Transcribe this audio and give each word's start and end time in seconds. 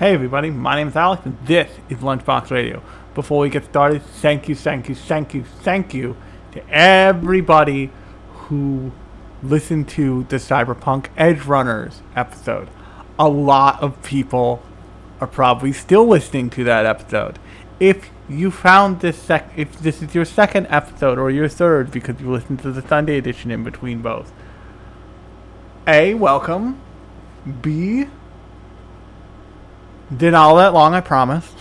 Hey 0.00 0.14
everybody, 0.14 0.48
my 0.48 0.76
name 0.76 0.88
is 0.88 0.96
Alex 0.96 1.26
and 1.26 1.36
this 1.44 1.70
is 1.90 1.98
Lunchbox 1.98 2.50
Radio. 2.50 2.82
Before 3.14 3.40
we 3.40 3.50
get 3.50 3.66
started, 3.66 4.02
thank 4.02 4.48
you, 4.48 4.54
thank 4.54 4.88
you, 4.88 4.94
thank 4.94 5.34
you, 5.34 5.44
thank 5.44 5.92
you 5.92 6.16
to 6.52 6.66
everybody 6.70 7.90
who 8.32 8.92
listened 9.42 9.90
to 9.90 10.24
the 10.30 10.36
Cyberpunk 10.36 11.14
Edgerunners 11.18 12.00
episode. 12.16 12.70
A 13.18 13.28
lot 13.28 13.82
of 13.82 14.02
people 14.02 14.62
are 15.20 15.26
probably 15.26 15.70
still 15.70 16.06
listening 16.06 16.48
to 16.48 16.64
that 16.64 16.86
episode. 16.86 17.38
If 17.78 18.08
you 18.26 18.50
found 18.50 19.00
this 19.00 19.18
sec 19.18 19.52
if 19.54 19.80
this 19.80 20.00
is 20.00 20.14
your 20.14 20.24
second 20.24 20.66
episode 20.70 21.18
or 21.18 21.30
your 21.30 21.46
third 21.46 21.90
because 21.90 22.18
you 22.22 22.32
listened 22.32 22.60
to 22.60 22.72
the 22.72 22.80
Sunday 22.88 23.18
edition 23.18 23.50
in 23.50 23.62
between 23.64 24.00
both. 24.00 24.32
A, 25.86 26.14
welcome. 26.14 26.80
B, 27.60 28.06
did 30.14 30.34
all 30.34 30.56
that 30.56 30.72
long, 30.72 30.94
I 30.94 31.00
promise. 31.00 31.52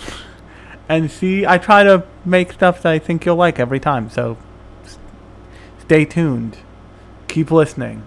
And 0.87 1.11
see, 1.11 1.45
I 1.45 1.57
try 1.57 1.83
to 1.83 2.03
make 2.25 2.51
stuff 2.53 2.81
that 2.81 2.91
I 2.91 2.99
think 2.99 3.25
you'll 3.25 3.35
like 3.35 3.59
every 3.59 3.79
time. 3.79 4.09
So 4.09 4.37
stay 5.79 6.05
tuned. 6.05 6.57
Keep 7.27 7.51
listening. 7.51 8.03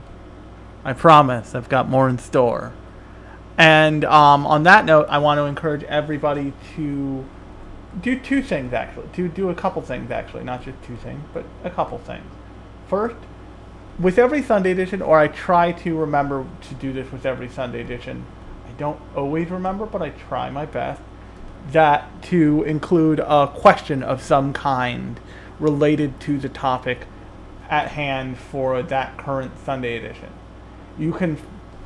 I 0.85 0.93
promise 0.93 1.55
I've 1.55 1.69
got 1.69 1.89
more 1.89 2.09
in 2.09 2.19
store. 2.19 2.73
And 3.57 4.05
um, 4.05 4.47
on 4.47 4.65
that 4.65 4.85
note, 4.85 5.07
I 5.09 5.19
want 5.19 5.39
to 5.39 5.45
encourage 5.45 5.85
everybody 5.85 6.52
to 6.74 7.24
do 8.01 8.19
two 8.19 8.43
things 8.43 8.73
actually. 8.73 9.09
To 9.15 9.29
do 9.29 9.51
a 9.51 9.55
couple 9.55 9.83
things 9.83 10.11
actually, 10.11 10.43
not 10.45 10.65
just 10.65 10.83
two 10.83 10.97
things, 10.97 11.23
but 11.33 11.45
a 11.63 11.71
couple 11.71 11.99
things. 11.99 12.24
First, 12.88 13.16
with 13.99 14.19
every 14.19 14.43
Sunday 14.43 14.73
edition, 14.73 15.02
or 15.02 15.19
I 15.19 15.29
try 15.29 15.73
to 15.73 15.97
remember 15.97 16.47
to 16.63 16.74
do 16.74 16.93
this 16.93 17.13
with 17.13 17.27
every 17.27 17.49
Sunday 17.49 17.80
edition, 17.80 18.24
don't 18.83 19.01
always 19.15 19.49
remember, 19.49 19.87
but 19.87 20.03
I 20.03 20.11
try 20.11 20.51
my 20.51 20.67
best. 20.67 21.01
That 21.71 22.21
to 22.25 22.65
include 22.65 23.21
a 23.21 23.47
question 23.47 24.03
of 24.03 24.21
some 24.21 24.52
kind 24.52 25.21
related 25.61 26.19
to 26.23 26.37
the 26.37 26.49
topic 26.49 27.07
at 27.71 27.93
hand 27.93 28.39
for 28.39 28.83
that 28.83 29.16
current 29.16 29.52
Sunday 29.65 29.97
edition. 29.97 30.30
You 30.99 31.13
can 31.13 31.39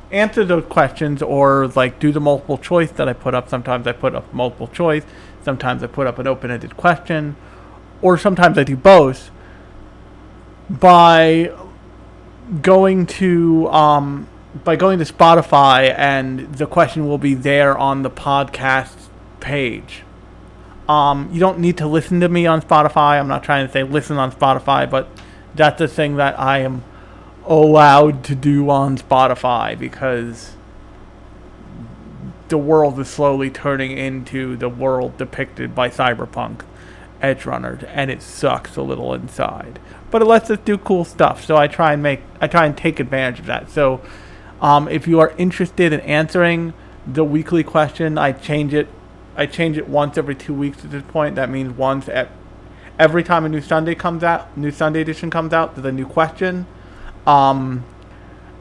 answer 0.09 0.43
those 0.43 0.65
questions 0.65 1.21
or 1.21 1.67
like 1.75 1.99
do 1.99 2.11
the 2.11 2.19
multiple 2.19 2.57
choice 2.57 2.89
that 2.93 3.07
I 3.07 3.13
put 3.13 3.35
up. 3.35 3.47
Sometimes 3.47 3.85
I 3.85 3.91
put 3.91 4.15
up 4.15 4.33
multiple 4.33 4.67
choice, 4.67 5.03
sometimes 5.43 5.83
I 5.83 5.87
put 5.87 6.07
up 6.07 6.17
an 6.17 6.25
open 6.25 6.49
ended 6.49 6.77
question, 6.77 7.35
or 8.01 8.17
sometimes 8.17 8.57
I 8.57 8.63
do 8.63 8.75
both 8.75 9.29
by 10.67 11.53
going 12.63 13.05
to 13.05 13.67
um, 13.69 14.27
by 14.63 14.75
going 14.75 14.99
to 14.99 15.05
Spotify, 15.05 15.93
and 15.97 16.55
the 16.55 16.65
question 16.65 17.07
will 17.07 17.17
be 17.17 17.33
there 17.33 17.77
on 17.77 18.01
the 18.01 18.09
podcast 18.09 19.07
page. 19.39 20.03
Um, 20.87 21.29
you 21.33 21.39
don't 21.39 21.59
need 21.59 21.77
to 21.77 21.87
listen 21.87 22.21
to 22.21 22.29
me 22.29 22.45
on 22.45 22.61
Spotify. 22.61 23.19
I'm 23.19 23.27
not 23.27 23.43
trying 23.43 23.67
to 23.67 23.71
say 23.71 23.83
listen 23.83 24.17
on 24.17 24.31
Spotify, 24.31 24.89
but 24.89 25.09
that's 25.53 25.79
the 25.79 25.87
thing 25.87 26.15
that 26.15 26.39
I 26.39 26.59
am 26.59 26.83
allowed 27.45 28.23
to 28.25 28.35
do 28.35 28.69
on 28.69 28.97
Spotify 28.97 29.77
because 29.77 30.53
the 32.47 32.57
world 32.57 32.99
is 32.99 33.09
slowly 33.09 33.49
turning 33.49 33.97
into 33.97 34.55
the 34.55 34.69
world 34.69 35.17
depicted 35.17 35.75
by 35.75 35.89
Cyberpunk 35.89 36.61
Edgerunners, 37.21 37.83
and 37.93 38.09
it 38.11 38.21
sucks 38.21 38.77
a 38.77 38.81
little 38.81 39.13
inside. 39.13 39.79
But 40.11 40.21
it 40.21 40.25
lets 40.25 40.49
us 40.49 40.59
do 40.63 40.77
cool 40.77 41.03
stuff, 41.03 41.43
so 41.43 41.57
I 41.57 41.67
try 41.67 41.93
and 41.93 42.01
make 42.01 42.21
I 42.39 42.47
try 42.47 42.65
and 42.65 42.77
take 42.77 42.99
advantage 42.99 43.39
of 43.39 43.45
that. 43.47 43.69
So 43.69 44.01
um, 44.61 44.87
if 44.87 45.07
you 45.07 45.19
are 45.19 45.33
interested 45.37 45.93
in 45.93 45.99
answering 46.01 46.73
the 47.05 47.23
weekly 47.23 47.63
question, 47.63 48.17
I 48.17 48.31
change 48.31 48.73
it. 48.73 48.87
I 49.35 49.45
change 49.45 49.77
it 49.77 49.87
once 49.87 50.17
every 50.17 50.35
two 50.35 50.53
weeks 50.53 50.83
at 50.83 50.91
this 50.91 51.03
point. 51.03 51.35
That 51.35 51.49
means 51.49 51.77
once 51.77 52.09
at 52.09 52.29
every 52.97 53.23
time 53.23 53.45
a 53.45 53.49
new 53.49 53.61
Sunday 53.61 53.95
comes 53.95 54.23
out, 54.23 54.57
new 54.57 54.71
Sunday 54.71 55.01
edition 55.01 55.29
comes 55.29 55.53
out, 55.53 55.75
there's 55.75 55.85
a 55.85 55.91
new 55.91 56.07
question. 56.07 56.65
Um, 57.25 57.85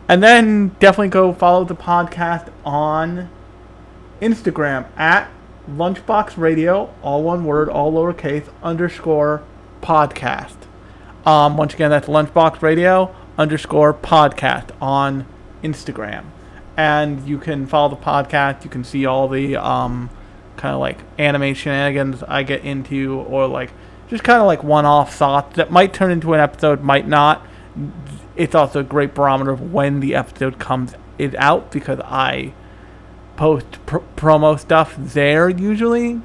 and 0.08 0.22
then 0.22 0.68
definitely 0.80 1.08
go 1.08 1.32
follow 1.32 1.64
the 1.64 1.74
podcast 1.74 2.52
on 2.64 3.30
Instagram 4.20 4.86
at 4.96 5.30
Lunchbox 5.68 6.36
Radio, 6.36 6.94
all 7.02 7.22
one 7.22 7.44
word, 7.44 7.68
all 7.68 7.92
lowercase, 7.92 8.48
underscore 8.62 9.42
podcast. 9.80 10.56
Um, 11.24 11.56
once 11.56 11.74
again, 11.74 11.90
that's 11.90 12.06
Lunchbox 12.06 12.62
Radio 12.62 13.14
underscore 13.36 13.92
podcast 13.92 14.70
on 14.80 15.26
Instagram. 15.72 16.26
And 16.76 17.26
you 17.26 17.38
can 17.38 17.66
follow 17.66 17.88
the 17.88 18.02
podcast. 18.02 18.64
You 18.64 18.70
can 18.70 18.84
see 18.84 19.06
all 19.06 19.28
the 19.28 19.56
um, 19.56 20.10
kind 20.56 20.74
of 20.74 20.80
like 20.80 20.98
anime 21.18 21.54
shenanigans 21.54 22.22
I 22.22 22.42
get 22.42 22.64
into, 22.64 23.20
or 23.20 23.46
like 23.46 23.72
just 24.08 24.22
kind 24.22 24.40
of 24.40 24.46
like 24.46 24.62
one 24.62 24.84
off 24.84 25.14
thoughts 25.14 25.56
that 25.56 25.70
might 25.70 25.92
turn 25.94 26.10
into 26.10 26.34
an 26.34 26.40
episode, 26.40 26.82
might 26.82 27.08
not. 27.08 27.46
It's 28.36 28.54
also 28.54 28.80
a 28.80 28.84
great 28.84 29.14
barometer 29.14 29.50
of 29.50 29.72
when 29.72 30.00
the 30.00 30.14
episode 30.14 30.58
comes 30.58 30.94
is 31.18 31.34
out 31.36 31.70
because 31.72 31.98
I 32.00 32.52
post 33.36 33.84
pr- 33.86 33.98
promo 34.16 34.58
stuff 34.58 34.94
there 34.98 35.48
usually. 35.48 36.20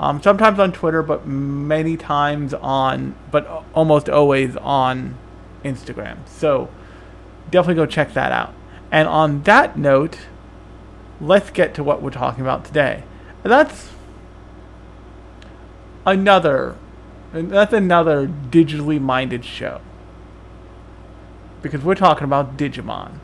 Um, 0.00 0.20
sometimes 0.20 0.58
on 0.58 0.72
Twitter, 0.72 1.02
but 1.02 1.26
many 1.26 1.96
times 1.96 2.54
on, 2.54 3.14
but 3.30 3.64
almost 3.72 4.08
always 4.08 4.56
on 4.56 5.16
Instagram. 5.64 6.26
So 6.26 6.68
definitely 7.50 7.76
go 7.76 7.86
check 7.86 8.12
that 8.14 8.32
out. 8.32 8.52
And 8.92 9.08
on 9.08 9.42
that 9.44 9.78
note, 9.78 10.18
let's 11.18 11.50
get 11.50 11.74
to 11.74 11.82
what 11.82 12.02
we're 12.02 12.10
talking 12.10 12.42
about 12.42 12.66
today. 12.66 13.04
That's 13.42 13.88
another 16.04 16.76
that's 17.32 17.72
another 17.72 18.28
digitally 18.28 19.00
minded 19.00 19.44
show. 19.44 19.80
Because 21.62 21.82
we're 21.82 21.94
talking 21.94 22.24
about 22.24 22.58
Digimon. 22.58 23.20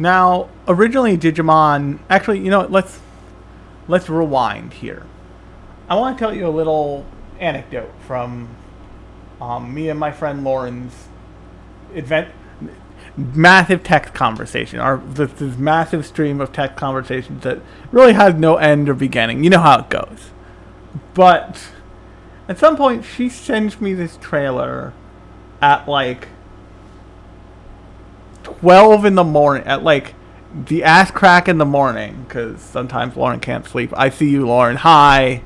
Now, 0.00 0.48
originally 0.66 1.18
Digimon, 1.18 1.98
actually, 2.08 2.38
you 2.38 2.48
know, 2.48 2.66
let's 2.70 3.00
let's 3.86 4.08
rewind 4.08 4.72
here. 4.72 5.04
I 5.90 5.94
want 5.94 6.16
to 6.16 6.24
tell 6.24 6.34
you 6.34 6.46
a 6.46 6.48
little 6.48 7.04
anecdote 7.38 7.92
from 8.06 8.48
um, 9.42 9.74
me 9.74 9.90
and 9.90 10.00
my 10.00 10.10
friend 10.10 10.42
Lauren's 10.42 11.08
event, 11.92 12.32
massive 13.14 13.82
text 13.84 14.14
conversation. 14.14 14.80
Our 14.80 14.96
this, 14.96 15.32
this 15.32 15.58
massive 15.58 16.06
stream 16.06 16.40
of 16.40 16.50
text 16.50 16.78
conversations 16.78 17.42
that 17.42 17.58
really 17.92 18.14
has 18.14 18.34
no 18.36 18.56
end 18.56 18.88
or 18.88 18.94
beginning. 18.94 19.44
You 19.44 19.50
know 19.50 19.60
how 19.60 19.80
it 19.80 19.90
goes. 19.90 20.30
But 21.12 21.68
at 22.48 22.58
some 22.58 22.74
point, 22.74 23.04
she 23.04 23.28
sends 23.28 23.82
me 23.82 23.92
this 23.92 24.16
trailer 24.16 24.94
at 25.60 25.86
like 25.86 26.28
12 28.58 29.04
in 29.04 29.14
the 29.14 29.24
morning 29.24 29.66
at 29.66 29.82
like 29.82 30.14
the 30.52 30.82
ass 30.82 31.10
crack 31.10 31.48
in 31.48 31.58
the 31.58 31.64
morning 31.64 32.24
because 32.26 32.60
sometimes 32.60 33.16
Lauren 33.16 33.40
can't 33.40 33.66
sleep. 33.66 33.92
I 33.96 34.10
see 34.10 34.30
you, 34.30 34.46
Lauren. 34.46 34.76
Hi. 34.76 35.42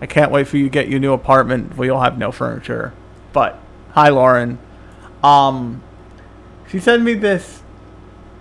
I 0.00 0.06
can't 0.06 0.30
wait 0.30 0.46
for 0.46 0.56
you 0.56 0.64
to 0.64 0.70
get 0.70 0.88
your 0.88 1.00
new 1.00 1.12
apartment. 1.12 1.76
We'll 1.76 2.00
have 2.00 2.18
no 2.18 2.30
furniture. 2.30 2.92
But 3.32 3.58
hi, 3.92 4.08
Lauren. 4.08 4.58
Um, 5.22 5.82
she 6.68 6.78
sent 6.78 7.02
me 7.02 7.14
this 7.14 7.62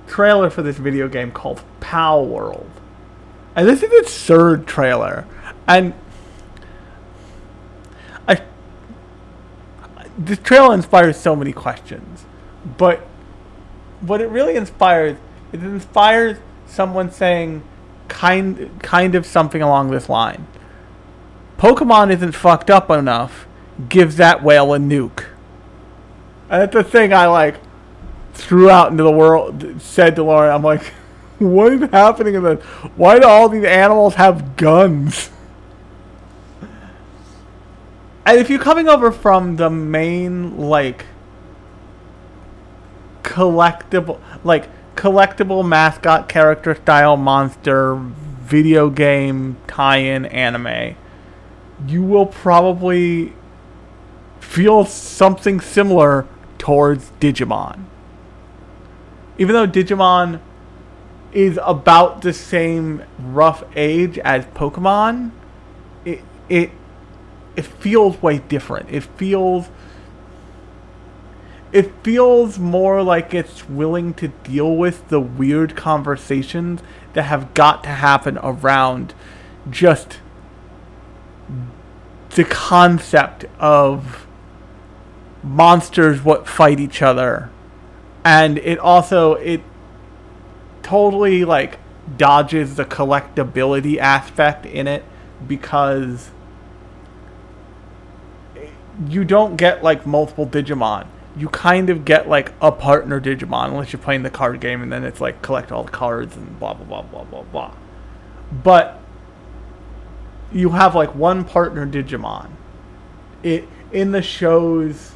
trailer 0.07 0.49
for 0.49 0.61
this 0.61 0.77
video 0.77 1.07
game 1.07 1.31
called 1.31 1.63
Palworld. 1.79 2.69
And 3.55 3.67
this 3.67 3.83
is 3.83 3.91
its 3.91 4.25
third 4.25 4.67
trailer. 4.67 5.25
And 5.67 5.93
I 8.27 8.41
this 10.17 10.39
trailer 10.39 10.73
inspires 10.73 11.17
so 11.17 11.35
many 11.35 11.53
questions. 11.53 12.25
But 12.77 13.07
what 14.01 14.21
it 14.21 14.27
really 14.27 14.55
inspires 14.55 15.17
is 15.51 15.63
it 15.63 15.67
inspires 15.67 16.37
someone 16.67 17.11
saying 17.11 17.63
kind 18.07 18.69
kind 18.81 19.15
of 19.15 19.25
something 19.25 19.61
along 19.61 19.91
this 19.91 20.09
line. 20.09 20.47
Pokemon 21.57 22.11
isn't 22.11 22.33
fucked 22.33 22.69
up 22.69 22.89
enough. 22.89 23.47
Give 23.89 24.17
that 24.17 24.43
whale 24.43 24.73
a 24.73 24.77
nuke. 24.77 25.25
And 26.49 26.61
that's 26.61 26.73
the 26.73 26.83
thing 26.83 27.13
I 27.13 27.27
like 27.27 27.55
threw 28.33 28.69
out 28.69 28.91
into 28.91 29.03
the 29.03 29.11
world. 29.11 29.81
Said 29.81 30.15
to 30.17 30.23
Lauren, 30.23 30.53
I'm 30.53 30.63
like, 30.63 30.83
what 31.39 31.73
is 31.73 31.89
happening 31.89 32.35
in 32.35 32.43
this? 32.43 32.63
Why 32.95 33.19
do 33.19 33.27
all 33.27 33.49
these 33.49 33.65
animals 33.65 34.15
have 34.15 34.55
guns? 34.55 35.31
And 38.25 38.39
if 38.39 38.49
you're 38.49 38.59
coming 38.59 38.87
over 38.87 39.11
from 39.11 39.55
the 39.55 39.69
main 39.69 40.57
like 40.57 41.05
collectible 43.35 44.19
like 44.45 44.69
collectible 44.95 45.67
mascot 45.67 46.29
character 46.29 46.73
style 46.73 47.17
monster 47.17 47.95
video 47.95 48.89
game 48.89 49.57
tie-in 49.67 50.25
anime 50.27 50.95
you 51.85 52.01
will 52.01 52.25
probably 52.25 53.33
feel 54.39 54.85
something 54.85 55.59
similar 55.59 56.25
towards 56.57 57.11
Digimon. 57.19 57.83
Even 59.37 59.53
though 59.53 59.67
Digimon 59.67 60.39
is 61.33 61.59
about 61.61 62.21
the 62.21 62.31
same 62.31 63.03
rough 63.19 63.63
age 63.75 64.17
as 64.19 64.45
Pokemon, 64.45 65.31
it 66.05 66.21
it 66.47 66.71
it 67.57 67.65
feels 67.65 68.21
way 68.21 68.37
different. 68.37 68.89
It 68.89 69.03
feels 69.03 69.69
it 71.75 71.91
feels 72.03 72.57
more 72.57 73.03
like 73.03 73.33
it's 73.33 73.67
willing 73.67 74.13
to 74.13 74.29
deal 74.29 74.77
with 74.77 75.09
the 75.09 75.19
weird 75.19 75.75
conversations 75.75 76.81
that 77.11 77.23
have 77.23 77.53
got 77.53 77.83
to 77.83 77.89
happen 77.89 78.39
around 78.41 79.13
just 79.69 80.19
the 82.29 82.45
concept 82.45 83.43
of 83.59 84.25
monsters 85.43 86.23
what 86.23 86.47
fight 86.47 86.79
each 86.79 87.01
other. 87.01 87.49
And 88.23 88.57
it 88.59 88.79
also 88.79 89.33
it 89.33 89.61
totally 90.81 91.43
like 91.43 91.77
dodges 92.15 92.77
the 92.77 92.85
collectability 92.85 93.97
aspect 93.97 94.65
in 94.65 94.87
it 94.87 95.03
because 95.45 96.31
you 99.09 99.25
don't 99.25 99.57
get 99.57 99.83
like 99.83 100.05
multiple 100.05 100.47
digimon 100.47 101.05
you 101.37 101.49
kind 101.49 101.89
of 101.89 102.05
get 102.05 102.29
like 102.29 102.53
a 102.61 102.71
partner 102.71 103.19
digimon 103.19 103.67
unless 103.67 103.91
you're 103.91 104.01
playing 104.01 104.23
the 104.23 104.29
card 104.29 104.59
game 104.59 104.81
and 104.81 104.91
then 104.91 105.03
it's 105.03 105.19
like 105.19 105.41
collect 105.41 105.71
all 105.71 105.83
the 105.83 105.91
cards 105.91 106.35
and 106.35 106.59
blah 106.59 106.73
blah 106.73 106.85
blah 106.85 107.01
blah 107.01 107.23
blah 107.23 107.43
blah 107.43 107.75
but 108.63 109.01
you 110.51 110.69
have 110.69 110.95
like 110.95 111.13
one 111.13 111.43
partner 111.43 111.85
Digimon. 111.85 112.49
It 113.43 113.67
in 113.91 114.11
the 114.11 114.21
shows, 114.21 115.13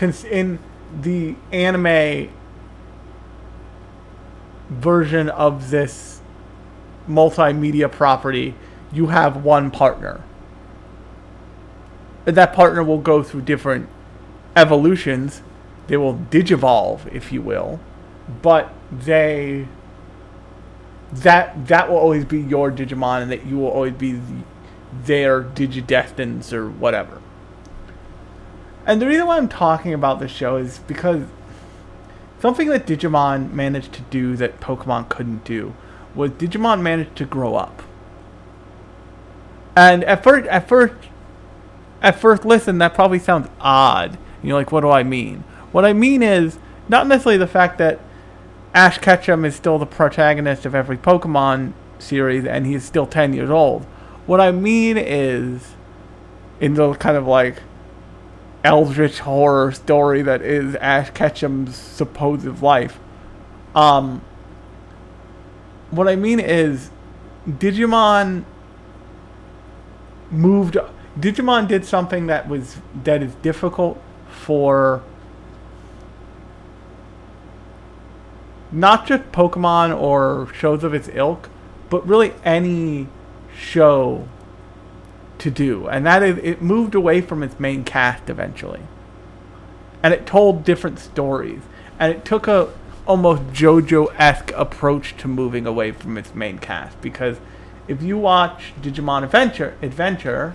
in 0.00 0.58
the 1.00 1.36
anime 1.52 2.30
version 4.68 5.28
of 5.28 5.70
this 5.70 6.20
multimedia 7.08 7.90
property, 7.90 8.54
you 8.92 9.08
have 9.08 9.44
one 9.44 9.70
partner. 9.70 10.22
And 12.26 12.36
that 12.36 12.54
partner 12.54 12.82
will 12.82 12.98
go 12.98 13.22
through 13.22 13.42
different 13.42 13.88
evolutions. 14.56 15.42
They 15.86 15.96
will 15.96 16.14
digivolve, 16.30 17.12
if 17.14 17.32
you 17.32 17.42
will, 17.42 17.80
but 18.42 18.72
they 18.90 19.68
that 21.12 21.68
that 21.68 21.88
will 21.88 21.96
always 21.96 22.24
be 22.24 22.40
your 22.40 22.72
Digimon, 22.72 23.22
and 23.22 23.30
that 23.30 23.46
you 23.46 23.58
will 23.58 23.68
always 23.68 23.94
be 23.94 24.20
their 24.92 25.42
Digidestins 25.42 26.52
or 26.52 26.68
whatever. 26.70 27.20
And 28.86 29.00
the 29.00 29.06
reason 29.06 29.26
why 29.26 29.36
I'm 29.36 29.48
talking 29.48 29.94
about 29.94 30.20
this 30.20 30.30
show 30.30 30.56
is 30.56 30.78
because 30.80 31.24
something 32.40 32.68
that 32.68 32.86
Digimon 32.86 33.52
managed 33.52 33.92
to 33.94 34.02
do 34.02 34.36
that 34.36 34.60
Pokemon 34.60 35.08
couldn't 35.08 35.44
do 35.44 35.74
was 36.14 36.32
Digimon 36.32 36.82
managed 36.82 37.16
to 37.16 37.24
grow 37.24 37.54
up. 37.54 37.82
And 39.76 40.04
at 40.04 40.22
first, 40.22 40.46
at 40.48 40.68
first, 40.68 40.94
at 42.02 42.18
first 42.18 42.44
listen, 42.44 42.78
that 42.78 42.94
probably 42.94 43.18
sounds 43.18 43.48
odd. 43.60 44.18
And 44.44 44.50
you're 44.50 44.58
like, 44.58 44.72
what 44.72 44.82
do 44.82 44.90
I 44.90 45.04
mean? 45.04 45.42
What 45.72 45.86
I 45.86 45.94
mean 45.94 46.22
is 46.22 46.58
not 46.86 47.06
necessarily 47.06 47.38
the 47.38 47.46
fact 47.46 47.78
that 47.78 47.98
Ash 48.74 48.98
Ketchum 48.98 49.42
is 49.46 49.54
still 49.54 49.78
the 49.78 49.86
protagonist 49.86 50.66
of 50.66 50.74
every 50.74 50.98
Pokemon 50.98 51.72
series 51.98 52.44
and 52.44 52.66
he's 52.66 52.84
still 52.84 53.06
10 53.06 53.32
years 53.32 53.48
old. 53.48 53.84
What 54.26 54.42
I 54.42 54.52
mean 54.52 54.98
is, 54.98 55.72
in 56.60 56.74
the 56.74 56.92
kind 56.92 57.16
of 57.16 57.26
like 57.26 57.62
eldritch 58.62 59.20
horror 59.20 59.72
story 59.72 60.20
that 60.20 60.42
is 60.42 60.74
Ash 60.74 61.08
Ketchum's 61.08 61.74
supposed 61.74 62.60
life, 62.60 63.00
um, 63.74 64.20
what 65.90 66.06
I 66.06 66.16
mean 66.16 66.38
is, 66.38 66.90
Digimon 67.48 68.44
moved. 70.30 70.76
Digimon 71.18 71.66
did 71.66 71.86
something 71.86 72.26
that 72.26 72.46
was 72.46 72.76
that 73.04 73.22
is 73.22 73.34
difficult 73.36 73.98
for 74.34 75.02
not 78.70 79.06
just 79.06 79.30
Pokemon 79.32 79.98
or 79.98 80.52
shows 80.52 80.84
of 80.84 80.92
its 80.92 81.08
ilk, 81.12 81.48
but 81.88 82.06
really 82.06 82.34
any 82.44 83.06
show 83.56 84.26
to 85.38 85.50
do. 85.50 85.86
And 85.86 86.04
that 86.06 86.22
is, 86.22 86.38
it 86.38 86.60
moved 86.60 86.94
away 86.94 87.20
from 87.20 87.42
its 87.42 87.58
main 87.60 87.84
cast 87.84 88.28
eventually. 88.28 88.82
And 90.02 90.12
it 90.12 90.26
told 90.26 90.64
different 90.64 90.98
stories. 90.98 91.62
And 91.98 92.12
it 92.12 92.24
took 92.24 92.48
a 92.48 92.70
almost 93.06 93.42
JoJo 93.52 94.14
esque 94.18 94.50
approach 94.52 95.16
to 95.18 95.28
moving 95.28 95.66
away 95.66 95.92
from 95.92 96.18
its 96.18 96.34
main 96.34 96.58
cast. 96.58 97.00
Because 97.00 97.38
if 97.86 98.02
you 98.02 98.18
watch 98.18 98.72
Digimon 98.80 99.22
Adventure, 99.22 99.76
Adventure, 99.82 100.54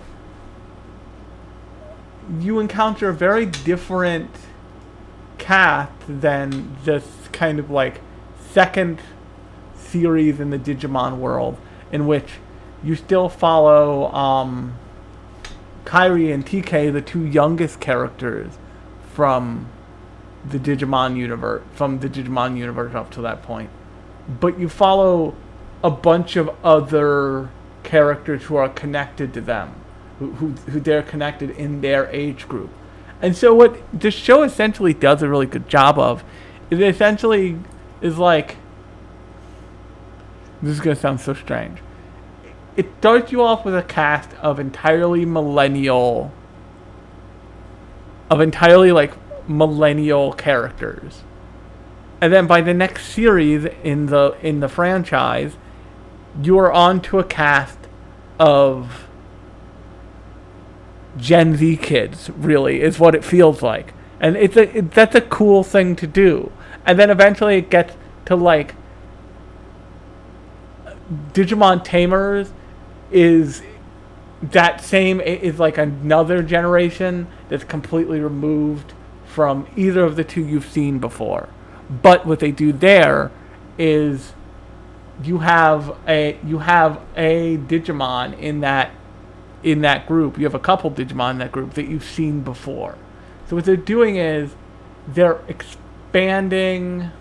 you 2.39 2.59
encounter 2.59 3.09
a 3.09 3.13
very 3.13 3.45
different 3.45 4.29
cast 5.37 5.91
than 6.07 6.75
this 6.83 7.05
kind 7.31 7.59
of 7.59 7.71
like 7.71 8.01
second 8.51 8.99
series 9.75 10.39
in 10.39 10.49
the 10.49 10.59
Digimon 10.59 11.17
world, 11.17 11.57
in 11.91 12.05
which 12.05 12.33
you 12.83 12.95
still 12.95 13.29
follow 13.29 14.11
um, 14.13 14.77
Kari 15.85 16.31
and 16.31 16.45
TK, 16.45 16.93
the 16.93 17.01
two 17.01 17.25
youngest 17.25 17.79
characters 17.79 18.57
from 19.13 19.67
the 20.47 20.59
Digimon 20.59 21.17
universe, 21.17 21.63
from 21.73 21.99
the 21.99 22.09
Digimon 22.09 22.57
universe 22.57 22.93
up 22.93 23.09
to 23.11 23.21
that 23.21 23.41
point. 23.41 23.69
But 24.27 24.59
you 24.59 24.69
follow 24.69 25.35
a 25.83 25.89
bunch 25.89 26.35
of 26.35 26.49
other 26.63 27.49
characters 27.83 28.43
who 28.43 28.55
are 28.55 28.69
connected 28.69 29.33
to 29.33 29.41
them, 29.41 29.73
who, 30.19 30.31
who, 30.33 30.49
who 30.71 30.79
they're 30.79 31.03
connected 31.03 31.49
in 31.51 31.81
their 31.81 32.07
age 32.09 32.47
group. 32.47 32.69
And 33.21 33.35
so 33.35 33.53
what 33.53 33.79
this 33.91 34.13
show 34.13 34.43
essentially 34.43 34.93
does 34.93 35.21
a 35.21 35.29
really 35.29 35.45
good 35.45 35.67
job 35.67 35.97
of 35.97 36.23
is 36.69 36.79
essentially 36.79 37.57
is 38.01 38.17
like 38.17 38.57
this 40.61 40.73
is 40.73 40.79
gonna 40.79 40.95
sound 40.95 41.21
so 41.21 41.33
strange. 41.33 41.79
It 42.75 42.87
starts 42.99 43.31
you 43.31 43.41
off 43.41 43.65
with 43.65 43.75
a 43.75 43.83
cast 43.83 44.33
of 44.35 44.59
entirely 44.59 45.25
millennial 45.25 46.31
of 48.29 48.41
entirely 48.41 48.91
like 48.91 49.13
millennial 49.49 50.33
characters. 50.33 51.23
And 52.21 52.31
then 52.31 52.47
by 52.47 52.61
the 52.61 52.73
next 52.73 53.07
series 53.07 53.65
in 53.83 54.07
the 54.07 54.37
in 54.41 54.59
the 54.59 54.69
franchise, 54.69 55.57
you 56.41 56.57
are 56.59 56.71
on 56.71 57.01
to 57.01 57.19
a 57.19 57.23
cast 57.23 57.79
of 58.37 59.08
Gen 61.17 61.55
Z 61.55 61.77
kids, 61.77 62.29
really, 62.31 62.81
is 62.81 62.99
what 62.99 63.15
it 63.15 63.23
feels 63.23 63.61
like. 63.61 63.93
And 64.19 64.35
it's 64.35 64.57
a 64.57 64.77
it, 64.77 64.91
that's 64.91 65.15
a 65.15 65.21
cool 65.21 65.63
thing 65.63 65.95
to 65.97 66.07
do. 66.07 66.51
And 66.85 66.99
then 66.99 67.09
eventually 67.09 67.57
it 67.57 67.69
gets 67.69 67.95
to 68.25 68.35
like 68.35 68.75
Digimon 71.33 71.83
Tamers 71.83 72.51
is 73.11 73.63
that 74.41 74.81
same 74.81 75.19
is 75.19 75.59
like 75.59 75.77
another 75.77 76.41
generation 76.43 77.27
that's 77.49 77.63
completely 77.63 78.19
removed 78.19 78.93
from 79.25 79.67
either 79.75 80.03
of 80.03 80.15
the 80.15 80.23
two 80.23 80.45
you've 80.45 80.69
seen 80.69 80.99
before. 80.99 81.49
But 81.89 82.25
what 82.25 82.39
they 82.39 82.51
do 82.51 82.71
there 82.71 83.31
is 83.77 84.33
you 85.23 85.39
have 85.39 85.95
a 86.07 86.37
you 86.45 86.59
have 86.59 87.01
a 87.15 87.57
Digimon 87.57 88.37
in 88.39 88.61
that 88.61 88.91
in 89.63 89.81
that 89.81 90.07
group. 90.07 90.37
You 90.37 90.45
have 90.45 90.55
a 90.55 90.59
couple 90.59 90.91
Digimon 90.91 91.31
in 91.31 91.37
that 91.39 91.51
group 91.51 91.73
that 91.73 91.87
you've 91.87 92.03
seen 92.03 92.41
before. 92.41 92.97
So 93.47 93.55
what 93.55 93.65
they're 93.65 93.75
doing 93.75 94.17
is 94.17 94.55
they're 95.07 95.39
expanding 95.47 97.11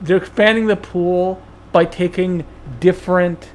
they're 0.00 0.18
expanding 0.18 0.66
the 0.66 0.76
pool 0.76 1.42
by 1.72 1.84
taking 1.84 2.44
different 2.80 3.50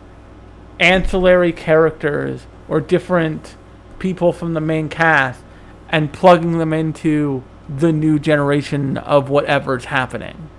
ancillary 0.79 1.53
characters 1.53 2.48
or 2.67 2.81
different 2.81 3.55
people 4.00 4.33
from 4.33 4.53
the 4.53 4.62
main 4.62 4.89
cast 4.89 5.43
and 5.89 6.12
plugging 6.12 6.57
them 6.57 6.74
into 6.74 7.43
the 7.69 7.91
new 7.91 8.17
generation 8.17 8.98
of 8.98 9.29
whatever's 9.29 9.86
happening. 9.86 10.50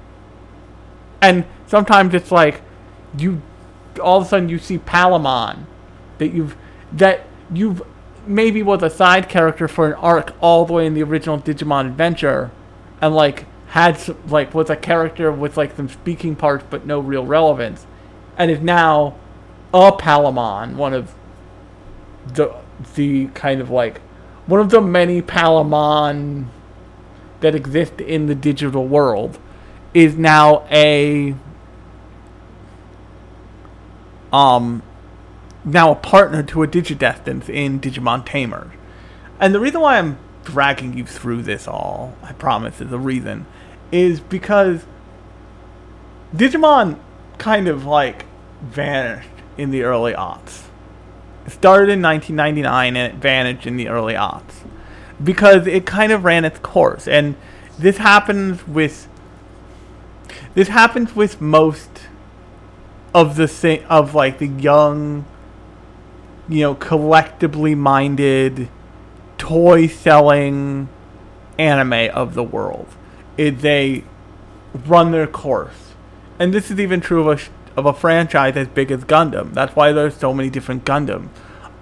And 1.21 1.45
sometimes 1.67 2.15
it's 2.15 2.31
like 2.31 2.63
you 3.19 3.43
all 4.01 4.21
of 4.21 4.27
a 4.27 4.29
sudden 4.29 4.49
you 4.49 4.59
see 4.59 4.79
Palmon 4.79 5.65
that 6.19 6.33
you've 6.33 6.57
that 6.93 7.27
you've 7.53 7.83
maybe 8.27 8.63
was 8.63 8.83
a 8.83 8.91
side 8.91 9.29
character 9.29 9.67
for 9.67 9.89
an 9.89 9.95
arc 9.95 10.35
all 10.41 10.65
the 10.65 10.73
way 10.73 10.87
in 10.87 10.95
the 10.95 11.03
original 11.03 11.39
Digimon 11.39 11.87
Adventure 11.87 12.51
and 13.01 13.15
like 13.15 13.47
had 13.69 13.99
some, 13.99 14.17
like 14.29 14.55
was 14.55 14.71
a 14.71 14.77
character 14.77 15.33
with 15.33 15.57
like 15.57 15.77
some 15.77 15.89
speaking 15.89 16.37
parts 16.37 16.65
but 16.71 16.87
no 16.87 17.01
real 17.01 17.27
relevance 17.27 17.87
and 18.37 18.51
is 18.51 18.61
now 18.61 19.17
a 19.75 19.93
Palmon, 19.93 20.77
one 20.77 20.93
of 20.95 21.15
the 22.27 22.55
the 22.95 23.27
kind 23.29 23.61
of 23.61 23.71
like 23.71 24.01
one 24.47 24.61
of 24.61 24.71
the 24.71 24.81
many 24.81 25.23
Palmon 25.23 26.47
that 27.41 27.55
exist 27.55 28.01
in 28.01 28.27
the 28.27 28.35
digital 28.35 28.87
world 28.87 29.39
is 29.95 30.17
now 30.17 30.67
a 30.71 31.35
um 34.33 34.83
now 35.65 35.93
a 35.93 35.95
partner 35.95 36.43
to 36.43 36.63
a 36.63 36.67
Digidestined 36.67 37.49
in 37.49 37.81
Digimon 37.81 38.25
Tamer. 38.25 38.73
And 39.39 39.55
the 39.55 39.61
reason 39.61 39.81
why 39.81 39.99
I'm 39.99 40.19
dragging 40.45 40.97
you 40.97 41.07
through 41.07 41.43
this 41.43 41.69
all, 41.69 42.17
I 42.23 42.33
promise 42.33 42.81
is 42.81 42.93
a 42.93 42.99
reason, 42.99 43.47
is 43.91 44.21
because 44.21 44.85
Digimon 46.35 46.99
kind 47.39 47.69
of 47.69 47.85
like 47.85 48.25
vanished 48.61 49.29
in 49.57 49.71
the 49.71 49.83
early 49.83 50.13
aughts. 50.15 50.65
It 51.47 51.51
started 51.51 51.91
in 51.91 52.03
1999 52.03 52.97
and 52.97 53.13
it 53.15 53.21
vanished 53.21 53.67
in 53.67 53.77
the 53.77 53.89
early 53.89 54.15
aughts 54.15 54.65
because 55.23 55.67
it 55.67 55.87
kind 55.87 56.13
of 56.13 56.25
ran 56.25 56.45
its 56.45 56.59
course. 56.61 57.07
And 57.07 57.37
this 57.79 57.99
happens 57.99 58.67
with 58.67 59.09
this 60.55 60.69
happens 60.69 61.17
with 61.17 61.41
most 61.41 61.89
of 63.15 63.37
the 63.37 63.49
thing 63.49 63.85
of 63.85 64.15
like 64.15 64.39
the 64.39 64.47
young 64.47 65.25
you 66.49 66.61
know 66.61 66.75
collectively 66.75 67.75
minded 67.75 68.69
toy 69.39 69.87
selling 69.87 70.89
anime 71.59 72.11
of 72.15 72.35
the 72.35 72.43
world. 72.43 72.89
Is 73.37 73.63
they 73.63 74.05
run 74.87 75.11
their 75.11 75.27
course. 75.27 75.95
And 76.39 76.53
this 76.53 76.71
is 76.71 76.81
even 76.81 77.01
true 77.01 77.29
of 77.29 77.41
a 77.41 77.79
of 77.79 77.87
a 77.87 77.93
franchise 77.93 78.57
as 78.57 78.69
big 78.69 78.91
as 78.91 79.05
Gundam. 79.05 79.55
That's 79.55 79.75
why 79.75 79.93
there's 79.93 80.17
so 80.17 80.35
many 80.35 80.51
different 80.51 80.85
Gundam 80.85 81.31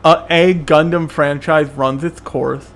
uh, 0.05 0.27
a 0.31 0.55
Gundam 0.55 1.11
franchise 1.11 1.71
runs 1.71 2.05
its 2.05 2.21
course 2.21 2.71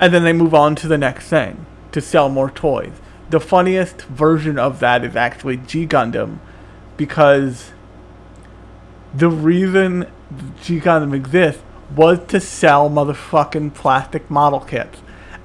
and 0.00 0.14
then 0.14 0.24
they 0.24 0.32
move 0.32 0.54
on 0.54 0.74
to 0.76 0.88
the 0.88 0.98
next 0.98 1.28
thing 1.28 1.66
to 1.92 2.00
sell 2.00 2.28
more 2.28 2.50
toys. 2.50 2.92
The 3.30 3.40
funniest 3.40 4.02
version 4.02 4.58
of 4.58 4.80
that 4.80 5.04
is 5.04 5.16
actually 5.16 5.58
G 5.58 5.86
Gundam 5.86 6.38
because 6.98 7.72
the 9.14 9.30
reason 9.30 10.06
G 10.62 10.78
Gundam 10.78 11.14
exists 11.14 11.62
was 11.96 12.18
to 12.26 12.40
sell 12.40 12.90
motherfucking 12.90 13.72
plastic 13.72 14.30
model 14.30 14.60
kits. 14.60 15.00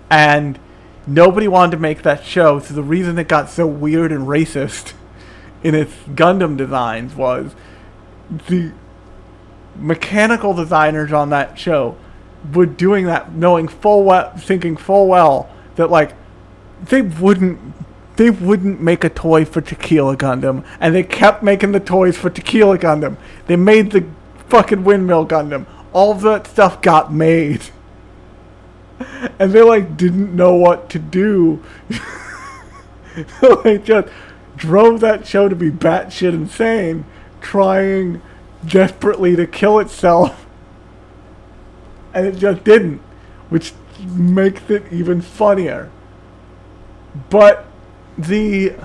And 0.10 0.60
nobody 1.08 1.48
wanted 1.48 1.72
to 1.72 1.78
make 1.78 2.02
that 2.02 2.26
show, 2.26 2.60
so 2.60 2.74
the 2.74 2.84
reason 2.84 3.18
it 3.18 3.30
got 3.30 3.50
so 3.50 3.66
weird 3.66 4.12
and 4.12 4.28
racist 4.28 4.92
in 5.64 5.74
its 5.74 5.94
Gundam 6.10 6.58
designs 6.58 7.16
was 7.16 7.56
the 8.50 8.74
mechanical 9.76 10.54
designers 10.54 11.12
on 11.14 11.30
that 11.30 11.58
show 11.58 11.98
were 12.54 12.66
doing 12.66 13.06
that 13.06 13.34
knowing 13.34 13.68
full 13.68 14.04
well 14.04 14.36
thinking 14.38 14.78
full 14.78 15.08
well 15.08 15.50
that 15.76 15.90
like 15.90 16.14
they 16.84 17.02
wouldn't 17.02 17.60
they 18.16 18.30
wouldn't 18.30 18.80
make 18.80 19.04
a 19.04 19.10
toy 19.10 19.44
for 19.46 19.62
Tequila 19.62 20.16
Gundam, 20.16 20.64
and 20.80 20.94
they 20.94 21.04
kept 21.04 21.42
making 21.42 21.72
the 21.72 21.80
toys 21.80 22.16
for 22.18 22.30
Tequila 22.30 22.78
Gundam. 22.78 23.18
They 23.48 23.56
made 23.56 23.92
the 23.92 24.06
fucking 24.50 24.84
Windmill 24.84 25.26
Gundam. 25.26 25.66
All 25.94 26.14
that 26.16 26.48
stuff 26.48 26.82
got 26.82 27.14
made. 27.14 27.62
And 29.38 29.52
they 29.52 29.62
like 29.62 29.98
didn't 29.98 30.34
know 30.34 30.54
what 30.56 30.90
to 30.92 31.00
do. 31.00 31.62
so 33.40 33.56
they 33.64 33.78
just 33.78 34.08
drove 34.56 35.02
that 35.02 35.28
show 35.28 35.50
to 35.50 35.56
be 35.56 35.70
batshit 35.70 36.34
insane, 36.34 37.04
trying 37.42 38.22
desperately 38.66 39.36
to 39.36 39.46
kill 39.46 39.80
itself. 39.80 40.46
And 42.14 42.28
it 42.28 42.36
just 42.36 42.64
didn't, 42.64 43.02
which 43.50 43.74
makes 44.06 44.70
it 44.70 44.84
even 44.94 45.20
funnier. 45.20 45.90
But 47.32 47.66
the 48.18 48.76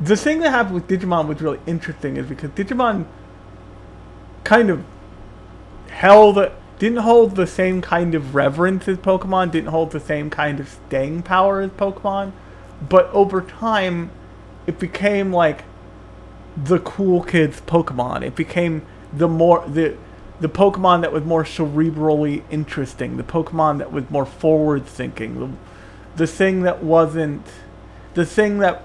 the 0.00 0.16
thing 0.16 0.40
that 0.40 0.50
happened 0.50 0.74
with 0.74 0.88
Digimon 0.88 1.26
was 1.26 1.42
really 1.42 1.60
interesting 1.66 2.16
is 2.16 2.26
because 2.26 2.50
Digimon 2.50 3.06
kind 4.44 4.70
of 4.70 4.84
held 5.88 6.38
didn't 6.78 6.98
hold 6.98 7.36
the 7.36 7.46
same 7.46 7.82
kind 7.82 8.14
of 8.14 8.34
reverence 8.34 8.88
as 8.88 8.96
Pokemon, 8.96 9.50
didn't 9.50 9.68
hold 9.68 9.90
the 9.90 10.00
same 10.00 10.30
kind 10.30 10.58
of 10.58 10.68
staying 10.68 11.22
power 11.22 11.60
as 11.60 11.70
Pokemon, 11.72 12.32
but 12.88 13.10
over 13.12 13.42
time 13.42 14.10
it 14.66 14.78
became 14.78 15.30
like 15.30 15.64
the 16.56 16.78
cool 16.78 17.22
kids 17.22 17.60
Pokemon. 17.60 18.22
It 18.22 18.34
became 18.34 18.82
the 19.12 19.28
more 19.28 19.64
the 19.68 19.96
the 20.40 20.48
Pokemon 20.48 21.02
that 21.02 21.12
was 21.12 21.22
more 21.22 21.44
cerebrally 21.44 22.42
interesting, 22.50 23.18
the 23.18 23.22
Pokemon 23.22 23.76
that 23.78 23.92
was 23.92 24.08
more 24.10 24.24
forward 24.24 24.86
thinking, 24.86 25.38
the 25.38 25.50
the 26.16 26.26
thing 26.26 26.62
that 26.62 26.82
wasn't 26.82 27.46
the 28.14 28.26
thing 28.26 28.58
that 28.58 28.82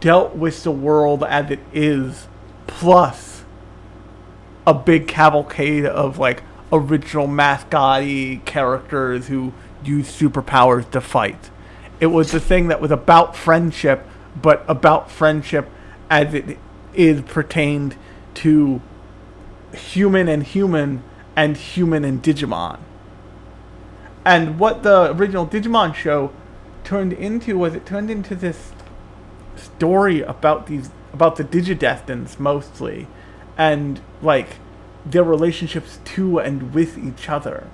dealt 0.00 0.34
with 0.34 0.64
the 0.64 0.70
world 0.70 1.22
as 1.24 1.50
it 1.50 1.60
is 1.72 2.26
plus 2.66 3.44
a 4.66 4.74
big 4.74 5.08
cavalcade 5.08 5.86
of 5.86 6.18
like 6.18 6.42
original 6.72 7.26
mascotty 7.26 8.38
characters 8.44 9.28
who 9.28 9.52
use 9.82 10.10
superpowers 10.10 10.90
to 10.90 11.00
fight. 11.00 11.50
It 12.00 12.08
was 12.08 12.32
the 12.32 12.40
thing 12.40 12.68
that 12.68 12.80
was 12.80 12.90
about 12.90 13.34
friendship, 13.34 14.06
but 14.40 14.64
about 14.68 15.10
friendship 15.10 15.68
as 16.10 16.34
it 16.34 16.58
is 16.94 17.22
pertained 17.22 17.96
to 18.34 18.80
human 19.72 20.28
and 20.28 20.42
human 20.42 21.02
and 21.34 21.56
human 21.56 22.04
and 22.04 22.22
Digimon. 22.22 22.78
And 24.24 24.58
what 24.58 24.82
the 24.82 25.12
original 25.12 25.46
Digimon 25.46 25.94
show 25.94 26.32
turned 26.88 27.12
into 27.12 27.58
was 27.58 27.74
it 27.74 27.84
turned 27.84 28.10
into 28.10 28.34
this 28.34 28.72
story 29.56 30.22
about 30.22 30.68
these 30.68 30.88
about 31.12 31.36
the 31.36 31.44
Digidestins 31.44 32.38
mostly, 32.38 33.06
and 33.58 34.00
like 34.22 34.56
their 35.04 35.22
relationships 35.22 35.98
to 36.04 36.38
and 36.38 36.72
with 36.72 36.96
each 36.96 37.28
other. 37.28 37.66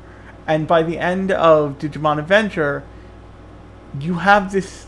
And 0.48 0.66
by 0.66 0.82
the 0.82 0.98
end 0.98 1.30
of 1.30 1.78
Digimon 1.78 2.18
Adventure, 2.18 2.82
you 4.00 4.14
have 4.14 4.50
this 4.50 4.86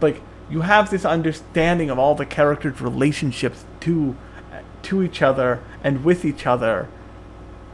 like 0.00 0.22
you 0.48 0.60
have 0.60 0.90
this 0.90 1.04
understanding 1.04 1.90
of 1.90 1.98
all 1.98 2.14
the 2.14 2.26
characters' 2.26 2.80
relationships 2.80 3.64
to 3.80 4.16
to 4.82 5.02
each 5.02 5.20
other 5.20 5.60
and 5.82 6.04
with 6.04 6.24
each 6.24 6.46
other 6.46 6.86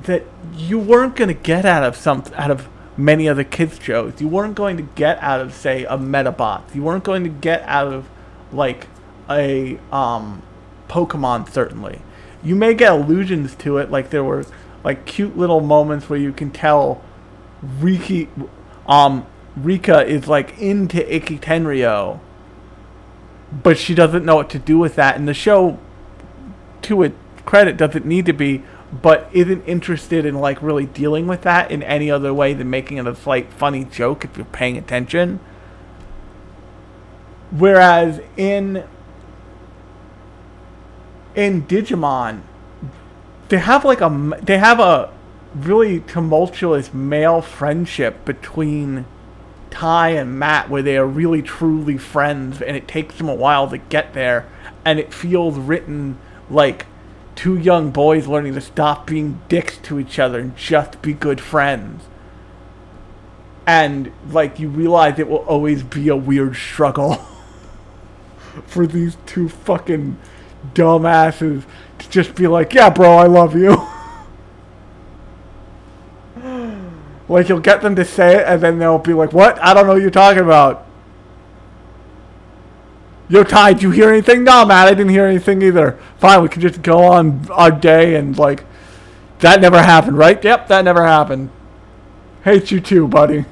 that 0.05 0.25
you 0.57 0.79
weren't 0.79 1.15
going 1.15 1.29
to 1.29 1.35
get 1.35 1.67
out 1.67 1.83
of 1.83 1.95
some 1.95 2.25
out 2.37 2.51
of 2.51 2.71
many 2.97 3.29
other 3.29 3.45
kids 3.45 3.79
shows. 3.83 4.21
You 4.21 4.29
weren't 4.29 4.55
going 4.55 4.77
to 4.77 4.83
get 4.83 5.19
out 5.23 5.41
of 5.41 5.55
say 5.55 5.85
a 5.85 5.97
Medabot. 5.97 6.75
You 6.75 6.83
weren't 6.83 7.05
going 7.05 7.25
to 7.25 7.31
get 7.31 7.63
out 7.63 7.93
of 7.93 8.09
like 8.53 8.89
a 9.29 9.79
um 9.93 10.43
Pokemon 10.89 11.49
certainly. 11.51 12.03
You 12.43 12.57
may 12.57 12.75
get 12.75 12.93
allusions 12.93 13.55
to 13.57 13.79
it 13.79 13.91
like 13.91 14.11
there 14.11 14.25
were 14.25 14.45
like 14.83 15.05
cute 15.07 15.37
little 15.37 15.61
moments 15.61 16.09
where 16.09 16.19
you 16.19 16.33
can 16.33 16.51
tell 16.51 17.03
Riki 17.63 18.29
um 18.87 19.27
Rika 19.57 20.07
is 20.07 20.27
like 20.27 20.59
into 20.59 21.15
Ikki 21.15 21.39
Tenryou 21.39 22.21
but 23.53 23.77
she 23.77 23.95
doesn't 23.95 24.25
know 24.25 24.37
what 24.37 24.49
to 24.51 24.59
do 24.59 24.79
with 24.79 24.95
that 24.95 25.17
and 25.17 25.27
the 25.27 25.35
show 25.35 25.79
to 26.83 27.03
its 27.03 27.17
credit 27.45 27.77
doesn't 27.77 28.07
need 28.07 28.27
to 28.27 28.33
be 28.33 28.63
but 28.93 29.29
isn't 29.33 29.65
interested 29.65 30.27
in 30.27 30.35
like 30.35 30.61
really 30.63 30.87
dealing 30.87 31.27
with 31.27 31.43
that 31.43 31.71
in 31.71 31.83
any 31.83 32.11
other 32.11 32.35
way 32.35 32.55
than 32.55 32.69
making 32.69 32.97
it 32.97 33.07
a 33.07 33.15
slight 33.15 33.53
funny 33.53 33.85
joke 33.85 34.25
if 34.25 34.37
you're 34.37 34.47
paying 34.47 34.77
attention. 34.77 35.39
Whereas 37.51 38.21
in 38.37 38.85
in 41.35 41.63
Digimon, 41.63 42.43
they 43.49 43.59
have 43.59 43.85
like 43.85 44.01
a 44.01 44.39
they 44.43 44.59
have 44.59 44.81
a 44.81 45.13
really 45.55 46.01
tumultuous 46.01 46.93
male 46.93 47.43
friendship 47.43 48.25
between 48.25 49.05
Tai 49.71 50.11
and 50.11 50.39
Matt, 50.39 50.69
where 50.69 50.83
they 50.83 50.97
are 50.97 51.07
really 51.07 51.43
truly 51.43 51.97
friends, 51.97 52.61
and 52.61 52.77
it 52.77 52.89
takes 52.89 53.17
them 53.17 53.29
a 53.29 53.35
while 53.35 53.69
to 53.71 53.79
get 53.79 54.15
there, 54.15 54.47
and 54.85 54.99
it 54.99 55.15
feels 55.15 55.57
written 55.59 56.19
like 56.49 56.87
two 57.35 57.57
young 57.57 57.91
boys 57.91 58.27
learning 58.27 58.55
to 58.55 58.61
stop 58.61 59.07
being 59.07 59.41
dicks 59.49 59.79
to 59.79 59.99
each 59.99 60.19
other 60.19 60.41
and 60.41 60.57
just 60.57 61.01
be 61.03 61.13
good 61.13 61.41
friends. 61.41 62.05
And 63.67 64.13
like 64.31 64.59
you 64.59 64.69
realize 64.69 65.19
it 65.19 65.29
will 65.29 65.39
always 65.39 65.83
be 65.83 66.09
a 66.09 66.17
weird 66.17 66.57
struggle 66.57 67.15
for 68.67 68.87
these 68.87 69.17
two 69.27 69.49
fucking 69.49 70.19
dumbasses 70.75 71.65
to 71.99 72.11
just 72.11 72.35
be 72.35 72.47
like, 72.47 72.75
yeah, 72.75 72.91
bro, 72.91 73.17
I 73.17 73.27
love 73.27 73.55
you. 73.55 73.87
like 77.29 77.49
you'll 77.49 77.61
get 77.61 77.81
them 77.81 77.95
to 77.97 78.05
say 78.05 78.39
it, 78.39 78.47
and 78.47 78.61
then 78.61 78.79
they'll 78.79 78.99
be 78.99 79.15
like, 79.15 79.33
what? 79.33 79.63
I 79.63 79.73
don't 79.73 79.87
know 79.87 79.93
what 79.93 80.03
you're 80.03 80.11
talking 80.11 80.43
about. 80.43 80.87
Yo, 83.31 83.45
Tai, 83.45 83.75
did 83.75 83.83
you 83.85 83.93
hear 83.93 84.11
anything? 84.11 84.43
No, 84.43 84.67
man, 84.67 84.89
I 84.89 84.91
didn't 84.91 85.11
hear 85.11 85.25
anything 85.25 85.63
either. 85.63 85.97
Fine, 86.19 86.43
we 86.43 86.49
can 86.49 86.61
just 86.61 86.83
go 86.83 87.05
on 87.05 87.49
our 87.53 87.71
day 87.71 88.17
and 88.17 88.37
like, 88.37 88.65
that 89.39 89.61
never 89.61 89.81
happened, 89.81 90.19
right? 90.19 90.43
Yep, 90.43 90.67
that 90.67 90.85
never 90.85 91.07
happened. 91.07 91.51
Hate 92.43 92.73
you 92.73 92.81
too, 92.81 93.07
buddy. 93.07 93.45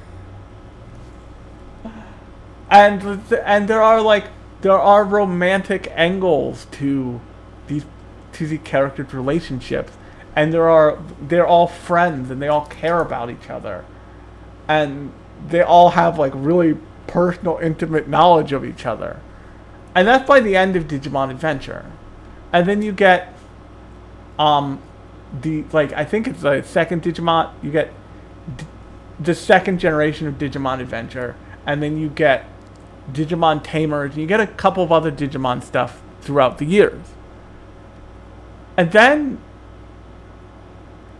And 2.71 3.23
and 3.45 3.69
there 3.69 3.81
are 3.81 4.01
like 4.01 4.25
there 4.61 4.79
are 4.79 5.05
romantic 5.05 5.91
angles 5.95 6.67
to 6.73 7.21
these 7.69 7.85
to 8.33 8.47
the 8.47 8.59
characters' 8.59 9.15
relationships, 9.15 9.93
and 10.35 10.53
there 10.53 10.69
are 10.69 10.99
they're 11.21 11.47
all 11.47 11.67
friends 11.67 12.31
and 12.31 12.43
they 12.43 12.49
all 12.49 12.67
care 12.67 13.01
about 13.01 13.31
each 13.31 13.49
other, 13.49 13.85
and 14.67 15.13
they 15.49 15.63
all 15.63 15.91
have 15.91 16.19
like 16.19 16.33
really 16.35 16.77
personal, 17.07 17.59
intimate 17.63 18.09
knowledge 18.09 18.53
of 18.53 18.65
each 18.65 18.85
other, 18.85 19.21
and 19.95 20.07
that's 20.07 20.27
by 20.27 20.41
the 20.41 20.57
end 20.57 20.77
of 20.77 20.85
Digimon 20.85 21.31
Adventure, 21.31 21.91
and 22.53 22.67
then 22.67 22.83
you 22.83 22.93
get, 22.93 23.35
um, 24.39 24.83
the 25.41 25.65
like 25.73 25.93
I 25.93 26.05
think 26.05 26.27
it's 26.27 26.41
the 26.41 26.63
second 26.63 27.03
Digimon 27.03 27.53
you 27.63 27.71
get 27.71 27.93
d- 28.57 28.65
the 29.21 29.35
second 29.35 29.79
generation 29.79 30.27
of 30.27 30.35
Digimon 30.35 30.81
Adventure, 30.81 31.37
and 31.67 31.83
then 31.83 31.99
you 31.99 32.09
get 32.09 32.47
Digimon 33.13 33.63
Tamers, 33.63 34.13
and 34.13 34.21
you 34.21 34.27
get 34.27 34.41
a 34.41 34.47
couple 34.47 34.83
of 34.83 34.93
other 34.93 35.11
Digimon 35.11 35.63
stuff 35.63 36.03
throughout 36.21 36.59
the 36.59 36.65
years. 36.65 37.15
And 38.77 38.93
then, 38.93 39.39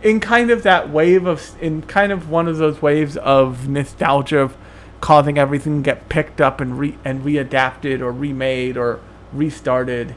in 0.01 0.19
kind 0.19 0.49
of 0.49 0.63
that 0.63 0.89
wave 0.89 1.25
of, 1.25 1.61
in 1.61 1.81
kind 1.81 2.11
of 2.11 2.29
one 2.29 2.47
of 2.47 2.57
those 2.57 2.81
waves 2.81 3.17
of 3.17 3.67
nostalgia 3.67 4.39
of 4.39 4.57
causing 5.01 5.37
everything 5.37 5.77
to 5.77 5.85
get 5.85 6.09
picked 6.09 6.41
up 6.41 6.59
and 6.59 6.77
re 6.79 6.97
and 7.05 7.23
readapted 7.23 8.01
or 8.01 8.11
remade 8.11 8.77
or 8.77 8.99
restarted, 9.33 10.15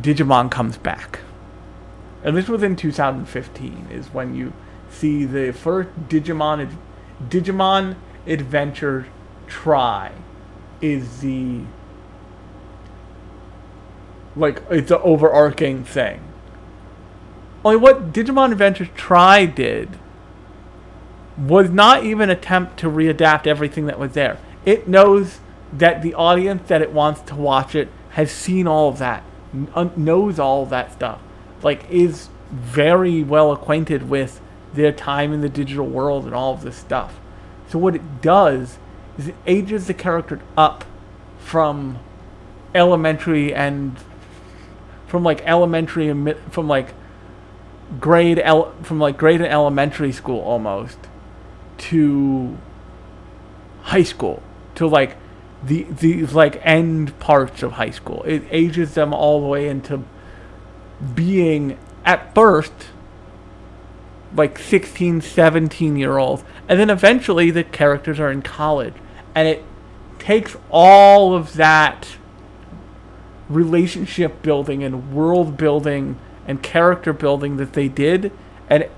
Digimon 0.00 0.50
comes 0.50 0.76
back. 0.76 1.20
And 2.22 2.36
this 2.36 2.48
was 2.48 2.62
in 2.62 2.76
2015, 2.76 3.88
is 3.90 4.06
when 4.08 4.34
you 4.34 4.52
see 4.88 5.24
the 5.24 5.52
first 5.52 5.90
Digimon 6.08 6.76
Digimon 7.28 7.96
Adventure 8.26 9.06
Tri 9.46 10.12
is 10.80 11.20
the 11.20 11.62
like 14.36 14.62
it's 14.70 14.90
an 14.90 15.00
overarching 15.02 15.84
thing. 15.84 16.20
Only 17.64 17.76
what 17.76 18.12
Digimon 18.12 18.52
Adventure 18.52 18.86
Tri 18.86 19.46
did 19.46 19.98
was 21.36 21.70
not 21.70 22.04
even 22.04 22.30
attempt 22.30 22.78
to 22.78 22.86
readapt 22.88 23.46
everything 23.46 23.86
that 23.86 23.98
was 23.98 24.12
there. 24.12 24.38
It 24.64 24.88
knows 24.88 25.40
that 25.72 26.02
the 26.02 26.14
audience 26.14 26.68
that 26.68 26.80
it 26.80 26.92
wants 26.92 27.20
to 27.22 27.34
watch 27.34 27.74
it 27.74 27.88
has 28.10 28.30
seen 28.30 28.66
all 28.66 28.88
of 28.88 28.98
that, 28.98 29.24
knows 29.96 30.38
all 30.38 30.62
of 30.62 30.70
that 30.70 30.92
stuff, 30.92 31.20
like 31.62 31.88
is 31.90 32.28
very 32.50 33.22
well 33.24 33.50
acquainted 33.50 34.08
with 34.08 34.40
their 34.72 34.92
time 34.92 35.32
in 35.32 35.40
the 35.40 35.48
digital 35.48 35.86
world 35.86 36.24
and 36.24 36.34
all 36.34 36.54
of 36.54 36.62
this 36.62 36.76
stuff. 36.76 37.18
So 37.68 37.78
what 37.78 37.94
it 37.96 38.22
does 38.22 38.78
is 39.18 39.28
it 39.28 39.34
ages 39.46 39.86
the 39.86 39.94
character 39.94 40.40
up 40.56 40.84
from 41.38 41.98
elementary 42.74 43.54
and 43.54 43.96
from 45.06 45.22
like 45.22 45.40
elementary 45.42 46.08
and 46.08 46.36
from 46.50 46.68
like 46.68 46.94
grade 48.00 48.38
el- 48.38 48.72
from 48.82 48.98
like 48.98 49.16
grade 49.16 49.40
and 49.40 49.50
elementary 49.50 50.12
school 50.12 50.40
almost 50.40 50.98
to 51.90 52.56
high 53.82 54.02
school 54.02 54.42
to 54.74 54.86
like 54.86 55.16
the 55.62 55.84
the 55.84 56.26
like 56.26 56.60
end 56.64 57.18
parts 57.18 57.62
of 57.62 57.72
high 57.72 57.90
school. 57.90 58.22
It 58.26 58.44
ages 58.50 58.94
them 58.94 59.12
all 59.12 59.40
the 59.40 59.46
way 59.46 59.68
into 59.68 60.04
being 61.14 61.78
at 62.04 62.34
first 62.34 62.72
like 64.34 64.58
16, 64.58 65.20
17 65.20 65.96
year 65.96 66.18
olds. 66.18 66.42
And 66.68 66.78
then 66.78 66.90
eventually 66.90 67.50
the 67.50 67.64
characters 67.64 68.18
are 68.18 68.30
in 68.30 68.42
college. 68.42 68.94
And 69.34 69.46
it 69.46 69.64
takes 70.18 70.56
all 70.70 71.34
of 71.34 71.54
that 71.54 72.16
relationship 73.48 74.42
building 74.42 74.82
and 74.82 75.12
world 75.12 75.56
building 75.56 76.18
and 76.46 76.62
character 76.62 77.12
building 77.12 77.56
that 77.58 77.74
they 77.74 77.88
did 77.88 78.32
and 78.68 78.88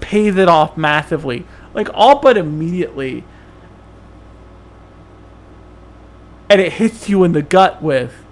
pays 0.00 0.36
it 0.36 0.48
off 0.48 0.76
massively. 0.76 1.46
Like 1.72 1.88
all 1.94 2.20
but 2.20 2.36
immediately. 2.36 3.24
And 6.48 6.60
it 6.60 6.74
hits 6.74 7.08
you 7.08 7.24
in 7.24 7.32
the 7.32 7.42
gut 7.42 7.82
with 7.82 8.24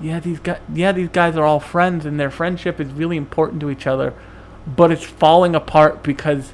yeah, 0.00 0.20
these 0.20 0.38
guys 0.40 0.60
yeah, 0.72 0.92
these 0.92 1.08
guys 1.08 1.36
are 1.36 1.44
all 1.44 1.60
friends 1.60 2.04
and 2.04 2.20
their 2.20 2.30
friendship 2.30 2.80
is 2.80 2.92
really 2.92 3.16
important 3.16 3.60
to 3.60 3.70
each 3.70 3.86
other, 3.86 4.12
but 4.66 4.90
it's 4.90 5.04
falling 5.04 5.54
apart 5.54 6.02
because 6.02 6.52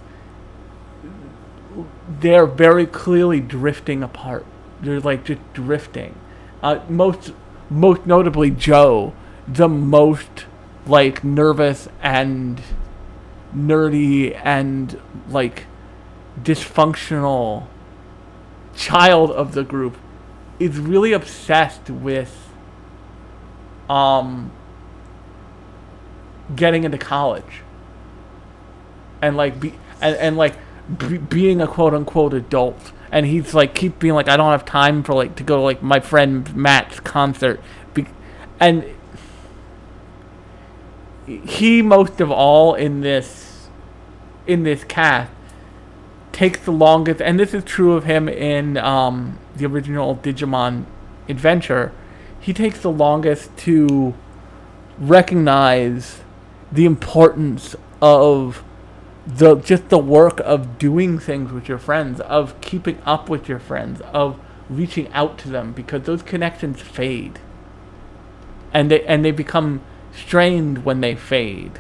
they're 2.21 2.47
very 2.47 2.87
clearly 2.87 3.41
drifting 3.41 4.03
apart. 4.03 4.47
They're 4.81 5.01
like 5.01 5.25
just 5.25 5.41
drifting. 5.53 6.15
Uh, 6.63 6.81
most 6.89 7.33
most 7.69 8.07
notably 8.07 8.51
Joe, 8.51 9.13
the 9.49 9.69
most 9.69 10.47
like 10.87 11.25
nervous 11.25 11.89
and 12.01 12.61
nerdy 13.55 14.39
and 14.45 15.01
like 15.29 15.67
dysfunctional 16.41 17.67
child 18.75 19.31
of 19.31 19.53
the 19.53 19.63
group 19.63 19.97
is 20.59 20.79
really 20.79 21.13
obsessed 21.13 21.91
with 21.91 22.51
um 23.89 24.51
getting 26.55 26.85
into 26.85 26.99
college. 26.99 27.63
And 29.21 29.37
like 29.37 29.61
be 29.61 29.75
and, 30.01 30.17
and 30.17 30.37
like 30.37 30.57
be, 30.99 31.19
being 31.19 31.61
a 31.61 31.67
quote 31.67 31.95
unquote 31.95 32.35
adult. 32.35 32.93
And 33.11 33.27
he's 33.27 33.55
like 33.55 33.75
keep 33.75 33.99
being 33.99 34.15
like 34.15 34.29
I 34.29 34.37
don't 34.37 34.51
have 34.51 34.65
time 34.65 35.03
for 35.03 35.15
like 35.15 35.37
to 35.37 35.43
go 35.43 35.57
to 35.57 35.63
like 35.63 35.83
my 35.83 36.01
friend 36.01 36.55
Matt's 36.55 37.01
concert. 37.01 37.61
Be, 37.95 38.07
and 38.59 38.85
he 41.27 41.83
most 41.83 42.21
of 42.21 42.31
all 42.31 42.75
in 42.75 43.01
this 43.01 43.42
in 44.47 44.63
this 44.63 44.85
cast 44.85 45.31
takes 46.33 46.61
the 46.61 46.73
longest 46.73 47.21
and 47.21 47.39
this 47.39 47.53
is 47.53 47.63
true 47.65 47.93
of 47.93 48.05
him 48.05 48.29
in 48.29 48.77
um, 48.79 49.39
the 49.57 49.67
original 49.67 50.17
Digimon 50.17 50.85
adventure 51.29 51.93
he 52.41 52.53
takes 52.53 52.81
the 52.81 52.91
longest 52.91 53.57
to 53.59 54.15
recognize 54.99 56.21
the 56.71 56.85
importance 56.85 57.77
of 58.01 58.65
the 59.27 59.55
just 59.57 59.89
the 59.89 59.99
work 59.99 60.41
of 60.41 60.79
doing 60.79 61.19
things 61.19 61.53
with 61.53 61.69
your 61.69 61.79
friends, 61.79 62.21
of 62.21 62.61
keeping 62.61 62.99
up 63.07 63.29
with 63.29 63.49
your 63.49 63.59
friends, 63.59 64.01
of 64.13 64.39
reaching 64.69 65.13
out 65.13 65.39
to 65.39 65.49
them 65.49 65.73
because 65.73 66.03
those 66.03 66.23
connections 66.23 66.81
fade. 66.81 67.39
And 68.73 68.91
they 68.91 69.05
and 69.05 69.25
they 69.25 69.31
become 69.31 69.83
strained 70.13 70.85
when 70.85 71.01
they 71.01 71.15
fade. 71.15 71.79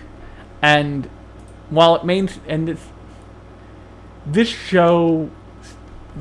And 0.61 1.09
while 1.72 1.96
it 1.96 2.04
main 2.04 2.28
and 2.46 2.68
this 2.68 2.88
this 4.26 4.48
show 4.48 5.30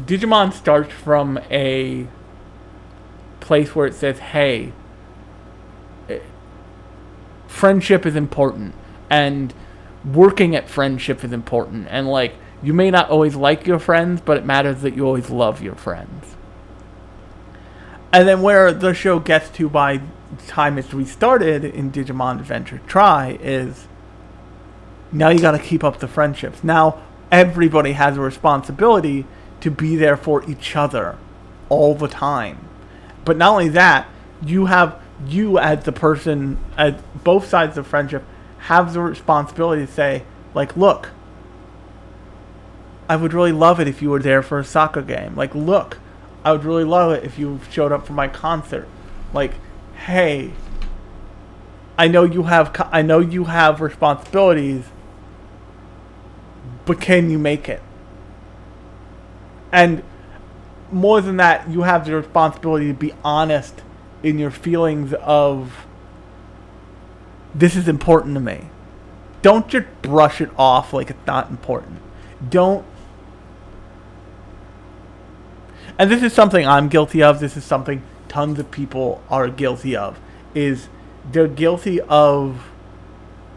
Digimon 0.05 0.53
starts 0.53 0.93
from 0.93 1.37
a 1.51 2.07
place 3.41 3.75
where 3.75 3.85
it 3.85 3.93
says, 3.93 4.19
"Hey, 4.19 4.71
eh, 6.09 6.19
friendship 7.47 8.05
is 8.05 8.15
important 8.15 8.73
and 9.09 9.53
working 10.05 10.55
at 10.55 10.69
friendship 10.69 11.23
is 11.23 11.33
important 11.33 11.87
and 11.91 12.07
like 12.07 12.33
you 12.63 12.73
may 12.73 12.89
not 12.89 13.09
always 13.09 13.35
like 13.35 13.67
your 13.67 13.77
friends 13.77 14.21
but 14.23 14.37
it 14.37 14.45
matters 14.45 14.81
that 14.81 14.95
you 14.95 15.05
always 15.05 15.29
love 15.29 15.61
your 15.61 15.75
friends. 15.75 16.37
And 18.13 18.27
then 18.27 18.41
where 18.41 18.71
the 18.73 18.93
show 18.93 19.19
gets 19.19 19.49
to 19.49 19.69
by 19.69 19.97
the 19.97 20.47
time 20.47 20.77
it's 20.77 20.93
restarted 20.93 21.65
in 21.65 21.91
Digimon 21.91 22.39
Adventure 22.39 22.79
Tri 22.87 23.37
is 23.41 23.87
now 25.12 25.30
you 25.30 25.39
got 25.39 25.52
to 25.52 25.60
keep 25.60 25.84
up 25.84 26.00
the 26.00 26.08
friendships. 26.08 26.63
Now 26.63 27.02
everybody 27.32 27.93
has 27.93 28.17
a 28.17 28.21
responsibility 28.21 29.26
to 29.62 29.71
be 29.71 29.95
there 29.95 30.17
for 30.17 30.50
each 30.50 30.76
other 30.76 31.17
all 31.69 31.95
the 31.95 32.08
time. 32.08 32.67
But 33.24 33.38
not 33.38 33.52
only 33.52 33.69
that, 33.69 34.08
you 34.43 34.65
have 34.65 35.00
you 35.28 35.60
as 35.60 35.84
the 35.84 35.91
person 35.91 36.58
at 36.78 37.24
both 37.24 37.47
sides 37.47 37.78
of 37.78 37.86
friendship 37.86 38.24
have 38.58 38.93
the 38.93 39.02
responsibility 39.02 39.86
to 39.86 39.91
say 39.91 40.24
like 40.56 40.76
look 40.76 41.12
I 43.12 43.17
would 43.17 43.34
really 43.34 43.52
love 43.52 43.82
it 43.82 43.89
if 43.89 44.02
you 44.02 44.10
were 44.10 44.21
there 44.21 44.41
for 44.41 44.58
a 44.58 44.63
soccer 44.63 45.02
game. 45.02 45.36
Like, 45.36 45.54
look, 45.54 45.97
I 46.45 46.54
would 46.54 46.63
really 46.63 46.86
love 46.86 47.12
it 47.12 47.26
if 47.26 47.38
you 47.38 47.60
showed 47.69 47.91
up 47.91 48.08
for 48.08 48.13
my 48.13 48.30
concert. 48.30 48.88
Like, 49.34 49.52
hey, 50.06 50.54
I 51.97 52.08
know 52.08 52.24
you 52.24 52.43
have 52.43 52.74
I 52.89 53.02
know 53.02 53.19
you 53.19 53.43
have 53.43 53.82
responsibilities, 53.82 54.86
but 56.86 57.00
can 57.00 57.30
you 57.30 57.38
make 57.38 57.70
it? 57.70 57.82
And 59.72 60.04
more 60.91 61.22
than 61.22 61.38
that, 61.38 61.70
you 61.70 61.84
have 61.84 62.06
the 62.06 62.15
responsibility 62.15 62.88
to 62.88 62.94
be 62.94 63.13
honest 63.24 63.82
in 64.24 64.38
your 64.38 64.52
feelings 64.52 65.13
of 65.13 65.86
this 67.56 67.76
is 67.76 67.88
important 67.88 68.36
to 68.36 68.39
me. 68.39 68.70
Don't 69.41 69.67
just 69.67 69.88
brush 70.02 70.41
it 70.41 70.50
off 70.58 70.94
like 70.94 71.10
it's 71.10 71.26
not 71.26 71.50
important. 71.50 72.00
Don't 72.50 72.86
and 75.98 76.10
this 76.10 76.24
is 76.24 76.34
something 76.34 76.65
I'm 76.65 76.88
guilty 76.88 77.22
of. 77.22 77.39
This 77.39 77.58
is 77.58 77.63
something 77.63 78.02
tons 78.28 78.60
of 78.60 78.72
people 78.72 79.22
are 79.30 79.48
guilty 79.50 79.96
of. 79.96 80.20
Is 80.56 80.89
they're 81.32 81.48
guilty 81.48 82.02
of 82.02 82.70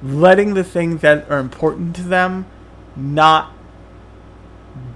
letting 0.02 0.54
the 0.54 0.64
things 0.64 1.00
that 1.00 1.30
are 1.30 1.38
important 1.38 1.96
to 1.96 2.02
them 2.02 2.46
not 2.96 3.52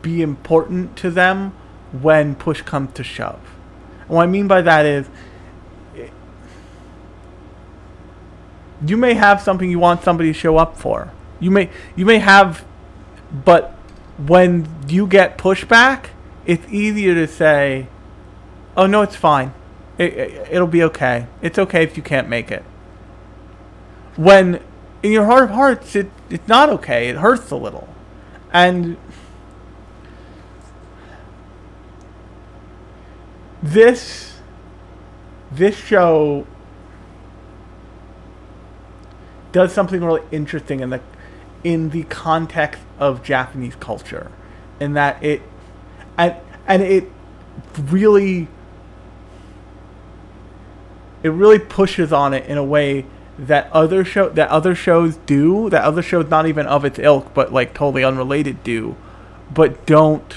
be 0.02 0.22
important 0.22 0.96
to 0.96 1.10
them 1.10 1.52
when 1.92 2.34
push 2.34 2.62
comes 2.62 2.92
to 2.94 3.04
shove. 3.04 3.40
And 4.02 4.10
what 4.10 4.22
I 4.22 4.26
mean 4.26 4.48
by 4.48 4.62
that 4.62 4.86
is 4.86 5.08
you 8.86 8.96
may 8.96 9.14
have 9.14 9.40
something 9.40 9.70
you 9.70 9.78
want 9.78 10.02
somebody 10.02 10.32
to 10.32 10.38
show 10.38 10.56
up 10.56 10.76
for. 10.76 11.12
You 11.40 11.50
may 11.50 11.70
you 11.96 12.04
may 12.04 12.18
have 12.18 12.64
but 13.44 13.72
when 14.16 14.68
you 14.88 15.06
get 15.06 15.38
pushback, 15.38 16.06
it's 16.46 16.66
easier 16.72 17.14
to 17.14 17.26
say, 17.26 17.88
"Oh 18.76 18.86
no, 18.86 19.02
it's 19.02 19.16
fine. 19.16 19.52
It, 19.98 20.12
it, 20.14 20.48
it'll 20.52 20.66
be 20.66 20.82
okay. 20.84 21.26
It's 21.42 21.58
okay 21.58 21.82
if 21.82 21.96
you 21.96 22.02
can't 22.02 22.28
make 22.28 22.50
it." 22.50 22.64
When 24.16 24.60
in 25.02 25.12
your 25.12 25.24
heart 25.24 25.44
of 25.44 25.50
hearts, 25.50 25.94
it 25.94 26.10
it's 26.30 26.48
not 26.48 26.68
okay. 26.68 27.08
It 27.08 27.16
hurts 27.16 27.50
a 27.50 27.56
little, 27.56 27.88
and 28.52 28.96
this 33.62 34.38
this 35.50 35.76
show 35.76 36.46
does 39.52 39.72
something 39.72 40.02
really 40.02 40.22
interesting 40.30 40.80
in 40.80 40.90
the 40.90 41.00
in 41.64 41.90
the 41.90 42.04
context 42.04 42.82
of 42.98 43.22
Japanese 43.22 43.74
culture, 43.76 44.30
in 44.80 44.94
that 44.94 45.22
it 45.22 45.42
and 46.16 46.36
and 46.66 46.82
it 46.82 47.10
really 47.84 48.48
it 51.22 51.30
really 51.30 51.58
pushes 51.58 52.12
on 52.12 52.32
it 52.34 52.46
in 52.46 52.58
a 52.58 52.64
way 52.64 53.04
that 53.38 53.70
other 53.72 54.04
show 54.04 54.28
that 54.28 54.48
other 54.48 54.74
shows 54.74 55.16
do 55.18 55.70
that 55.70 55.82
other 55.84 56.02
shows 56.02 56.28
not 56.28 56.46
even 56.46 56.66
of 56.66 56.84
its 56.84 56.98
ilk 56.98 57.32
but 57.34 57.52
like 57.52 57.72
totally 57.72 58.02
unrelated 58.02 58.62
do 58.64 58.96
but 59.50 59.86
don't 59.86 60.34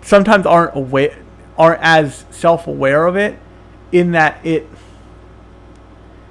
sometimes 0.00 0.46
aren't 0.46 0.76
aware 0.76 1.18
aren't 1.58 1.82
as 1.82 2.24
self-aware 2.30 3.06
of 3.06 3.16
it 3.16 3.38
in 3.90 4.12
that 4.12 4.44
it 4.46 4.68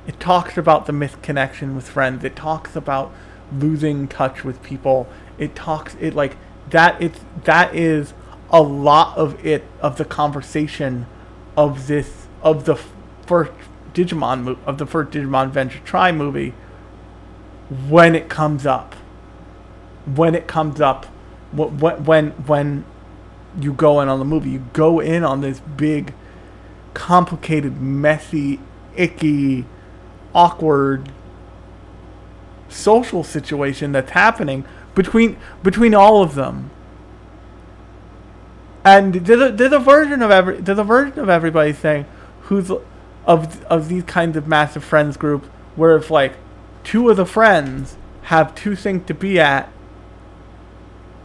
it 0.06 0.20
talks 0.20 0.58
about 0.58 0.86
the 0.86 0.94
misconnection 0.94 1.76
with 1.76 1.88
friends. 1.88 2.24
It 2.24 2.36
talks 2.36 2.76
about 2.76 3.14
losing 3.52 4.08
touch 4.08 4.44
with 4.44 4.62
people. 4.62 5.08
It 5.38 5.56
talks 5.56 5.96
it 6.00 6.14
like 6.14 6.36
that 6.70 7.02
it's 7.02 7.22
that 7.44 7.74
is 7.76 8.14
a 8.50 8.62
lot 8.62 9.18
of 9.18 9.44
it 9.46 9.64
of 9.82 9.98
the 9.98 10.06
conversation 10.06 11.08
of 11.56 11.88
this 11.88 12.28
of 12.42 12.66
the 12.66 12.76
first 13.26 13.52
Digimon 13.94 14.44
mo- 14.44 14.58
of 14.66 14.78
the 14.78 14.86
first 14.86 15.12
Digimon 15.12 15.48
Adventure 15.48 15.80
Tri 15.86 16.12
movie 16.12 16.54
when 17.88 18.16
it 18.16 18.30
comes 18.30 18.66
up 18.66 18.96
when 20.06 20.36
it 20.36 20.48
comes 20.48 20.82
up 20.82 21.06
wh- 21.56 21.72
wh- 21.80 22.06
when 22.08 22.32
when 22.32 22.86
you 23.60 23.72
go 23.74 24.02
in 24.02 24.10
on 24.10 24.20
the 24.20 24.26
movie 24.26 24.50
you 24.50 24.66
go 24.74 25.00
in 25.00 25.24
on 25.24 25.42
this 25.42 25.60
big 25.60 26.14
complicated 26.94 27.82
messy 27.82 28.60
icky 28.96 29.66
awkward 30.36 31.10
social 32.70 33.24
situation 33.24 33.92
that's 33.92 34.12
happening 34.12 34.66
between 34.96 35.38
between 35.62 35.94
all 35.94 36.22
of 36.22 36.36
them. 36.36 36.70
And 38.86 39.14
there's 39.14 39.42
a, 39.42 39.52
there's 39.52 39.72
a 39.72 39.80
version 39.80 40.22
of 40.22 40.32
every 40.32 40.58
there's 40.58 40.80
a 40.80 40.84
version 40.84 41.20
of 41.20 41.30
everybody 41.30 41.74
saying 41.74 42.06
who's 42.44 42.72
of 43.26 43.64
of 43.66 43.90
these 43.90 44.04
kinds 44.04 44.36
of 44.36 44.48
massive 44.48 44.84
friends 44.84 45.18
group 45.18 45.46
where 45.76 45.96
if 45.96 46.12
like 46.12 46.34
two 46.84 47.10
of 47.10 47.18
the 47.18 47.26
friends 47.26 47.98
have 48.24 48.54
two 48.56 48.76
things 48.76 49.06
to 49.08 49.14
be 49.14 49.40
at, 49.40 49.72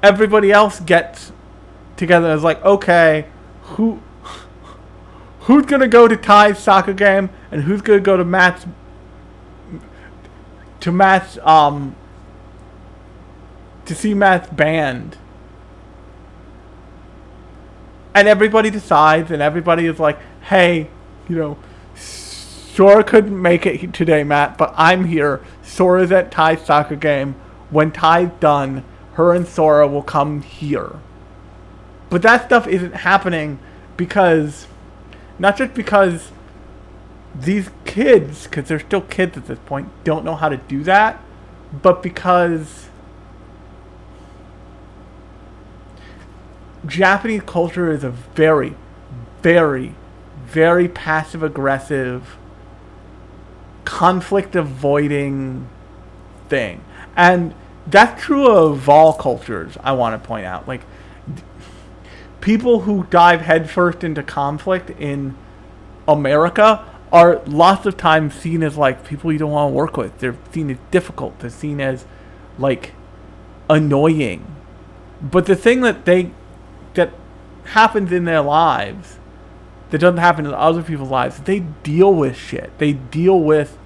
everybody 0.03 0.51
else 0.51 0.81
gets 0.81 1.33
together 1.97 2.29
and 2.29 2.37
is 2.37 2.45
like, 2.45 2.65
okay, 2.65 3.27
who 3.63 4.01
who's 5.41 5.67
gonna 5.67 5.89
go 5.89 6.09
to 6.09 6.17
Tai's 6.17 6.59
soccer 6.59 6.93
game 6.93 7.31
and 7.51 7.63
who's 7.63 7.83
gonna 7.83 8.01
go 8.01 8.17
to 8.17 8.25
Matt's 8.25 8.67
to 10.81 10.93
Matt's 10.93 11.39
um 11.43 11.97
to 13.85 13.95
see 13.95 14.15
Matt's 14.15 14.49
band. 14.51 15.17
And 18.15 18.27
everybody 18.27 18.71
decides 18.71 19.31
and 19.31 19.41
everybody 19.41 19.87
is 19.87 19.99
like, 20.01 20.19
hey, 20.43 20.91
you 21.29 21.37
know, 21.37 21.59
Sora 22.79 23.03
couldn't 23.03 23.43
make 23.43 23.67
it 23.67 23.93
today, 23.93 24.23
Matt, 24.23 24.57
but 24.57 24.73
I'm 24.77 25.07
here. 25.07 25.41
Sora's 25.65 26.13
at 26.13 26.31
Tai's 26.31 26.61
soccer 26.61 26.95
game. 26.95 27.35
When 27.71 27.91
Tai's 27.91 28.31
done, 28.39 28.85
her 29.15 29.35
and 29.35 29.49
Sora 29.49 29.89
will 29.89 30.05
come 30.05 30.43
here. 30.43 31.01
But 32.09 32.23
that 32.23 32.47
stuff 32.47 32.69
isn't 32.69 32.95
happening 32.95 33.59
because, 33.97 34.69
not 35.41 35.57
just 35.57 35.75
because 35.75 36.31
these 37.35 37.69
kids, 37.85 38.45
because 38.45 38.69
they're 38.69 38.79
still 38.79 39.01
kids 39.01 39.37
at 39.37 39.47
this 39.47 39.59
point, 39.67 39.89
don't 40.05 40.25
know 40.25 40.37
how 40.37 40.49
to 40.49 40.57
do 40.57 40.85
that, 40.85 41.21
but 41.73 42.01
because 42.01 42.91
Japanese 46.87 47.43
culture 47.45 47.91
is 47.91 48.05
a 48.05 48.11
very, 48.11 48.77
very, 49.43 49.97
very 50.47 50.87
passive 50.87 51.43
aggressive, 51.43 52.39
conflict 53.89 54.55
avoiding 54.55 55.67
thing. 56.51 56.85
And 57.17 57.55
that's 57.87 58.23
true 58.23 58.47
of 58.47 58.87
all 58.87 59.15
cultures, 59.15 59.79
I 59.83 59.93
want 59.93 60.23
to 60.23 60.29
point 60.29 60.45
out. 60.45 60.69
Like, 60.69 60.83
people 62.43 62.81
who 62.81 63.07
dive 63.09 63.41
headfirst 63.41 64.05
into 64.05 64.23
conflict 64.23 64.91
in 64.91 65.35
America 66.07 66.85
are 67.11 67.41
lots 67.47 67.87
of 67.87 67.97
times 67.97 68.35
seen 68.35 68.63
as 68.63 68.77
like 68.77 69.07
people 69.07 69.33
you 69.33 69.39
don't 69.39 69.53
want 69.53 69.71
to 69.71 69.75
work 69.75 69.97
with. 69.97 70.19
They're 70.19 70.37
seen 70.53 70.71
as 70.71 70.77
difficult. 70.91 71.39
They're 71.39 71.49
seen 71.49 71.81
as 71.81 72.05
like 72.59 72.93
annoying. 73.71 74.55
But 75.23 75.47
the 75.47 75.57
thing 75.57 75.81
that 75.81 76.05
they 76.05 76.33
that 76.93 77.15
happens 77.65 78.13
in 78.13 78.27
their 78.27 78.43
lives 78.43 79.19
that 79.89 79.99
doesn't 79.99 80.19
happen 80.19 80.45
in 80.45 80.53
other 80.53 80.83
people's 80.83 81.09
lives, 81.09 81.41
they 81.41 81.61
deal 81.61 82.13
with 82.13 82.37
shit. 82.37 82.77
They 82.77 82.93
deal 82.93 83.41
with 83.41 83.78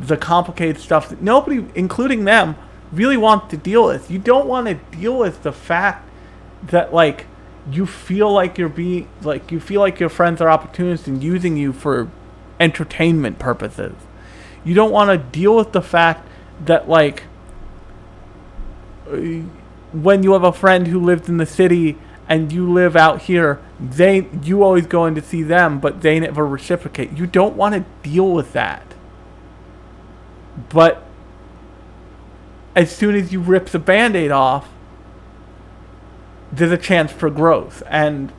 the 0.00 0.16
complicated 0.16 0.80
stuff 0.80 1.08
that 1.08 1.22
nobody, 1.22 1.64
including 1.74 2.24
them, 2.24 2.56
really 2.92 3.16
wants 3.16 3.48
to 3.50 3.56
deal 3.56 3.86
with. 3.86 4.10
You 4.10 4.18
don't 4.18 4.46
want 4.46 4.66
to 4.66 4.74
deal 4.96 5.18
with 5.18 5.42
the 5.42 5.52
fact 5.52 6.08
that 6.64 6.92
like 6.92 7.26
you 7.70 7.86
feel 7.86 8.32
like 8.32 8.58
you're 8.58 8.68
being 8.68 9.08
like 9.22 9.50
you 9.50 9.60
feel 9.60 9.80
like 9.80 10.00
your 10.00 10.08
friends 10.08 10.40
are 10.40 10.50
opportunists 10.50 11.06
and 11.06 11.22
using 11.22 11.56
you 11.56 11.72
for 11.72 12.10
entertainment 12.60 13.38
purposes. 13.38 13.94
You 14.64 14.74
don't 14.74 14.92
want 14.92 15.10
to 15.10 15.18
deal 15.18 15.56
with 15.56 15.72
the 15.72 15.82
fact 15.82 16.26
that 16.64 16.88
like 16.88 17.24
when 19.92 20.22
you 20.22 20.32
have 20.32 20.44
a 20.44 20.52
friend 20.52 20.86
who 20.86 21.00
lives 21.00 21.28
in 21.28 21.36
the 21.36 21.46
city 21.46 21.96
and 22.28 22.52
you 22.52 22.70
live 22.70 22.96
out 22.96 23.22
here, 23.22 23.60
they 23.78 24.28
you 24.42 24.62
always 24.62 24.86
go 24.86 25.06
in 25.06 25.14
to 25.14 25.22
see 25.22 25.42
them, 25.42 25.78
but 25.78 26.00
they 26.00 26.20
never 26.20 26.46
reciprocate. 26.46 27.12
You 27.12 27.26
don't 27.26 27.56
want 27.56 27.74
to 27.74 27.84
deal 28.08 28.30
with 28.30 28.52
that. 28.52 28.93
But 30.68 31.02
as 32.76 32.94
soon 32.94 33.14
as 33.14 33.32
you 33.32 33.40
rip 33.40 33.66
the 33.66 33.78
band-aid 33.78 34.30
off, 34.30 34.68
there's 36.52 36.72
a 36.72 36.78
chance 36.78 37.10
for 37.12 37.30
growth. 37.30 37.82
And 37.88 38.30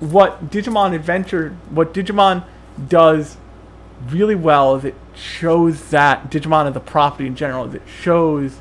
what 0.00 0.50
Digimon 0.50 0.94
Adventure, 0.94 1.56
what 1.70 1.94
Digimon 1.94 2.44
does 2.88 3.38
really 4.08 4.34
well 4.34 4.76
is 4.76 4.84
it 4.84 4.94
shows 5.14 5.90
that 5.90 6.30
Digimon 6.30 6.68
as 6.68 6.76
a 6.76 6.80
property 6.80 7.26
in 7.26 7.34
general, 7.34 7.66
is 7.66 7.74
it 7.74 7.82
shows 8.02 8.58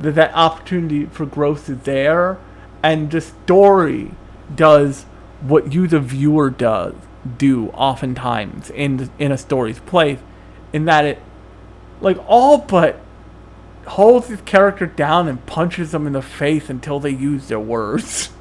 that 0.00 0.14
that 0.14 0.34
opportunity 0.34 1.04
for 1.06 1.26
growth 1.26 1.68
is 1.68 1.80
there, 1.80 2.38
and 2.82 3.10
the 3.10 3.20
story 3.20 4.12
does 4.54 5.02
what 5.42 5.72
you, 5.72 5.86
the 5.86 6.00
viewer, 6.00 6.50
does 6.50 6.94
do 7.38 7.68
oftentimes 7.68 8.70
in 8.70 9.10
in 9.18 9.30
a 9.30 9.38
story's 9.38 9.80
place, 9.80 10.18
in 10.72 10.86
that 10.86 11.04
it 11.04 11.22
like 12.00 12.18
all 12.26 12.58
but 12.58 13.00
holds 13.86 14.28
his 14.28 14.40
character 14.42 14.86
down 14.86 15.28
and 15.28 15.44
punches 15.46 15.92
them 15.92 16.06
in 16.06 16.14
the 16.14 16.22
face 16.22 16.70
until 16.70 17.00
they 17.00 17.10
use 17.10 17.48
their 17.48 17.60
words. 17.60 18.30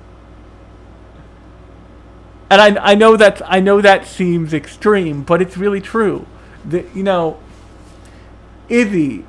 And 2.50 2.78
I, 2.78 2.92
I 2.92 2.94
know 2.94 3.18
that 3.18 3.42
I 3.52 3.60
know 3.60 3.82
that 3.82 4.06
seems 4.06 4.54
extreme, 4.54 5.24
but 5.24 5.42
it's 5.42 5.58
really 5.58 5.82
true. 5.82 6.28
The, 6.63 6.86
you 6.94 7.02
know, 7.02 7.39
Izzy 8.70 9.26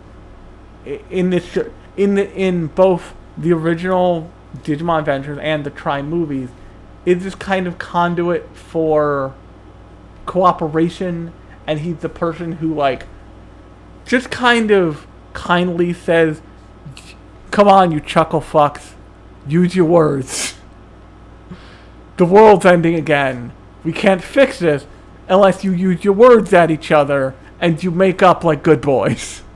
in 1.09 1.31
this 1.31 1.59
in 1.97 2.17
the 2.17 2.31
in 2.33 2.67
both 2.67 3.15
the 3.39 3.53
original 3.53 4.31
Digimon 4.59 4.99
Adventures 4.99 5.39
and 5.41 5.65
the 5.65 5.71
Tri 5.71 6.03
movies 6.03 6.51
is 7.07 7.25
this 7.25 7.35
kind 7.35 7.67
of 7.67 7.79
conduit 7.79 8.55
for 8.55 9.35
cooperation, 10.27 11.33
and 11.67 11.81
he's 11.81 11.99
the 11.99 12.09
person 12.11 12.53
who 12.53 12.75
like 12.75 13.07
just 14.05 14.31
kind 14.31 14.71
of 14.71 15.07
kindly 15.33 15.93
says, 15.93 16.41
"Come 17.51 17.69
on, 17.69 17.91
you 17.93 18.01
chuckle 18.01 18.41
fucks, 18.41 18.93
use 19.47 19.75
your 19.75 19.87
words." 19.87 20.55
the 22.17 22.25
world's 22.25 22.65
ending 22.65 22.95
again. 22.95 23.53
We 23.83 23.93
can't 23.93 24.23
fix 24.23 24.59
this 24.59 24.87
unless 25.29 25.65
you 25.65 25.73
use 25.73 26.05
your 26.05 26.15
words 26.15 26.53
at 26.53 26.71
each 26.71 26.91
other 26.91 27.35
and 27.61 27.83
you 27.83 27.91
make 27.91 28.23
up 28.23 28.45
like 28.45 28.63
good 28.63 28.81
boys. 28.81 29.43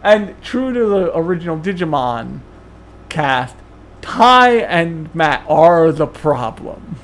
And 0.00 0.40
true 0.40 0.72
to 0.72 0.86
the 0.86 1.16
original 1.16 1.58
Digimon 1.58 2.40
cast, 3.08 3.56
Tai 4.00 4.50
and 4.50 5.12
Matt 5.14 5.44
are 5.48 5.90
the 5.90 6.06
problem. 6.06 6.96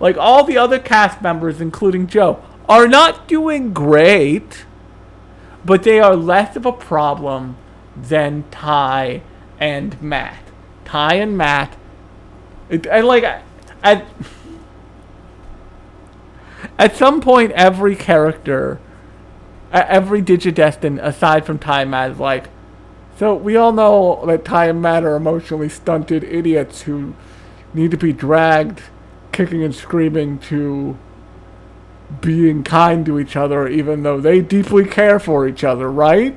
Like 0.00 0.16
all 0.16 0.44
the 0.44 0.56
other 0.56 0.78
cast 0.78 1.22
members, 1.22 1.60
including 1.60 2.06
Joe, 2.06 2.42
are 2.68 2.88
not 2.88 3.28
doing 3.28 3.72
great, 3.72 4.64
but 5.64 5.82
they 5.82 6.00
are 6.00 6.16
less 6.16 6.56
of 6.56 6.66
a 6.66 6.72
problem 6.72 7.56
than 7.96 8.44
Tai 8.50 9.22
and 9.58 10.00
Matt. 10.02 10.42
Tai 10.84 11.14
and 11.14 11.36
Matt 11.36 11.76
and 12.68 13.06
like 13.06 13.24
at 13.82 14.06
at 16.78 16.96
some 16.96 17.20
point, 17.20 17.52
every 17.52 17.94
character, 17.94 18.80
every 19.70 20.22
Digidestin 20.22 21.02
aside 21.02 21.46
from 21.46 21.58
Tai 21.58 21.82
and 21.82 21.90
Matt 21.90 22.12
is 22.12 22.18
like, 22.18 22.48
so 23.16 23.34
we 23.34 23.56
all 23.56 23.72
know 23.72 24.24
that 24.26 24.44
Tai 24.44 24.66
and 24.66 24.82
Matt 24.82 25.04
are 25.04 25.14
emotionally 25.14 25.68
stunted 25.68 26.24
idiots 26.24 26.82
who 26.82 27.14
need 27.72 27.90
to 27.90 27.96
be 27.96 28.12
dragged, 28.12 28.82
kicking 29.30 29.62
and 29.62 29.74
screaming 29.74 30.38
to 30.38 30.98
being 32.20 32.62
kind 32.62 33.04
to 33.06 33.18
each 33.18 33.36
other, 33.36 33.68
even 33.68 34.02
though 34.02 34.20
they 34.20 34.40
deeply 34.40 34.84
care 34.84 35.18
for 35.18 35.46
each 35.48 35.64
other, 35.64 35.90
right? 35.90 36.32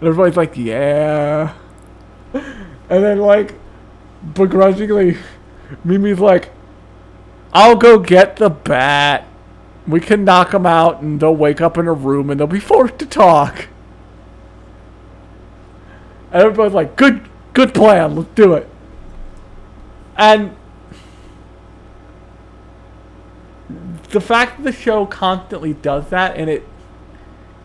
And 0.00 0.08
everybody's 0.08 0.36
like, 0.36 0.56
yeah. 0.56 1.54
And 2.32 3.04
then 3.04 3.18
like 3.18 3.54
begrudgingly, 4.34 5.16
Mimi's 5.84 6.20
like, 6.20 6.50
I'll 7.52 7.76
go 7.76 7.98
get 7.98 8.36
the 8.36 8.50
bat. 8.50 9.26
We 9.86 10.00
can 10.00 10.24
knock 10.24 10.52
them 10.52 10.66
out 10.66 11.02
and 11.02 11.20
they'll 11.20 11.34
wake 11.34 11.60
up 11.60 11.76
in 11.76 11.86
a 11.86 11.92
room 11.92 12.30
and 12.30 12.38
they'll 12.38 12.46
be 12.46 12.60
forced 12.60 12.98
to 13.00 13.06
talk. 13.06 13.68
And 16.30 16.42
everybody's 16.42 16.74
like, 16.74 16.96
good, 16.96 17.28
good 17.52 17.74
plan, 17.74 18.16
let's 18.16 18.30
do 18.34 18.54
it. 18.54 18.68
And 20.16 20.56
the 24.12 24.20
fact 24.20 24.58
that 24.58 24.62
the 24.62 24.72
show 24.72 25.04
constantly 25.06 25.74
does 25.74 26.08
that 26.10 26.36
and 26.36 26.48
it 26.48 26.66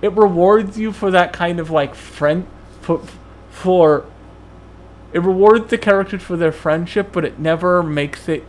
it 0.02 0.12
rewards 0.14 0.78
you 0.78 0.92
for 0.92 1.12
that 1.12 1.34
kind 1.34 1.60
of 1.60 1.70
like 1.70 1.96
friend 1.96 2.48
for, 2.82 3.02
for 3.50 4.06
it 5.14 5.20
rewards 5.20 5.70
the 5.70 5.78
characters 5.78 6.22
for 6.22 6.38
their 6.38 6.52
friendship, 6.52 7.10
but 7.12 7.24
it 7.24 7.40
never 7.40 7.82
makes 7.82 8.28
it 8.28 8.44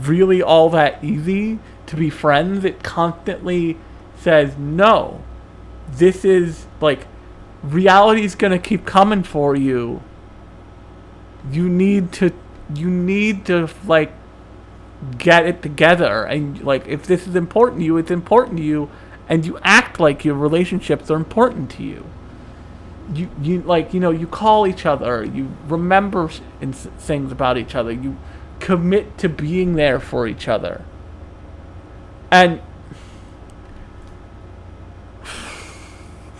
really 0.00 0.42
all 0.42 0.70
that 0.70 1.02
easy 1.02 1.58
to 1.86 1.96
be 1.96 2.10
friends. 2.10 2.64
It 2.64 2.82
constantly 2.82 3.76
says, 4.16 4.56
no, 4.56 5.22
this 5.90 6.24
is 6.24 6.66
like 6.80 7.06
reality's 7.62 8.34
gonna 8.34 8.58
keep 8.58 8.86
coming 8.86 9.22
for 9.22 9.56
you. 9.56 10.02
You 11.50 11.68
need 11.68 12.12
to, 12.12 12.32
you 12.74 12.88
need 12.88 13.44
to 13.46 13.68
like 13.86 14.12
get 15.18 15.46
it 15.46 15.62
together, 15.62 16.24
and 16.24 16.62
like 16.62 16.86
if 16.86 17.06
this 17.06 17.26
is 17.26 17.34
important 17.34 17.80
to 17.80 17.84
you, 17.84 17.96
it's 17.96 18.10
important 18.10 18.58
to 18.58 18.62
you, 18.62 18.90
and 19.28 19.44
you 19.44 19.58
act 19.62 20.00
like 20.00 20.24
your 20.24 20.34
relationships 20.34 21.10
are 21.10 21.16
important 21.16 21.70
to 21.72 21.82
you. 21.82 22.04
You 23.12 23.30
you 23.42 23.60
like 23.62 23.92
you 23.92 24.00
know 24.00 24.10
you 24.10 24.26
call 24.26 24.66
each 24.66 24.86
other. 24.86 25.24
You 25.24 25.50
remember 25.66 26.28
things 26.28 27.32
about 27.32 27.58
each 27.58 27.74
other. 27.74 27.92
You 27.92 28.16
commit 28.60 29.18
to 29.18 29.28
being 29.28 29.74
there 29.74 30.00
for 30.00 30.26
each 30.26 30.48
other. 30.48 30.82
And 32.30 32.60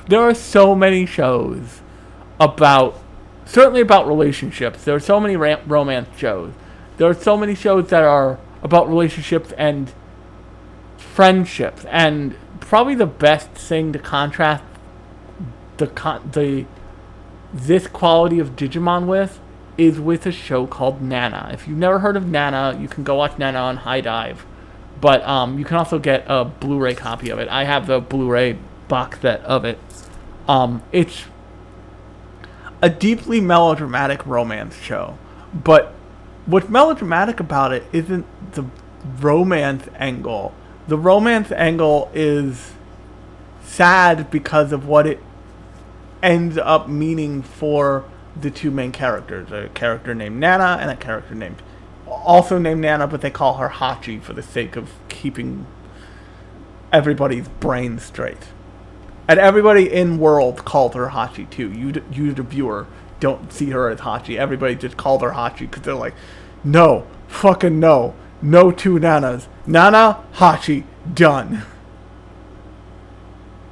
there 0.08 0.20
are 0.20 0.34
so 0.34 0.74
many 0.74 1.06
shows 1.06 1.82
about 2.40 2.98
certainly 3.44 3.80
about 3.80 4.06
relationships. 4.06 4.84
There 4.84 4.94
are 4.94 5.00
so 5.00 5.20
many 5.20 5.36
romance 5.36 6.08
shows. 6.16 6.52
There 6.96 7.08
are 7.08 7.14
so 7.14 7.36
many 7.36 7.54
shows 7.54 7.88
that 7.90 8.02
are 8.02 8.38
about 8.64 8.88
relationships 8.88 9.52
and 9.56 9.92
friendships 10.96 11.84
and 11.90 12.34
probably 12.60 12.94
the 12.94 13.06
best 13.06 13.50
thing 13.50 13.92
to 13.92 13.98
contrast 13.98 14.64
the 15.76 15.86
con- 15.86 16.28
the 16.32 16.64
this 17.52 17.86
quality 17.86 18.40
of 18.40 18.56
Digimon 18.56 19.06
with 19.06 19.38
is 19.76 20.00
with 20.00 20.26
a 20.26 20.32
show 20.32 20.66
called 20.66 21.00
Nana. 21.00 21.50
If 21.52 21.68
you've 21.68 21.78
never 21.78 22.00
heard 22.00 22.16
of 22.16 22.26
Nana, 22.26 22.76
you 22.80 22.88
can 22.88 23.04
go 23.04 23.16
watch 23.16 23.38
Nana 23.38 23.58
on 23.58 23.78
HIDIVE, 23.78 24.44
but 25.00 25.22
um, 25.24 25.58
you 25.58 25.64
can 25.64 25.76
also 25.76 25.98
get 25.98 26.24
a 26.26 26.44
Blu-ray 26.44 26.94
copy 26.94 27.30
of 27.30 27.38
it. 27.38 27.48
I 27.48 27.64
have 27.64 27.86
the 27.86 28.00
Blu-ray 28.00 28.58
box 28.88 29.20
set 29.20 29.40
of 29.42 29.64
it. 29.64 29.78
Um, 30.48 30.82
it's 30.90 31.24
a 32.82 32.90
deeply 32.90 33.40
melodramatic 33.40 34.24
romance 34.26 34.76
show, 34.80 35.18
but 35.52 35.94
what's 36.46 36.68
melodramatic 36.68 37.40
about 37.40 37.72
it 37.72 37.84
isn't 37.92 38.26
the 38.52 38.64
romance 39.20 39.88
angle. 39.96 40.54
The 40.88 40.98
romance 40.98 41.50
angle 41.52 42.10
is 42.14 42.72
sad 43.62 44.30
because 44.30 44.72
of 44.72 44.86
what 44.86 45.06
it 45.06 45.20
ends 46.22 46.56
up 46.58 46.88
meaning 46.88 47.42
for 47.42 48.04
the 48.40 48.50
two 48.50 48.70
main 48.70 48.90
characters 48.92 49.52
a 49.52 49.68
character 49.74 50.14
named 50.14 50.38
Nana 50.40 50.78
and 50.80 50.90
a 50.90 50.96
character 50.96 51.34
named 51.34 51.62
also 52.06 52.58
named 52.58 52.80
Nana 52.80 53.06
but 53.06 53.20
they 53.20 53.30
call 53.30 53.54
her 53.54 53.68
Hachi 53.68 54.20
for 54.20 54.32
the 54.32 54.42
sake 54.42 54.76
of 54.76 54.90
keeping 55.08 55.66
everybody's 56.92 57.48
brain 57.48 57.98
straight 57.98 58.48
and 59.28 59.38
everybody 59.38 59.92
in 59.92 60.18
world 60.18 60.64
called 60.64 60.94
her 60.94 61.08
Hachi 61.08 61.48
too 61.50 61.70
you 61.70 62.02
you 62.10 62.32
the 62.32 62.42
viewer 62.42 62.86
don't 63.20 63.52
see 63.52 63.70
her 63.70 63.88
as 63.88 64.00
Hachi. 64.00 64.36
Everybody 64.36 64.74
just 64.74 64.96
called 64.96 65.22
her 65.22 65.30
Hachi 65.30 65.60
because 65.60 65.82
they're 65.82 65.94
like 65.94 66.14
no 66.62 67.06
fucking 67.28 67.78
no. 67.78 68.14
No 68.40 68.70
two 68.70 68.98
Nanas. 68.98 69.48
Nana 69.66 70.24
Hachi 70.34 70.84
done. 71.12 71.62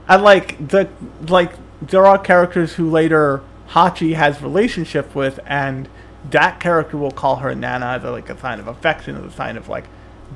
And 0.09 0.23
like 0.23 0.69
the 0.69 0.89
like 1.29 1.53
there 1.81 2.07
are 2.07 2.19
characters 2.19 2.75
who 2.75 2.91
later 2.91 3.43
Hachi 3.71 4.15
has 4.15 4.43
relationship 4.43 5.15
with 5.15 5.41
and 5.47 5.89
that 6.31 6.61
character 6.61 6.97
will 6.97 7.11
call 7.11 7.37
her 7.37 7.55
Nana 7.55 7.87
as 7.87 8.05
a, 8.05 8.11
like 8.11 8.29
a 8.31 8.39
sign 8.39 8.61
of 8.61 8.69
affection, 8.69 9.17
as 9.17 9.25
a 9.25 9.37
sign 9.37 9.57
of 9.57 9.69
like 9.69 9.85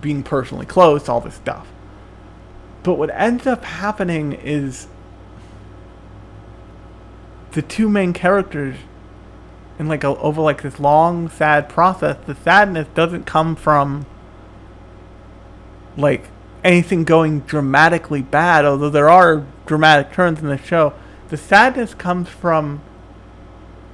being 0.01 0.23
personally 0.23 0.67
close, 0.67 1.09
all 1.09 1.21
this 1.21 1.35
stuff. 1.35 1.69
But 2.83 2.95
what 2.95 3.11
ends 3.11 3.47
up 3.47 3.65
happening 3.65 4.33
is 4.33 4.89
the 7.53 7.63
two 7.63 7.89
main 7.89 8.13
characters 8.13 8.77
in 9.79 9.89
like 9.89 10.05
a, 10.05 10.09
over 10.19 10.41
like 10.41 10.63
this 10.63 10.81
long 10.81 11.29
sad 11.29 11.69
process 11.69 12.17
the 12.27 12.35
sadness 12.35 12.89
doesn't 12.95 13.25
come 13.25 13.55
from 13.55 14.07
like 15.97 16.29
anything 16.65 17.05
going 17.05 17.41
dramatically 17.41 18.23
bad 18.23 18.65
although 18.65 18.91
there 18.91 19.09
are 19.09 19.45
dramatic 19.67 20.13
turns 20.13 20.41
in 20.41 20.47
the 20.47 20.57
show. 20.57 20.95
The 21.29 21.37
sadness 21.37 21.93
comes 21.93 22.29
from 22.29 22.81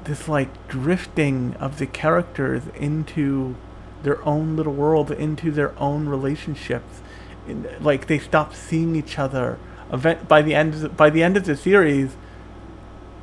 this 0.04 0.28
like 0.28 0.68
drifting 0.68 1.54
of 1.58 1.78
the 1.78 1.86
characters 1.86 2.64
into 2.76 3.56
their 4.02 4.24
own 4.26 4.56
little 4.56 4.74
world 4.74 5.10
into 5.10 5.50
their 5.50 5.76
own 5.78 6.08
relationships. 6.08 7.00
Like 7.80 8.06
they 8.06 8.18
stop 8.18 8.54
seeing 8.54 8.94
each 8.94 9.18
other. 9.18 9.58
Event 9.92 10.28
by 10.28 10.42
the 10.42 10.54
end 10.54 10.74
of 10.74 10.80
the, 10.80 10.88
by 10.88 11.10
the 11.10 11.22
end 11.22 11.36
of 11.36 11.44
the 11.44 11.56
series 11.56 12.16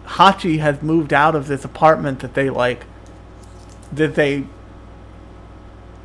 Hachi 0.10 0.60
has 0.60 0.82
moved 0.82 1.14
out 1.14 1.36
of 1.36 1.48
this 1.48 1.64
apartment 1.64 2.20
that 2.20 2.34
they 2.34 2.50
like 2.50 2.86
that 3.92 4.16
they 4.16 4.46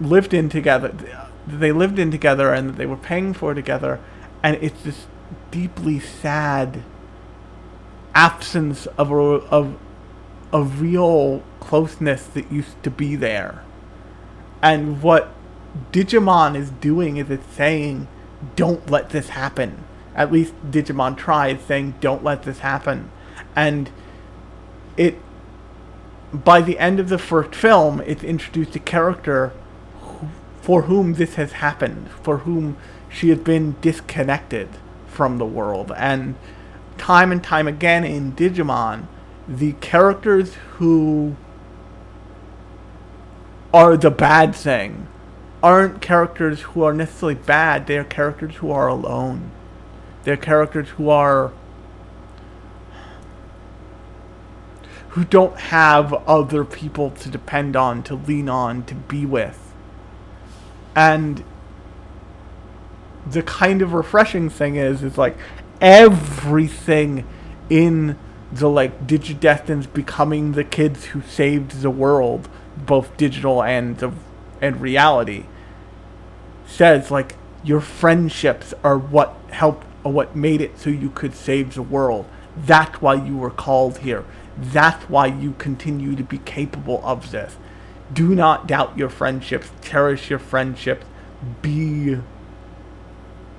lived 0.01 0.35
in 0.35 0.49
together 0.49 0.89
that 1.47 1.59
they 1.59 1.73
lived 1.73 1.99
in 1.99 2.11
together 2.11 2.53
and 2.53 2.69
that 2.69 2.77
they 2.77 2.87
were 2.87 2.97
paying 2.97 3.33
for 3.33 3.55
together. 3.55 4.01
And 4.43 4.57
it's 4.63 4.83
this 4.83 5.07
deeply 5.51 6.01
sad 6.01 6.83
absence 8.15 8.87
of 8.99 9.11
a, 9.11 9.15
of 9.15 9.77
a 10.53 10.63
real 10.63 11.43
closeness 11.61 12.27
that 12.29 12.51
used 12.53 12.83
to 12.83 12.91
be 12.91 13.17
there. 13.17 13.65
And 14.63 15.03
what 15.03 15.35
Digimon 15.93 16.57
is 16.57 16.71
doing 16.71 17.17
is 17.17 17.31
it's 17.31 17.55
saying 17.55 18.09
don't 18.57 18.91
let 18.91 19.11
this 19.11 19.31
happen. 19.31 19.85
At 20.15 20.31
least 20.31 20.55
Digimon 20.71 21.17
tries 21.17 21.61
saying 21.63 21.95
don't 22.01 22.23
let 22.23 22.45
this 22.45 22.61
happen 22.61 23.11
and 23.57 23.91
it 24.97 25.19
by 26.33 26.61
the 26.61 26.79
end 26.79 26.99
of 26.99 27.09
the 27.09 27.19
first 27.19 27.55
film 27.55 28.01
it's 28.07 28.25
introduced 28.25 28.75
a 28.75 28.81
character 28.81 29.53
who, 30.01 30.29
for 30.61 30.83
whom 30.83 31.15
this 31.15 31.35
has 31.35 31.53
happened 31.53 32.09
for 32.23 32.39
whom 32.39 32.77
she 33.15 33.29
has 33.29 33.39
been 33.39 33.77
disconnected 33.81 34.69
from 35.07 35.39
the 35.39 35.47
world. 35.47 35.93
And 35.97 36.35
time 36.99 37.31
and 37.33 37.43
time 37.43 37.69
again 37.69 38.05
in 38.05 38.33
digimon 38.33 39.07
the 39.47 39.73
characters 39.75 40.55
who 40.79 41.37
are 43.73 43.97
the 43.97 44.11
bad 44.11 44.55
thing 44.55 45.07
aren't 45.63 46.01
characters 46.01 46.63
who 46.63 46.83
are 46.83 46.93
necessarily 46.93 47.35
bad. 47.35 47.87
They're 47.87 48.05
characters 48.05 48.57
who 48.57 48.71
are 48.71 48.89
alone. 48.89 49.51
They're 50.25 50.37
characters 50.37 50.91
who 50.91 51.09
are 51.09 51.53
who 55.15 55.25
don't 55.25 55.57
have 55.57 56.13
other 56.27 56.65
people 56.65 57.09
to 57.09 57.29
depend 57.29 57.77
on, 57.77 58.03
to 58.03 58.17
lean 58.17 58.49
on, 58.49 58.85
to 58.85 58.97
be 58.97 59.25
with. 59.25 59.73
And 60.97 61.45
the 63.25 63.41
kind 63.45 63.81
of 63.81 63.93
refreshing 63.93 64.51
thing 64.51 64.75
is 64.75 65.05
is 65.05 65.17
like 65.17 65.37
everything 65.81 67.25
in 67.71 68.19
the 68.51 68.69
like 68.69 69.07
Digidestins 69.07 69.93
becoming 69.93 70.53
the 70.53 70.65
kids 70.65 71.07
who 71.07 71.23
saved 71.23 71.81
the 71.83 71.91
world, 71.91 72.49
both 72.77 73.17
digital 73.17 73.63
and 73.63 73.97
the 73.99 74.13
and 74.61 74.81
reality, 74.81 75.45
says 76.67 77.13
like 77.13 77.37
your 77.63 77.81
friendships 77.81 78.75
are 78.83 78.99
what 78.99 79.37
helped 79.51 79.87
or 80.03 80.13
what 80.13 80.35
made 80.35 80.61
it 80.61 80.77
so 80.77 80.91
you 80.91 81.11
could 81.11 81.35
save 81.35 81.75
the 81.75 81.83
world. 81.83 82.27
That's 82.57 83.01
why 83.01 83.15
you 83.15 83.37
were 83.37 83.51
called 83.51 83.99
here. 83.99 84.25
That's 84.57 85.09
why 85.09 85.27
you 85.27 85.55
continue 85.59 86.15
to 86.17 86.23
be 86.23 86.39
capable 86.39 87.01
of 87.05 87.31
this. 87.31 87.57
Do 88.13 88.35
not 88.35 88.67
doubt 88.67 88.97
your 88.97 89.09
friendships. 89.09 89.71
Cherish 89.83 90.31
your 90.31 90.39
friendships. 90.39 91.07
Be 91.63 92.19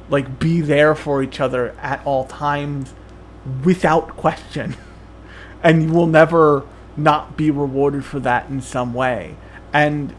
like 0.10 0.40
be 0.40 0.62
there 0.62 0.96
for 0.96 1.24
each 1.24 1.40
other 1.40 1.76
at 1.82 2.06
all 2.06 2.26
times 2.26 2.94
without 3.64 4.10
question. 4.16 4.76
And 5.64 5.82
you 5.82 5.92
will 5.92 6.06
never 6.06 6.64
not 6.96 7.36
be 7.36 7.50
rewarded 7.50 8.06
for 8.06 8.20
that 8.20 8.50
in 8.50 8.62
some 8.62 8.94
way. 8.94 9.36
And 9.74 10.14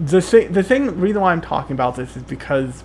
the 0.00 0.20
thing, 0.20 0.52
the 0.52 0.62
thing, 0.64 0.98
reason 1.00 1.20
why 1.20 1.30
I'm 1.30 1.40
talking 1.40 1.74
about 1.74 1.94
this 1.94 2.16
is 2.16 2.24
because 2.24 2.82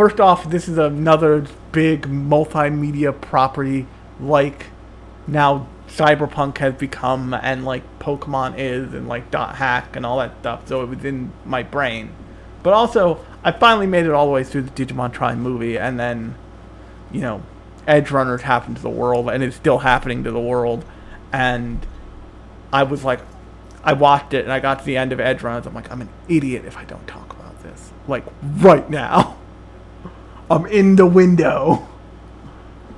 first 0.00 0.18
off, 0.18 0.48
this 0.48 0.66
is 0.66 0.78
another 0.78 1.44
big 1.72 2.06
multimedia 2.06 3.12
property 3.20 3.86
like 4.18 4.68
now 5.26 5.68
Cyberpunk 5.88 6.56
has 6.56 6.72
become 6.72 7.34
and 7.34 7.66
like 7.66 7.82
Pokemon 7.98 8.54
is 8.56 8.94
and 8.94 9.08
like 9.08 9.30
Dot 9.30 9.56
Hack 9.56 9.96
and 9.96 10.06
all 10.06 10.16
that 10.20 10.40
stuff. 10.40 10.66
So 10.66 10.82
it 10.82 10.86
was 10.86 11.04
in 11.04 11.32
my 11.44 11.62
brain. 11.62 12.14
But 12.62 12.72
also, 12.72 13.22
I 13.44 13.52
finally 13.52 13.86
made 13.86 14.06
it 14.06 14.12
all 14.12 14.24
the 14.24 14.32
way 14.32 14.42
through 14.42 14.62
the 14.62 14.70
Digimon 14.70 15.12
Tri 15.12 15.34
movie 15.34 15.78
and 15.78 16.00
then, 16.00 16.34
you 17.12 17.20
know, 17.20 17.42
Edgerunners 17.86 18.40
happened 18.40 18.76
to 18.76 18.82
the 18.82 18.88
world 18.88 19.28
and 19.28 19.42
it's 19.42 19.56
still 19.56 19.80
happening 19.80 20.24
to 20.24 20.30
the 20.30 20.40
world. 20.40 20.82
And 21.30 21.84
I 22.72 22.84
was 22.84 23.04
like, 23.04 23.20
I 23.84 23.92
watched 23.92 24.32
it 24.32 24.44
and 24.44 24.52
I 24.52 24.60
got 24.60 24.78
to 24.78 24.84
the 24.86 24.96
end 24.96 25.12
of 25.12 25.18
Edgerunners. 25.18 25.66
I'm 25.66 25.74
like, 25.74 25.92
I'm 25.92 26.00
an 26.00 26.08
idiot 26.26 26.64
if 26.64 26.78
I 26.78 26.84
don't 26.84 27.06
talk 27.06 27.34
about 27.34 27.62
this. 27.62 27.92
Like, 28.08 28.24
right 28.42 28.88
now. 28.88 29.36
I'm 30.50 30.66
in 30.66 30.96
the 30.96 31.06
window. 31.06 31.86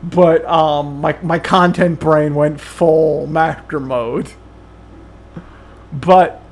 But 0.02 0.44
um, 0.46 1.00
my 1.00 1.16
my 1.22 1.38
content 1.38 2.00
brain 2.00 2.34
went 2.34 2.60
full 2.60 3.26
master 3.28 3.78
mode. 3.78 4.32
But 5.92 6.42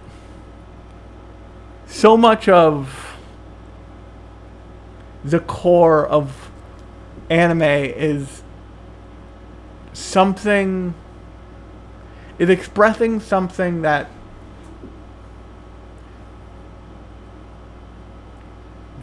so 1.87 2.17
much 2.17 2.49
of 2.49 3.17
the 5.25 5.41
core 5.41 6.07
of 6.07 6.51
anime 7.29 7.63
is 7.63 8.43
something 9.93 10.95
is 12.39 12.49
expressing 12.49 13.21
something 13.21 13.83
that 13.83 14.09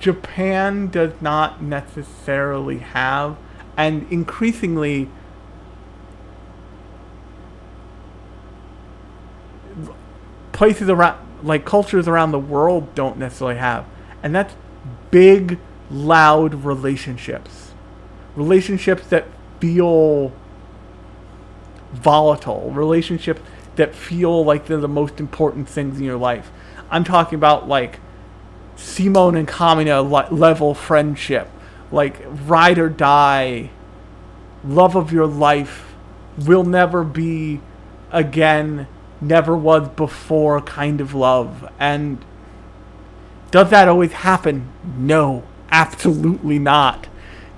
Japan 0.08 0.88
does 0.88 1.12
not 1.20 1.62
necessarily 1.62 2.78
have, 2.78 3.36
and 3.76 4.10
increasingly, 4.10 5.10
places 10.54 10.88
around, 10.88 11.20
like 11.44 11.66
cultures 11.66 12.08
around 12.08 12.32
the 12.32 12.40
world, 12.40 12.96
don't 12.96 13.18
necessarily 13.18 13.58
have, 13.58 13.86
and 14.24 14.34
that's 14.34 14.56
big, 15.12 15.60
loud 15.92 16.54
relationships, 16.64 17.74
relationships 18.38 19.08
that 19.08 19.26
feel 19.60 20.32
volatile, 21.92 22.72
relationships 22.72 23.42
that 23.76 23.94
feel 23.94 24.46
like 24.46 24.68
they're 24.68 24.78
the 24.78 24.88
most 24.88 25.20
important 25.20 25.68
things 25.68 25.98
in 25.98 26.06
your 26.06 26.16
life. 26.16 26.50
I'm 26.90 27.04
talking 27.04 27.36
about 27.36 27.68
like 27.68 28.00
Simon 28.78 29.36
and 29.36 29.48
Kamina 29.48 30.08
le- 30.10 30.34
level 30.34 30.74
friendship, 30.74 31.50
like 31.92 32.22
ride 32.46 32.78
or 32.78 32.90
die, 32.90 33.72
love 34.64 34.96
of 34.96 35.12
your 35.12 35.26
life, 35.26 35.94
will 36.38 36.64
never 36.64 37.04
be 37.04 37.60
again, 38.12 38.88
never 39.20 39.58
was 39.58 39.90
before 39.90 40.62
kind 40.62 41.02
of 41.02 41.14
love. 41.14 41.70
And 41.80 42.24
does 43.52 43.70
that 43.72 43.88
always 43.88 44.12
happen? 44.12 44.72
No, 44.98 45.44
absolutely 45.72 46.60
not. 46.60 47.08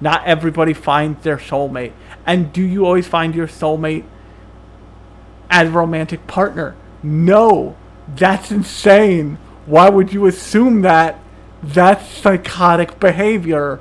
Not 0.01 0.25
everybody 0.25 0.73
finds 0.73 1.23
their 1.23 1.37
soulmate. 1.37 1.91
And 2.25 2.53
do 2.53 2.61
you 2.61 2.85
always 2.85 3.07
find 3.07 3.35
your 3.35 3.47
soulmate 3.47 4.05
as 5.49 5.67
a 5.67 5.71
romantic 5.71 6.25
partner? 6.27 6.75
No, 7.03 7.75
that's 8.07 8.51
insane. 8.51 9.37
Why 9.69 9.87
would 9.87 10.11
you 10.11 10.25
assume 10.25 10.81
that? 10.81 11.19
That's 11.61 12.07
psychotic 12.07 12.99
behavior. 12.99 13.79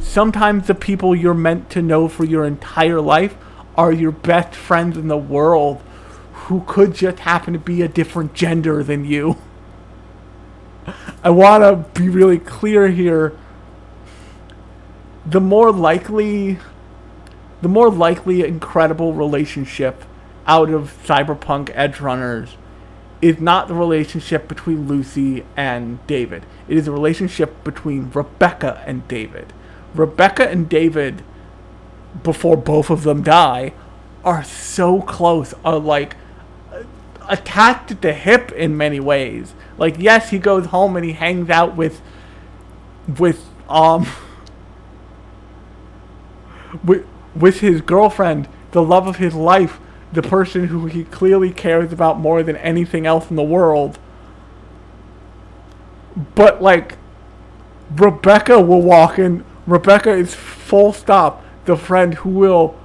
Sometimes 0.00 0.66
the 0.66 0.74
people 0.74 1.14
you're 1.14 1.34
meant 1.34 1.70
to 1.70 1.82
know 1.82 2.08
for 2.08 2.24
your 2.24 2.44
entire 2.44 3.00
life 3.00 3.36
are 3.76 3.92
your 3.92 4.10
best 4.10 4.56
friends 4.56 4.96
in 4.96 5.06
the 5.06 5.16
world 5.16 5.80
who 6.32 6.64
could 6.66 6.94
just 6.94 7.20
happen 7.20 7.52
to 7.52 7.60
be 7.60 7.80
a 7.80 7.86
different 7.86 8.34
gender 8.34 8.82
than 8.82 9.04
you. 9.04 9.36
I 11.22 11.30
want 11.30 11.62
to 11.62 12.00
be 12.00 12.08
really 12.08 12.40
clear 12.40 12.88
here. 12.88 13.38
The 15.24 15.40
more 15.40 15.70
likely 15.70 16.58
the 17.62 17.68
more 17.68 17.88
likely 17.88 18.42
incredible 18.44 19.12
relationship 19.12 20.02
out 20.44 20.70
of 20.70 20.92
Cyberpunk 21.06 21.72
Edgerunners 21.76 22.56
is 23.22 23.38
not 23.38 23.68
the 23.68 23.74
relationship 23.74 24.48
between 24.48 24.88
Lucy 24.88 25.44
and 25.56 26.04
David. 26.06 26.44
It 26.68 26.78
is 26.78 26.88
a 26.88 26.92
relationship 26.92 27.62
between 27.64 28.10
Rebecca 28.12 28.82
and 28.86 29.06
David. 29.08 29.52
Rebecca 29.94 30.48
and 30.48 30.68
David 30.68 31.22
before 32.22 32.56
both 32.56 32.90
of 32.90 33.02
them 33.02 33.22
die 33.22 33.72
are 34.24 34.44
so 34.44 35.02
close, 35.02 35.54
are 35.64 35.78
like 35.78 36.16
attached 37.28 37.90
at 37.90 38.02
the 38.02 38.12
hip 38.12 38.52
in 38.52 38.76
many 38.76 39.00
ways. 39.00 39.54
Like 39.78 39.96
yes, 39.98 40.30
he 40.30 40.38
goes 40.38 40.66
home 40.66 40.96
and 40.96 41.04
he 41.04 41.12
hangs 41.12 41.50
out 41.50 41.76
with 41.76 42.00
with 43.18 43.44
um 43.68 44.04
with 46.84 47.06
with 47.34 47.60
his 47.60 47.80
girlfriend, 47.80 48.48
the 48.72 48.82
love 48.82 49.06
of 49.06 49.16
his 49.16 49.34
life, 49.34 49.80
the 50.12 50.22
person 50.22 50.68
who 50.68 50.86
he 50.86 51.04
clearly 51.04 51.52
cares 51.52 51.92
about 51.92 52.18
more 52.18 52.42
than 52.42 52.56
anything 52.56 53.06
else 53.06 53.30
in 53.30 53.36
the 53.36 53.42
world. 53.42 53.98
But 56.34 56.60
like 56.60 56.98
Rebecca 57.94 58.60
will 58.60 58.82
walk 58.82 59.18
in. 59.18 59.44
Rebecca 59.66 60.12
is 60.12 60.34
full 60.34 60.92
stop 60.92 61.44
the 61.64 61.76
friend 61.76 62.14
who 62.14 62.30
will 62.30 62.76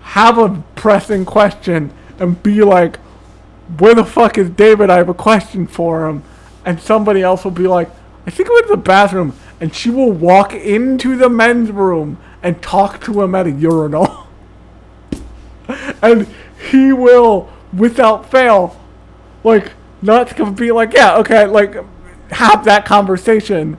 have 0.00 0.38
a 0.38 0.62
pressing 0.74 1.24
question 1.24 1.92
and 2.18 2.42
be 2.42 2.62
like, 2.62 2.98
"Where 3.78 3.94
the 3.94 4.04
fuck 4.04 4.38
is 4.38 4.50
David? 4.50 4.90
I 4.90 4.96
have 4.96 5.08
a 5.08 5.14
question 5.14 5.66
for 5.66 6.06
him." 6.06 6.22
And 6.64 6.80
somebody 6.80 7.22
else 7.22 7.44
will 7.44 7.50
be 7.50 7.66
like, 7.66 7.90
"I 8.26 8.30
think 8.30 8.48
I 8.48 8.52
went 8.52 8.66
to 8.68 8.72
the 8.72 8.76
bathroom," 8.78 9.34
and 9.60 9.74
she 9.74 9.90
will 9.90 10.12
walk 10.12 10.54
into 10.54 11.16
the 11.16 11.28
men's 11.28 11.70
room 11.70 12.18
and 12.42 12.62
talk 12.62 13.00
to 13.04 13.22
him 13.22 13.34
at 13.34 13.46
a 13.46 13.50
urinal. 13.50 14.26
and 16.02 16.26
he 16.70 16.92
will, 16.92 17.48
without 17.72 18.30
fail, 18.30 18.78
like 19.44 19.72
not 20.02 20.36
gonna 20.36 20.52
be 20.52 20.72
like, 20.72 20.92
yeah, 20.92 21.16
okay, 21.18 21.46
like 21.46 21.76
have 22.32 22.64
that 22.64 22.84
conversation, 22.84 23.78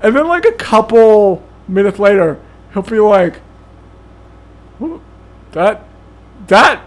and 0.00 0.16
then 0.16 0.26
like 0.28 0.44
a 0.44 0.52
couple 0.52 1.42
minutes 1.68 1.98
later, 1.98 2.40
he'll 2.72 2.82
be 2.82 3.00
like, 3.00 3.40
"Wh- 4.80 5.00
that, 5.52 5.84
that, 6.46 6.82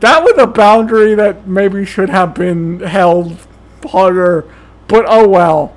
that 0.00 0.22
was 0.22 0.38
a 0.38 0.46
boundary 0.46 1.14
that 1.14 1.46
maybe 1.46 1.84
should 1.84 2.10
have 2.10 2.34
been 2.34 2.80
held 2.80 3.36
harder, 3.88 4.44
but 4.88 5.04
oh 5.08 5.28
well. 5.28 5.76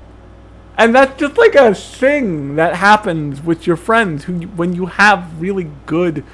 And 0.76 0.94
that's 0.94 1.18
just 1.20 1.38
like 1.38 1.54
a 1.54 1.74
thing 1.74 2.56
that 2.56 2.76
happens 2.76 3.40
with 3.42 3.66
your 3.66 3.76
friends 3.76 4.24
who, 4.24 4.40
when 4.40 4.72
you 4.74 4.86
have 4.86 5.40
really 5.40 5.70
good, 5.86 6.24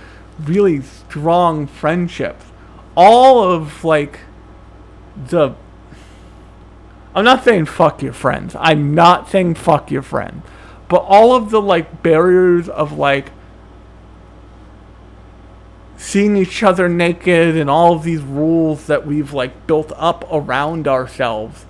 really 0.49 0.83
strong 0.83 1.67
friendships. 1.67 2.45
All 2.97 3.43
of 3.43 3.85
like 3.85 4.21
the 5.17 5.55
I'm 7.15 7.25
not 7.25 7.45
saying 7.45 7.67
fuck 7.67 8.03
your 8.03 8.13
friends. 8.13 8.55
I'm 8.59 8.95
not 8.95 9.29
saying 9.29 9.55
fuck 9.57 9.91
your 9.91 10.03
friend. 10.03 10.43
But 10.89 10.99
all 10.99 11.35
of 11.35 11.51
the 11.51 11.61
like 11.61 12.03
barriers 12.03 12.69
of 12.69 12.93
like 12.93 13.33
seeing 15.97 16.37
each 16.37 16.63
other 16.63 16.89
naked 16.89 17.57
and 17.57 17.69
all 17.69 17.95
of 17.95 18.05
these 18.05 18.23
rules 18.23 18.87
that 18.87 19.07
we've 19.07 19.33
like 19.33 19.67
built 19.67 19.93
up 19.97 20.25
around 20.33 20.89
ourselves 20.89 21.67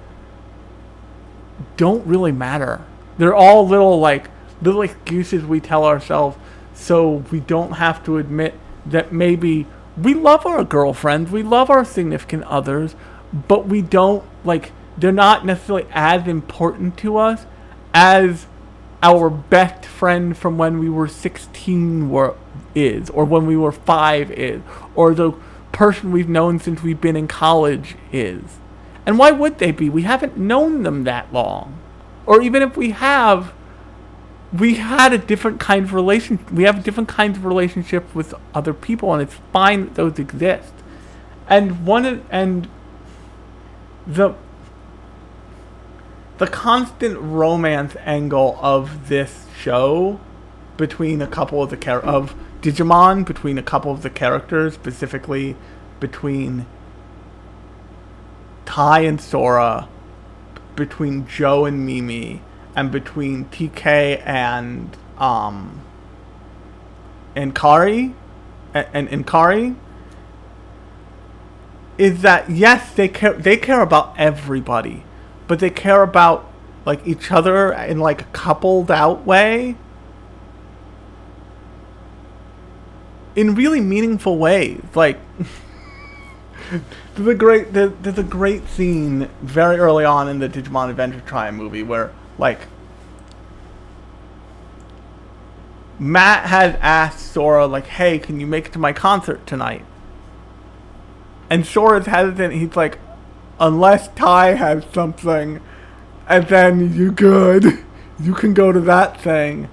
don't 1.77 2.07
really 2.07 2.33
matter. 2.33 2.85
They're 3.19 3.35
all 3.35 3.67
little 3.67 3.99
like 3.99 4.31
little 4.63 4.83
excuses 4.83 5.45
we 5.45 5.61
tell 5.61 5.85
ourselves 5.85 6.37
so 6.81 7.25
we 7.31 7.41
don't 7.41 7.73
have 7.73 8.03
to 8.05 8.17
admit 8.17 8.55
that 8.87 9.13
maybe 9.13 9.67
we 9.97 10.15
love 10.15 10.47
our 10.47 10.65
girlfriends, 10.65 11.31
we 11.31 11.43
love 11.43 11.69
our 11.69 11.85
significant 11.85 12.45
others, 12.45 12.97
but 13.33 13.67
we 13.67 13.83
don't 13.83 14.25
like 14.45 14.73
they're 14.97 15.13
not 15.13 15.47
necessarily 15.47 15.87
as 15.93 16.27
important 16.27 16.97
to 16.99 17.17
us 17.17 17.47
as 17.95 18.47
our 19.03 19.31
best 19.31 19.85
friend 19.85 20.37
from 20.37 20.59
when 20.59 20.79
we 20.79 20.89
were 20.91 21.09
16 21.09 22.11
were 22.11 22.35
is 22.75 23.11
or 23.11 23.25
when 23.25 23.47
we 23.47 23.57
were 23.57 23.73
5 23.73 24.31
is 24.31 24.63
or 24.95 25.15
the 25.15 25.33
person 25.73 26.13
we've 26.13 26.29
known 26.29 26.59
since 26.59 26.83
we've 26.83 27.01
been 27.01 27.17
in 27.17 27.29
college 27.29 27.97
is. 28.13 28.59
And 29.07 29.19
why 29.19 29.31
would 29.31 29.59
they 29.59 29.73
be? 29.73 29.89
We 29.89 30.03
haven't 30.03 30.37
known 30.37 30.83
them 30.83 31.05
that 31.05 31.33
long. 31.33 31.79
Or 32.27 32.43
even 32.43 32.63
if 32.63 32.77
we 32.77 32.91
have, 32.91 33.53
we 34.53 34.75
had 34.75 35.13
a 35.13 35.19
different 35.19 35.61
kind 35.61 35.85
of 35.85 35.95
relation. 35.95 36.39
We 36.53 36.65
have 36.65 36.83
different 36.83 37.09
kinds 37.09 37.39
of 37.39 37.45
relationships 37.45 38.15
with 38.15 38.35
other 38.55 38.75
people, 38.75 39.13
and 39.13 39.23
it's 39.23 39.37
fine 39.53 39.87
that 39.87 39.95
those 39.95 40.19
exist. 40.19 40.73
And 41.49 41.87
one 41.87 42.25
and 42.31 42.69
the 44.07 44.35
the 46.39 46.47
constant 46.47 47.19
romance 47.19 47.95
angle 48.01 48.59
of 48.63 49.09
this 49.09 49.47
show 49.59 50.19
between 50.79 51.21
a 51.21 51.27
couple 51.27 51.63
of 51.63 51.69
the 51.69 51.77
char- 51.77 52.01
of 52.01 52.35
Digimon 52.63 53.27
between 53.27 53.59
a 53.59 53.63
couple 53.63 53.93
of 53.93 54.03
the 54.03 54.11
characters, 54.11 54.75
specifically 54.75 55.55
between 55.99 56.67
Tai 58.65 59.01
and 59.01 59.21
Sora, 59.21 59.89
between 60.77 61.27
Joe 61.27 61.67
and 61.67 61.85
Mimi, 61.85 62.41
and 62.77 62.91
between 62.91 63.47
TK 63.47 64.23
and 64.25 64.97
um 65.19 65.83
and 67.37 67.55
Kari 67.55 68.15
and, 68.75 69.09
and, 69.09 69.27
Kari 69.27 69.77
is 71.99 72.23
that 72.23 72.51
yes 72.51 72.93
they 72.93 73.09
care 73.09 73.33
they 73.33 73.57
care 73.57 73.81
about 73.81 74.15
everybody 74.19 75.05
but 75.47 75.59
they 75.59 75.71
care 75.71 76.03
about 76.03 76.51
like 76.87 77.07
each 77.07 77.31
other 77.31 77.73
in 77.73 77.99
like 77.99 78.23
a 78.23 78.25
coupled 78.33 78.91
out 78.91 79.27
way 79.27 79.77
in 83.37 83.55
really 83.55 83.81
meaningful 83.81 84.39
ways. 84.39 84.83
Like 84.95 85.19
there's 87.15 87.29
a 87.29 87.35
great 87.35 87.73
there's 87.73 88.19
a 88.19 88.23
great 88.23 88.69
scene 88.69 89.29
very 89.43 89.79
early 89.79 90.05
on 90.05 90.29
in 90.29 90.39
the 90.39 90.49
Digimon 90.49 90.91
Adventure 90.91 91.23
Time 91.23 91.57
movie 91.57 91.83
where 91.83 92.13
like 92.41 92.61
Matt 95.99 96.47
had 96.47 96.77
asked 96.81 97.21
Sora 97.21 97.67
like, 97.67 97.87
"Hey, 97.87 98.19
can 98.19 98.41
you 98.41 98.47
make 98.47 98.67
it 98.67 98.73
to 98.73 98.79
my 98.79 98.93
concert 98.93 99.47
tonight?" 99.47 99.85
And 101.51 101.67
Sora's 101.67 102.07
hesitant. 102.07 102.55
He's 102.55 102.75
like, 102.75 102.99
"Unless 103.61 104.09
Tai 104.17 104.55
has 104.55 104.85
something, 104.95 105.61
and 106.27 106.47
then 106.47 106.95
you 106.95 107.13
good, 107.13 107.85
you 108.19 108.33
can 108.33 108.55
go 108.55 108.73
to 108.73 108.81
that 108.81 109.21
thing." 109.21 109.69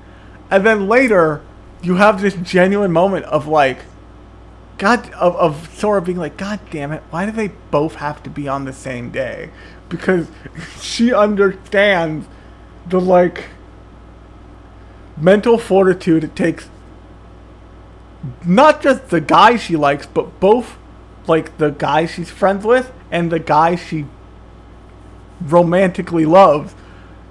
And 0.52 0.66
then 0.66 0.90
later, 0.90 1.42
you 1.82 1.96
have 1.96 2.22
this 2.22 2.34
genuine 2.36 2.92
moment 2.92 3.26
of 3.26 3.48
like, 3.48 3.80
God, 4.78 5.10
of, 5.14 5.36
of 5.38 5.70
Sora 5.78 6.02
being 6.02 6.18
like, 6.18 6.38
God 6.38 6.60
damn 6.72 6.92
it, 6.92 7.04
why 7.10 7.26
do 7.26 7.32
they 7.32 7.50
both 7.72 7.96
have 7.96 8.22
to 8.24 8.30
be 8.30 8.48
on 8.48 8.66
the 8.66 8.74
same 8.74 9.10
day? 9.10 9.50
Because 9.90 10.28
she 10.82 11.14
understands 11.14 12.28
the 12.90 13.02
like 13.02 13.46
mental 15.18 15.58
fortitude 15.58 16.24
it 16.24 16.36
takes 16.36 16.70
not 18.46 18.82
just 18.82 19.10
the 19.10 19.22
guy 19.22 19.56
she 19.56 19.76
likes, 19.76 20.06
but 20.06 20.40
both 20.40 20.78
like 21.28 21.58
the 21.58 21.72
guy 21.72 22.06
she's 22.06 22.30
friends 22.30 22.66
with 22.66 22.92
and 23.12 23.32
the 23.32 23.40
guy 23.40 23.76
she 23.76 24.06
romantically 25.42 26.26
loves. 26.26 26.76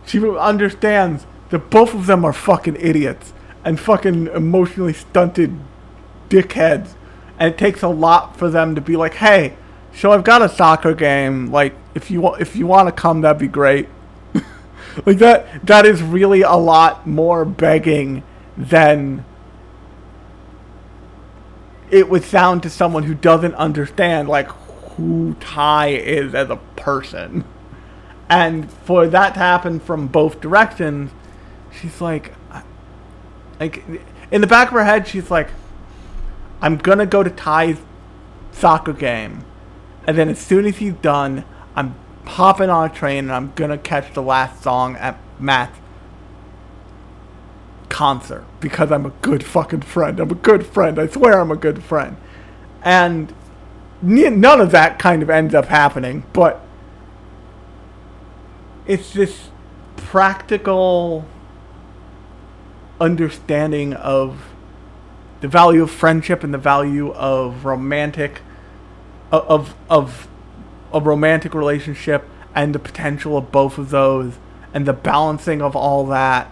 She 0.06 0.26
understands 0.26 1.26
that 1.50 1.70
both 1.70 1.94
of 1.94 2.06
them 2.06 2.24
are 2.24 2.32
fucking 2.32 2.76
idiots 2.76 3.32
and 3.64 3.80
fucking 3.80 4.28
emotionally 4.28 4.92
stunted 4.92 5.58
dickheads. 6.28 6.94
And 7.38 7.52
it 7.52 7.58
takes 7.58 7.82
a 7.82 7.88
lot 7.88 8.36
for 8.36 8.48
them 8.48 8.74
to 8.74 8.80
be 8.80 8.96
like, 8.96 9.14
"Hey, 9.14 9.54
so 9.92 10.12
I've 10.12 10.24
got 10.24 10.42
a 10.42 10.48
soccer 10.48 10.94
game. 10.94 11.50
Like, 11.50 11.74
if 11.94 12.10
you 12.10 12.20
want, 12.20 12.40
if 12.40 12.56
you 12.56 12.66
want 12.66 12.88
to 12.88 12.92
come, 12.92 13.20
that'd 13.20 13.38
be 13.38 13.48
great." 13.48 13.88
Like 15.04 15.18
that. 15.18 15.66
That 15.66 15.86
is 15.86 16.02
really 16.02 16.42
a 16.42 16.54
lot 16.54 17.06
more 17.06 17.44
begging 17.44 18.22
than 18.56 19.24
it 21.90 22.08
would 22.08 22.24
sound 22.24 22.62
to 22.64 22.70
someone 22.70 23.04
who 23.04 23.14
doesn't 23.14 23.54
understand 23.54 24.28
like 24.28 24.48
who 24.96 25.34
Tai 25.40 25.88
is 25.88 26.34
as 26.34 26.50
a 26.50 26.56
person. 26.76 27.44
And 28.28 28.70
for 28.70 29.06
that 29.06 29.34
to 29.34 29.40
happen 29.40 29.78
from 29.78 30.08
both 30.08 30.40
directions, 30.40 31.12
she's 31.70 32.00
like, 32.00 32.34
like 33.60 33.84
in 34.30 34.40
the 34.40 34.46
back 34.46 34.68
of 34.68 34.74
her 34.74 34.84
head, 34.84 35.06
she's 35.06 35.30
like, 35.30 35.50
I'm 36.60 36.76
gonna 36.76 37.06
go 37.06 37.22
to 37.22 37.30
Tai's 37.30 37.78
soccer 38.50 38.94
game, 38.94 39.44
and 40.06 40.16
then 40.16 40.28
as 40.28 40.38
soon 40.38 40.64
as 40.64 40.78
he's 40.78 40.94
done, 40.94 41.44
I'm 41.74 41.94
hopping 42.26 42.70
on 42.70 42.90
a 42.90 42.92
train 42.92 43.18
and 43.18 43.32
I'm 43.32 43.52
gonna 43.54 43.78
catch 43.78 44.12
the 44.12 44.22
last 44.22 44.62
song 44.62 44.96
at 44.96 45.18
Matt's 45.38 45.78
concert 47.88 48.44
because 48.60 48.92
I'm 48.92 49.06
a 49.06 49.12
good 49.22 49.44
fucking 49.44 49.82
friend. 49.82 50.20
I'm 50.20 50.30
a 50.30 50.34
good 50.34 50.66
friend. 50.66 50.98
I 50.98 51.06
swear 51.06 51.40
I'm 51.40 51.50
a 51.50 51.56
good 51.56 51.82
friend. 51.82 52.16
And 52.82 53.32
none 54.02 54.60
of 54.60 54.70
that 54.72 54.98
kind 54.98 55.22
of 55.22 55.30
ends 55.30 55.54
up 55.54 55.66
happening, 55.66 56.24
but 56.32 56.60
it's 58.86 59.12
this 59.12 59.48
practical 59.96 61.24
understanding 63.00 63.92
of 63.94 64.50
the 65.40 65.48
value 65.48 65.82
of 65.82 65.90
friendship 65.90 66.44
and 66.44 66.54
the 66.54 66.58
value 66.58 67.12
of 67.12 67.64
romantic 67.64 68.40
of 69.30 69.74
of 69.90 70.28
a 70.96 71.00
romantic 71.00 71.54
relationship 71.54 72.28
and 72.54 72.74
the 72.74 72.78
potential 72.78 73.36
of 73.36 73.52
both 73.52 73.78
of 73.78 73.90
those 73.90 74.38
and 74.72 74.86
the 74.86 74.92
balancing 74.92 75.60
of 75.60 75.76
all 75.76 76.06
that 76.06 76.50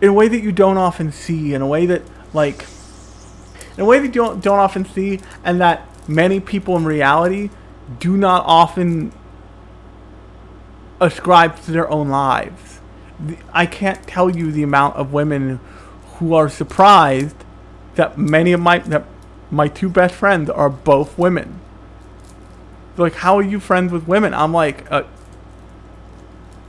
in 0.00 0.10
a 0.10 0.12
way 0.12 0.28
that 0.28 0.42
you 0.42 0.52
don't 0.52 0.76
often 0.76 1.10
see 1.10 1.54
in 1.54 1.62
a 1.62 1.66
way 1.66 1.86
that 1.86 2.02
like 2.32 2.66
in 3.76 3.82
a 3.82 3.84
way 3.84 3.98
that 3.98 4.06
you 4.06 4.12
don't, 4.12 4.42
don't 4.42 4.58
often 4.58 4.84
see 4.84 5.20
and 5.44 5.60
that 5.60 5.88
many 6.08 6.38
people 6.40 6.76
in 6.76 6.84
reality 6.84 7.50
do 7.98 8.16
not 8.16 8.44
often 8.46 9.12
ascribe 11.00 11.60
to 11.62 11.70
their 11.70 11.90
own 11.90 12.08
lives. 12.08 12.80
I 13.52 13.66
can't 13.66 14.06
tell 14.06 14.28
you 14.28 14.52
the 14.52 14.62
amount 14.62 14.96
of 14.96 15.12
women 15.12 15.60
who 16.16 16.34
are 16.34 16.48
surprised 16.48 17.36
that 17.94 18.18
many 18.18 18.52
of 18.52 18.60
my 18.60 18.78
that 18.78 19.04
my 19.50 19.68
two 19.68 19.88
best 19.88 20.14
friends 20.14 20.50
are 20.50 20.68
both 20.68 21.16
women 21.16 21.60
like 22.98 23.14
how 23.14 23.36
are 23.36 23.42
you 23.42 23.60
friends 23.60 23.92
with 23.92 24.06
women? 24.06 24.34
I'm 24.34 24.52
like 24.52 24.90
uh, 24.90 25.04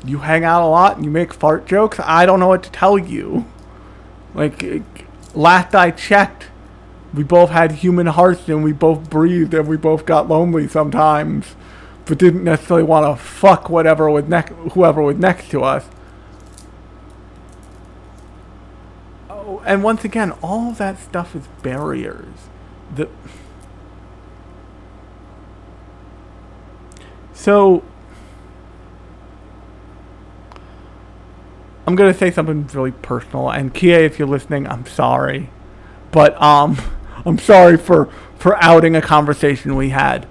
you 0.06 0.20
hang 0.20 0.44
out 0.44 0.64
a 0.64 0.68
lot 0.68 0.96
and 0.96 1.06
you 1.06 1.12
make 1.12 1.34
fart 1.34 1.66
jokes? 1.66 2.00
I 2.04 2.26
don't 2.26 2.40
know 2.40 2.48
what 2.48 2.64
to 2.64 2.72
tell 2.72 2.98
you. 2.98 3.46
Like 4.34 5.06
last 5.34 5.76
i 5.76 5.92
checked 5.92 6.48
we 7.14 7.24
both 7.24 7.52
had 7.52 7.72
human 7.72 8.08
hearts 8.08 8.48
and 8.50 8.64
we 8.64 8.72
both 8.72 9.10
breathed 9.10 9.54
and 9.54 9.68
we 9.68 9.78
both 9.78 10.06
got 10.06 10.28
lonely 10.28 10.68
sometimes 10.68 11.56
but 12.06 12.18
didn't 12.18 12.44
necessarily 12.44 12.84
want 12.84 13.06
to 13.06 13.24
fuck 13.24 13.70
whatever 13.70 14.10
was 14.10 14.26
next 14.26 14.54
whoever 14.74 15.02
was 15.02 15.18
next 15.18 15.50
to 15.52 15.62
us. 15.62 15.86
Oh 19.30 19.62
and 19.66 19.84
once 19.84 20.04
again 20.04 20.32
all 20.42 20.72
that 20.74 21.00
stuff 21.00 21.36
is 21.36 21.48
barriers. 21.62 22.48
The 22.94 23.10
so 27.38 27.84
I'm 31.86 31.96
gonna 31.96 32.14
say 32.14 32.32
something 32.32 32.68
really 32.74 32.92
personal, 32.92 33.50
and 33.52 33.72
Kia, 33.72 34.00
if 34.00 34.18
you're 34.18 34.28
listening, 34.28 34.68
I'm 34.68 34.88
sorry, 34.88 35.52
but 36.12 36.40
um, 36.42 36.78
I'm 37.26 37.38
sorry 37.38 37.78
for 37.78 38.10
for 38.40 38.62
outing 38.62 38.96
a 38.96 39.02
conversation 39.02 39.76
we 39.76 39.90
had. 39.90 40.28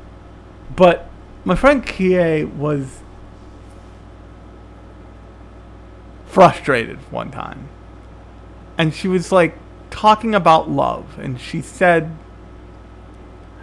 But 0.74 1.09
my 1.44 1.54
friend 1.54 1.86
Kia 1.86 2.44
was 2.44 3.00
frustrated 6.26 6.98
one 7.12 7.30
time, 7.30 7.68
and 8.76 8.92
she 8.92 9.07
was 9.07 9.30
like 9.30 9.57
talking 9.90 10.34
about 10.34 10.68
love, 10.68 11.20
and 11.20 11.40
she 11.40 11.62
said, 11.62 12.11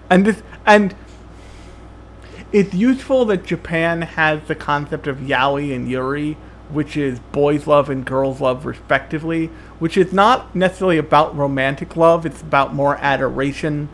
and 0.09 0.25
this 0.25 0.41
and 0.65 0.95
it's 2.53 2.73
useful 2.73 3.25
that 3.25 3.43
Japan 3.43 4.03
has 4.03 4.43
the 4.43 4.53
concept 4.55 5.07
of 5.07 5.17
yaoi 5.17 5.75
and 5.75 5.89
yuri, 5.89 6.37
which 6.69 6.95
is 6.95 7.19
boys 7.31 7.65
love 7.65 7.89
and 7.89 8.05
girls 8.05 8.39
love 8.39 8.65
respectively, 8.65 9.47
which 9.79 9.97
is 9.97 10.13
not 10.13 10.55
necessarily 10.55 10.99
about 10.99 11.35
romantic 11.35 11.97
love, 11.97 12.25
it's 12.27 12.41
about 12.41 12.73
more 12.73 12.97
adoration 12.97 13.89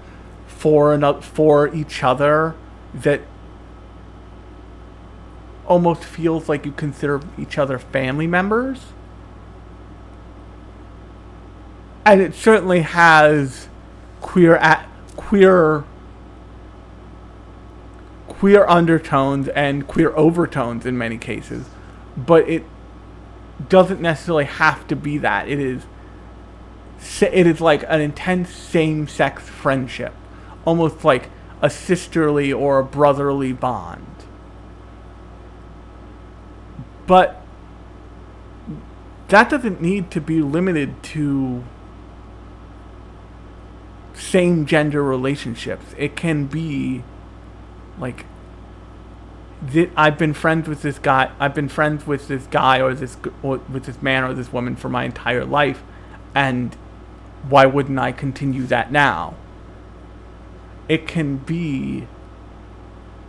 for 0.45 0.93
another, 0.93 1.21
for 1.21 1.73
each 1.73 2.03
other 2.03 2.53
that 2.93 3.21
almost 5.65 6.03
feels 6.03 6.49
like 6.49 6.65
you 6.65 6.73
consider 6.73 7.21
each 7.37 7.57
other 7.57 7.79
family 7.79 8.27
members. 8.27 8.87
And 12.05 12.19
it 12.19 12.33
certainly 12.33 12.81
has 12.81 13.69
queer 14.19 14.57
at 14.57 14.89
queer 15.15 15.85
queer 18.39 18.65
undertones 18.69 19.49
and 19.49 19.85
queer 19.85 20.15
overtones 20.15 20.85
in 20.85 20.97
many 20.97 21.17
cases, 21.17 21.65
but 22.15 22.47
it 22.47 22.63
doesn't 23.67 23.99
necessarily 23.99 24.45
have 24.45 24.87
to 24.87 24.95
be 24.95 25.17
that. 25.17 25.49
It 25.49 25.59
is 25.59 25.83
it 27.21 27.45
is 27.45 27.59
like 27.59 27.83
an 27.89 27.99
intense 27.99 28.49
same-sex 28.49 29.43
friendship, 29.43 30.13
almost 30.63 31.03
like 31.03 31.29
a 31.61 31.69
sisterly 31.69 32.51
or 32.51 32.79
a 32.79 32.83
brotherly 32.83 33.51
bond. 33.51 34.05
But 37.07 37.41
that 39.27 39.49
doesn't 39.49 39.81
need 39.81 40.11
to 40.11 40.21
be 40.21 40.41
limited 40.41 41.03
to 41.03 41.65
same 44.13 44.65
gender 44.65 45.03
relationships. 45.03 45.93
It 45.97 46.15
can 46.15 46.45
be 46.45 47.03
like 47.97 48.25
thi- 49.67 49.91
I've 49.95 50.17
been 50.17 50.33
friends 50.33 50.67
with 50.67 50.81
this 50.81 50.99
guy. 50.99 51.31
I've 51.39 51.53
been 51.53 51.69
friends 51.69 52.05
with 52.07 52.27
this 52.27 52.47
guy 52.47 52.81
or 52.81 52.93
this 52.93 53.17
or 53.41 53.57
with 53.71 53.85
this 53.85 54.01
man 54.01 54.23
or 54.23 54.33
this 54.33 54.51
woman 54.51 54.75
for 54.75 54.89
my 54.89 55.03
entire 55.03 55.45
life, 55.45 55.83
and 56.35 56.75
why 57.47 57.65
wouldn't 57.65 57.99
I 57.99 58.11
continue 58.11 58.65
that 58.67 58.91
now? 58.91 59.35
It 60.87 61.07
can 61.07 61.37
be. 61.37 62.07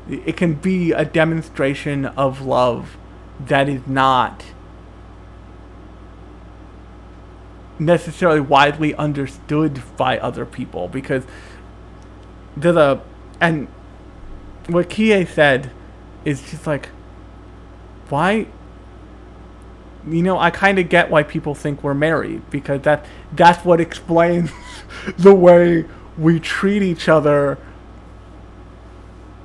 It 0.08 0.36
can 0.36 0.54
be 0.54 0.92
a 0.92 1.04
demonstration 1.04 2.06
of 2.06 2.40
love 2.40 2.96
that 3.38 3.68
is 3.68 3.86
not 3.86 4.44
necessarily 7.78 8.40
widely 8.40 8.94
understood 8.94 9.82
by 9.96 10.18
other 10.18 10.44
people 10.44 10.88
because 10.88 11.24
there's 12.56 12.76
a 12.76 13.00
and 13.40 13.68
what 14.66 14.90
Kie 14.90 15.24
said 15.24 15.70
is 16.24 16.42
just 16.50 16.66
like, 16.66 16.88
why? 18.08 18.46
You 20.08 20.22
know, 20.22 20.38
I 20.38 20.50
kind 20.50 20.78
of 20.78 20.88
get 20.88 21.10
why 21.10 21.22
people 21.22 21.54
think 21.54 21.82
we're 21.82 21.94
married 21.94 22.48
because 22.50 22.82
that 22.82 23.04
that's 23.32 23.64
what 23.64 23.80
explains 23.80 24.50
the 25.18 25.34
way 25.34 25.84
we 26.18 26.40
treat 26.40 26.82
each 26.82 27.08
other 27.08 27.58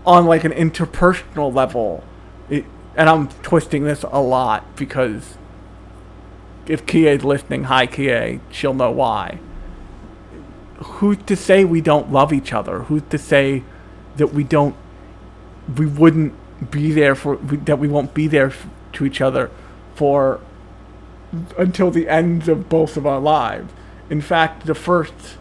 on 0.05 0.25
like 0.25 0.43
an 0.43 0.51
interpersonal 0.51 1.53
level. 1.53 2.03
It, 2.49 2.65
and 2.95 3.09
I'm 3.09 3.27
twisting 3.43 3.83
this 3.83 4.03
a 4.03 4.21
lot 4.21 4.75
because 4.75 5.37
if 6.67 6.85
Kie's 6.85 7.23
listening, 7.23 7.65
hi 7.65 7.85
Kie, 7.85 8.39
she'll 8.49 8.73
know 8.73 8.91
why. 8.91 9.39
Who's 10.77 11.17
to 11.25 11.35
say 11.35 11.65
we 11.65 11.81
don't 11.81 12.11
love 12.11 12.31
each 12.33 12.53
other? 12.53 12.83
Who's 12.83 13.03
to 13.09 13.17
say 13.17 13.63
that 14.17 14.33
we 14.33 14.43
don't 14.43 14.75
we 15.77 15.85
wouldn't 15.85 16.33
be 16.71 16.91
there 16.91 17.15
for 17.15 17.35
that 17.37 17.79
we 17.79 17.87
won't 17.87 18.13
be 18.13 18.27
there 18.27 18.53
to 18.93 19.05
each 19.05 19.21
other 19.21 19.51
for 19.95 20.39
until 21.57 21.91
the 21.91 22.07
ends 22.07 22.47
of 22.47 22.69
both 22.69 22.95
of 22.97 23.05
our 23.05 23.19
lives. 23.19 23.73
In 24.09 24.21
fact, 24.21 24.65
the 24.65 24.75
first 24.75 25.37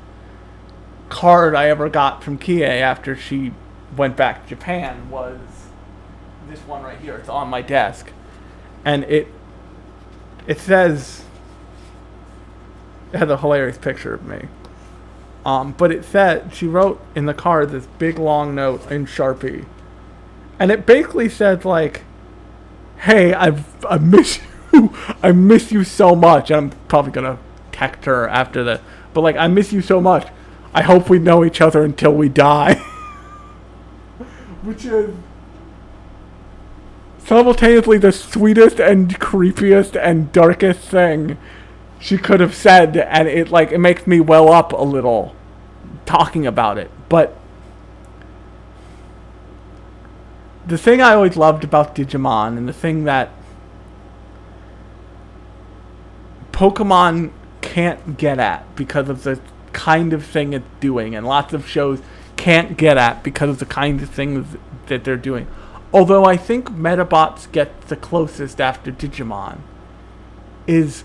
card 1.09 1.55
I 1.55 1.69
ever 1.69 1.89
got 1.89 2.25
from 2.25 2.39
Kie 2.39 2.65
after 2.65 3.15
she 3.15 3.53
went 3.97 4.17
back 4.17 4.45
to 4.45 4.49
Japan 4.51 5.09
was 5.11 5.39
this 6.49 6.61
one 6.61 6.83
right 6.83 6.99
here. 6.99 7.17
It's 7.17 7.29
on 7.29 7.49
my 7.49 7.63
desk, 7.63 8.11
and 8.85 9.05
it 9.05 9.29
it 10.47 10.59
says 10.59 11.25
it 13.13 13.19
has 13.19 13.31
a 13.31 13.37
hilarious 13.37 13.79
picture 13.79 14.15
of 14.15 14.27
me. 14.27 14.49
Um, 15.45 15.73
but 15.73 15.93
it 15.93 16.05
said 16.05 16.55
she 16.55 16.67
wrote 16.67 17.05
in 17.15 17.27
the 17.27 17.35
card 17.35 17.71
this 17.71 17.87
big 17.99 18.19
long 18.19 18.55
note 18.55 18.91
in 18.91 19.05
Sharpie 19.05 19.67
and 20.59 20.71
it 20.71 20.87
basically 20.87 21.29
says 21.29 21.65
like, 21.65 22.03
"Hey, 22.99 23.33
I've 23.35 23.85
I 23.85 23.99
miss 23.99 24.41
you. 24.73 24.95
I 25.23 25.33
miss 25.33 25.73
you 25.73 25.85
so 25.85 26.15
much." 26.15 26.51
I'm 26.51 26.71
probably 26.89 27.13
gonna 27.13 27.39
text 27.73 28.05
her 28.05 28.29
after 28.29 28.65
this, 28.65 28.81
but 29.13 29.23
like, 29.23 29.37
I 29.37 29.49
miss 29.49 29.73
you 29.73 29.83
so 29.83 30.01
much. 30.01 30.29
I 30.73 30.83
hope 30.83 31.09
we 31.09 31.19
know 31.19 31.45
each 31.45 31.61
other 31.61 31.85
until 31.85 32.13
we 32.13 32.29
die. 32.29 32.75
Which 34.63 34.85
is 34.85 35.15
simultaneously 37.19 37.99
the 37.99 38.13
sweetest 38.13 38.79
and 38.79 39.19
creepiest 39.19 39.99
and 40.01 40.31
darkest 40.33 40.81
thing 40.81 41.39
she 41.99 42.19
could 42.19 42.41
have 42.41 42.55
said, 42.55 42.97
and 42.97 43.29
it 43.29 43.51
like 43.51 43.73
it 43.73 43.79
makes 43.79 44.07
me 44.07 44.21
well 44.21 44.53
up 44.53 44.73
a 44.73 44.83
little 44.83 45.35
talking 46.05 46.47
about 46.47 46.77
it, 46.77 46.91
but 47.09 47.35
the 50.67 50.79
thing 50.79 51.01
I 51.01 51.15
always 51.15 51.37
loved 51.37 51.65
about 51.65 51.95
Digimon 51.95 52.57
and 52.57 52.69
the 52.69 52.73
thing 52.73 53.05
that 53.05 53.31
Pokemon 56.53 57.33
can't 57.61 58.17
get 58.17 58.39
at 58.39 58.77
because 58.77 59.09
of 59.09 59.25
the 59.25 59.41
kind 59.73 60.13
of 60.13 60.25
thing 60.25 60.53
it's 60.53 60.65
doing, 60.81 61.15
and 61.15 61.27
lots 61.27 61.53
of 61.53 61.69
shows 61.69 62.01
can't 62.37 62.77
get 62.77 62.97
at 62.97 63.23
because 63.23 63.51
of 63.51 63.59
the 63.59 63.67
kind 63.67 64.01
of 64.01 64.09
things 64.09 64.57
that 64.87 65.05
they're 65.05 65.17
doing. 65.17 65.47
Although 65.93 66.25
I 66.25 66.37
think 66.37 66.71
Medabots 66.71 67.51
get 67.51 67.83
the 67.83 67.97
closest 67.97 68.61
after 68.61 68.91
Digimon, 68.93 69.59
is 70.67 71.05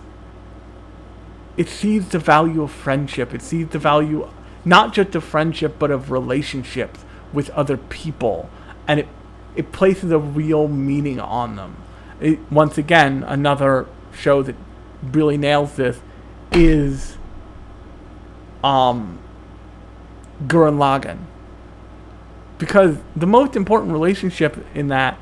it 1.58 1.68
sees 1.68 2.10
the 2.10 2.20
value 2.20 2.62
of 2.62 2.72
friendship. 2.72 3.34
It 3.34 3.42
sees 3.42 3.68
the 3.70 3.80
value 3.80 4.30
not 4.64 4.94
just 4.94 5.16
of 5.16 5.24
friendship 5.24 5.76
but 5.80 5.92
of 5.92 6.12
relationships 6.12 7.04
with 7.34 7.50
other 7.52 7.78
people, 7.78 8.50
and 8.88 9.00
it 9.00 9.08
it 9.60 9.74
places 9.74 10.10
a 10.10 10.18
real 10.18 10.70
meaning 10.70 11.20
on 11.20 11.58
them. 11.58 11.76
It, 12.22 12.40
once 12.50 12.78
again, 12.78 13.26
another 13.28 13.88
show 14.14 14.42
that 14.42 14.56
really 15.04 15.36
nails 15.36 15.76
this 15.76 16.00
is 16.54 17.18
um 18.64 19.20
Gurren 20.48 20.78
Lagann. 20.78 21.26
Because 22.58 23.00
the 23.18 23.28
most 23.28 23.58
important 23.58 23.92
relationship 23.92 24.66
in 24.74 24.88
that, 24.88 25.20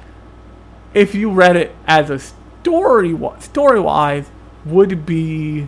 if 0.94 1.16
you 1.16 1.32
read 1.32 1.56
it 1.56 1.76
as 1.88 2.12
a 2.12 2.20
story 2.20 3.18
story 3.40 3.80
wise, 3.80 4.30
would 4.66 5.04
be 5.08 5.68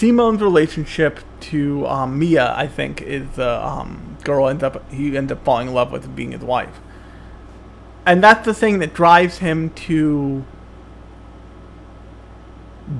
Simon's 0.00 0.40
relationship 0.40 1.20
to 1.40 1.86
um, 1.86 2.18
Nia. 2.18 2.54
I 2.56 2.66
think 2.66 3.02
is 3.02 3.28
the 3.32 3.62
um, 3.62 4.16
girl 4.24 4.48
ends 4.48 4.62
up 4.62 4.90
he 4.90 5.14
ends 5.14 5.30
up 5.30 5.44
falling 5.44 5.68
in 5.68 5.74
love 5.74 5.92
with 5.92 6.16
being 6.16 6.32
his 6.32 6.40
wife, 6.40 6.80
and 8.06 8.24
that's 8.24 8.46
the 8.46 8.54
thing 8.54 8.78
that 8.78 8.94
drives 8.94 9.38
him 9.38 9.68
to 9.70 10.42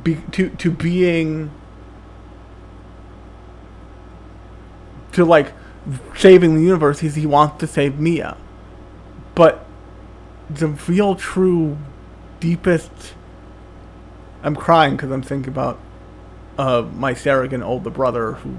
be 0.05 0.17
to 0.33 0.51
to 0.51 0.71
being 0.71 1.51
to 5.13 5.25
like 5.25 5.55
saving 6.15 6.55
the 6.55 6.63
universe 6.63 7.03
is 7.03 7.15
he 7.15 7.25
wants 7.25 7.59
to 7.61 7.67
save 7.67 7.99
Nia. 7.99 8.37
But 9.35 9.65
the 10.51 10.69
real 10.69 11.15
true 11.15 11.79
deepest 12.41 13.15
I'm 14.43 14.55
crying 14.55 14.97
because 14.97 15.11
I'm 15.11 15.23
thinking 15.23 15.51
about 15.51 15.79
uh, 16.61 16.83
my 16.95 17.15
surrogate 17.15 17.63
older 17.63 17.89
brother 17.89 18.33
who 18.33 18.55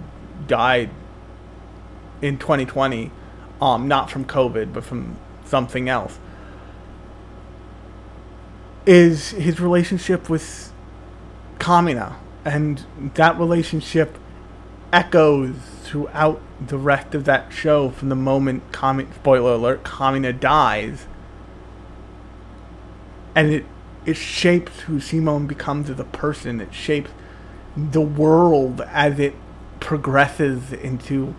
died 0.47 0.89
in 2.19 2.39
2020, 2.39 3.11
um, 3.61 3.87
not 3.87 4.09
from 4.09 4.25
COVID, 4.25 4.73
but 4.73 4.83
from 4.83 5.17
something 5.45 5.87
else. 5.87 6.17
Is 8.87 9.29
his 9.29 9.59
relationship 9.59 10.29
with 10.29 10.73
Kamina, 11.59 12.15
and 12.43 12.83
that 13.13 13.37
relationship 13.37 14.17
echoes 14.91 15.55
throughout 15.83 16.41
the 16.59 16.79
rest 16.79 17.13
of 17.13 17.25
that 17.25 17.53
show 17.53 17.91
from 17.91 18.09
the 18.09 18.15
moment 18.15 18.63
Kami, 18.71 19.05
spoiler 19.13 19.53
alert, 19.53 19.83
Kamina 19.83 20.37
dies. 20.37 21.05
And 23.35 23.53
it 23.53 23.65
it 24.03 24.17
shapes 24.17 24.79
who 24.81 24.99
Simon 24.99 25.45
becomes 25.45 25.87
as 25.87 25.99
a 25.99 26.05
person. 26.05 26.59
It 26.59 26.73
shapes 26.73 27.11
the 27.75 28.01
world 28.01 28.81
as 28.81 29.19
it 29.19 29.33
progresses 29.79 30.73
into 30.73 31.35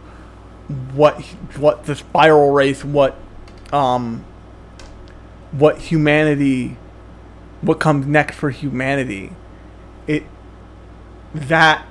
what 0.95 1.21
what 1.57 1.85
the 1.85 1.95
spiral 1.95 2.53
race, 2.53 2.85
what 2.85 3.17
um 3.73 4.25
what 5.53 5.79
humanity 5.79 6.77
what 7.61 7.79
comes 7.79 8.07
next 8.07 8.37
for 8.37 8.51
humanity. 8.51 9.33
It 10.07 10.25
that 11.35 11.87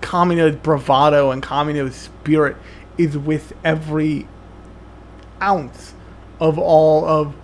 Kamina's 0.00 0.56
bravado 0.56 1.30
and 1.30 1.42
Kamina's 1.42 1.96
spirit 1.96 2.56
is 2.96 3.18
with 3.18 3.52
every 3.64 4.28
ounce 5.42 5.94
of 6.38 6.58
all 6.58 7.04
of 7.06 7.34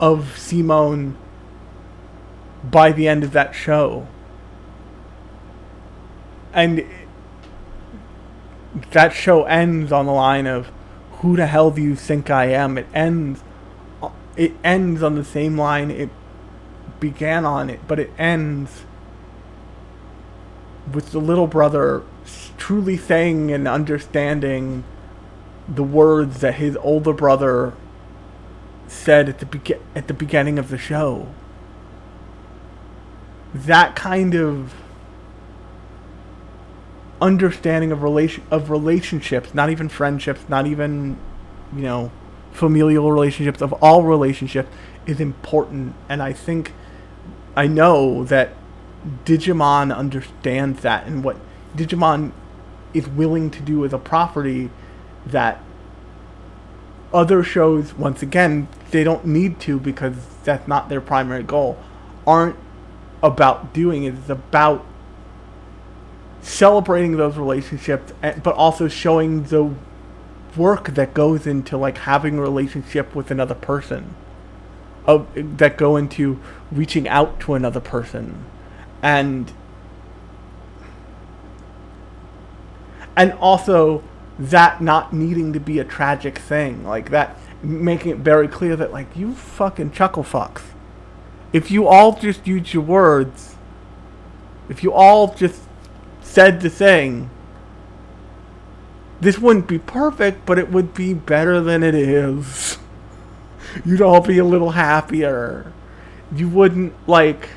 of 0.00 0.38
Simon 0.38 1.16
by 2.62 2.92
the 2.92 3.08
end 3.08 3.24
of 3.24 3.32
that 3.32 3.54
show. 3.54 4.06
And 6.54 6.86
that 8.92 9.12
show 9.12 9.44
ends 9.44 9.92
on 9.92 10.06
the 10.06 10.12
line 10.12 10.46
of 10.46 10.70
who 11.18 11.36
the 11.36 11.46
hell 11.46 11.70
do 11.70 11.82
you 11.82 11.96
think 11.96 12.30
I 12.30 12.46
am? 12.46 12.78
It 12.78 12.86
ends 12.94 13.42
it 14.36 14.52
ends 14.64 15.02
on 15.02 15.14
the 15.14 15.24
same 15.24 15.56
line 15.56 15.90
it 15.90 16.10
began 17.00 17.44
on 17.44 17.70
it, 17.70 17.80
but 17.86 17.98
it 17.98 18.10
ends 18.18 18.84
with 20.92 21.12
the 21.12 21.20
little 21.20 21.46
brother 21.46 22.02
truly 22.56 22.96
saying 22.96 23.50
and 23.52 23.66
understanding 23.66 24.84
the 25.68 25.82
words 25.82 26.40
that 26.40 26.54
his 26.54 26.76
older 26.78 27.12
brother 27.12 27.72
said 28.86 29.28
at 29.28 29.38
the 29.38 29.46
be- 29.46 29.76
at 29.94 30.08
the 30.08 30.14
beginning 30.14 30.58
of 30.58 30.68
the 30.68 30.78
show. 30.78 31.28
That 33.54 33.96
kind 33.96 34.34
of 34.34 34.74
understanding 37.20 37.92
of 37.92 38.02
relation 38.02 38.44
of 38.50 38.70
relationships, 38.70 39.54
not 39.54 39.70
even 39.70 39.88
friendships, 39.88 40.44
not 40.48 40.66
even 40.66 41.18
you 41.74 41.82
know 41.82 42.10
familial 42.52 43.10
relationships 43.10 43.60
of 43.60 43.72
all 43.74 44.04
relationships 44.04 44.70
is 45.06 45.20
important 45.20 45.94
and 46.08 46.22
I 46.22 46.32
think 46.32 46.72
I 47.56 47.66
know 47.66 48.24
that 48.24 48.50
Digimon 49.24 49.94
understands 49.94 50.80
that 50.82 51.06
and 51.06 51.22
what 51.24 51.36
Digimon 51.76 52.32
is 52.94 53.08
willing 53.08 53.50
to 53.50 53.60
do 53.60 53.84
as 53.84 53.92
a 53.92 53.98
property 53.98 54.70
that 55.26 55.60
other 57.12 57.42
shows 57.42 57.92
once 57.94 58.22
again 58.22 58.68
they 58.92 59.04
don't 59.04 59.26
need 59.26 59.60
to 59.60 59.80
because 59.80 60.14
that's 60.44 60.66
not 60.68 60.88
their 60.88 61.00
primary 61.00 61.42
goal 61.42 61.78
aren't 62.26 62.56
about 63.22 63.72
doing 63.72 64.04
it. 64.04 64.14
it's 64.14 64.30
about 64.30 64.84
celebrating 66.44 67.16
those 67.16 67.36
relationships 67.36 68.12
eh, 68.22 68.38
but 68.42 68.54
also 68.54 68.86
showing 68.86 69.44
the 69.44 69.74
work 70.56 70.94
that 70.94 71.14
goes 71.14 71.46
into 71.46 71.76
like 71.76 71.98
having 71.98 72.38
a 72.38 72.40
relationship 72.40 73.14
with 73.14 73.30
another 73.30 73.54
person 73.54 74.14
of 75.06 75.26
that 75.58 75.76
go 75.76 75.96
into 75.96 76.38
reaching 76.70 77.08
out 77.08 77.40
to 77.40 77.54
another 77.54 77.80
person. 77.80 78.44
And 79.02 79.52
and 83.16 83.32
also 83.34 84.02
that 84.38 84.82
not 84.82 85.12
needing 85.12 85.52
to 85.52 85.60
be 85.60 85.78
a 85.78 85.84
tragic 85.84 86.38
thing 86.38 86.84
like 86.84 87.10
that 87.10 87.38
making 87.62 88.10
it 88.10 88.18
very 88.18 88.48
clear 88.48 88.74
that 88.74 88.92
like 88.92 89.06
you 89.14 89.32
fucking 89.32 89.92
chuckle 89.92 90.24
fucks 90.24 90.62
if 91.52 91.70
you 91.70 91.86
all 91.86 92.18
just 92.18 92.44
use 92.44 92.74
your 92.74 92.82
words 92.82 93.54
if 94.68 94.82
you 94.82 94.92
all 94.92 95.32
just 95.34 95.63
said 96.34 96.60
the 96.60 96.68
thing. 96.68 97.30
This 99.20 99.38
wouldn't 99.38 99.68
be 99.68 99.78
perfect 99.78 100.44
but 100.44 100.58
it 100.58 100.68
would 100.68 100.92
be 100.92 101.14
better 101.14 101.60
than 101.60 101.84
it 101.84 101.94
is. 101.94 102.76
You'd 103.84 104.02
all 104.02 104.20
be 104.20 104.38
a 104.38 104.44
little 104.44 104.70
happier. 104.70 105.72
You 106.34 106.48
wouldn't 106.48 106.92
like 107.08 107.50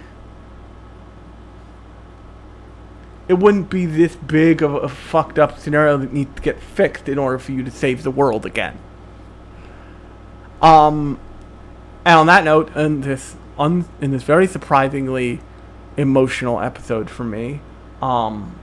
it 3.28 3.34
wouldn't 3.34 3.72
be 3.72 3.88
this 3.88 4.16
big 4.16 4.62
of 4.62 4.76
a 4.76 4.88
fucked 4.88 5.40
up 5.40 5.58
scenario 5.58 5.98
that 5.98 6.14
needs 6.14 6.34
to 6.36 6.42
get 6.42 6.62
fixed 6.62 7.10
in 7.10 7.18
order 7.18 7.40
for 7.40 7.54
you 7.54 7.64
to 7.64 7.72
save 7.72 8.04
the 8.04 8.12
world 8.12 8.46
again. 8.46 8.78
Um, 10.62 11.20
and 12.06 12.20
on 12.20 12.28
that 12.28 12.44
note, 12.44 12.74
in 12.76 13.02
this 13.02 13.36
un, 13.58 13.86
in 14.00 14.12
this 14.12 14.24
very 14.24 14.46
surprisingly 14.46 15.42
emotional 15.98 16.62
episode 16.62 17.10
for 17.10 17.24
me, 17.24 17.60
um, 18.02 18.56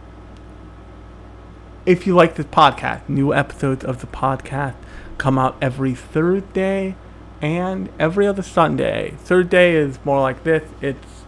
if 1.86 2.06
you 2.06 2.14
like 2.14 2.34
this 2.36 2.46
podcast, 2.46 3.08
new 3.08 3.34
episodes 3.34 3.84
of 3.84 4.00
the 4.00 4.06
podcast 4.06 4.74
come 5.18 5.38
out 5.38 5.56
every 5.60 5.94
Thursday 5.94 6.96
and 7.40 7.90
every 7.98 8.26
other 8.26 8.42
Sunday. 8.42 9.14
Third 9.18 9.50
day 9.50 9.74
is 9.74 9.98
more 10.04 10.20
like 10.20 10.44
this. 10.44 10.68
It's 10.80 11.24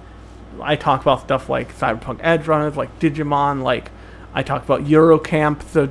I 0.61 0.77
talk 0.77 1.03
about 1.03 1.21
stuff 1.21 1.49
like 1.49 1.77
Cyberpunk 1.77 2.23
Edgerunners, 2.23 2.77
like 2.77 2.99
Digimon, 2.99 3.63
like 3.63 3.91
I 4.33 4.43
talked 4.43 4.65
about 4.65 4.85
Yuru 4.85 5.23
Camp 5.23 5.61
the 5.73 5.91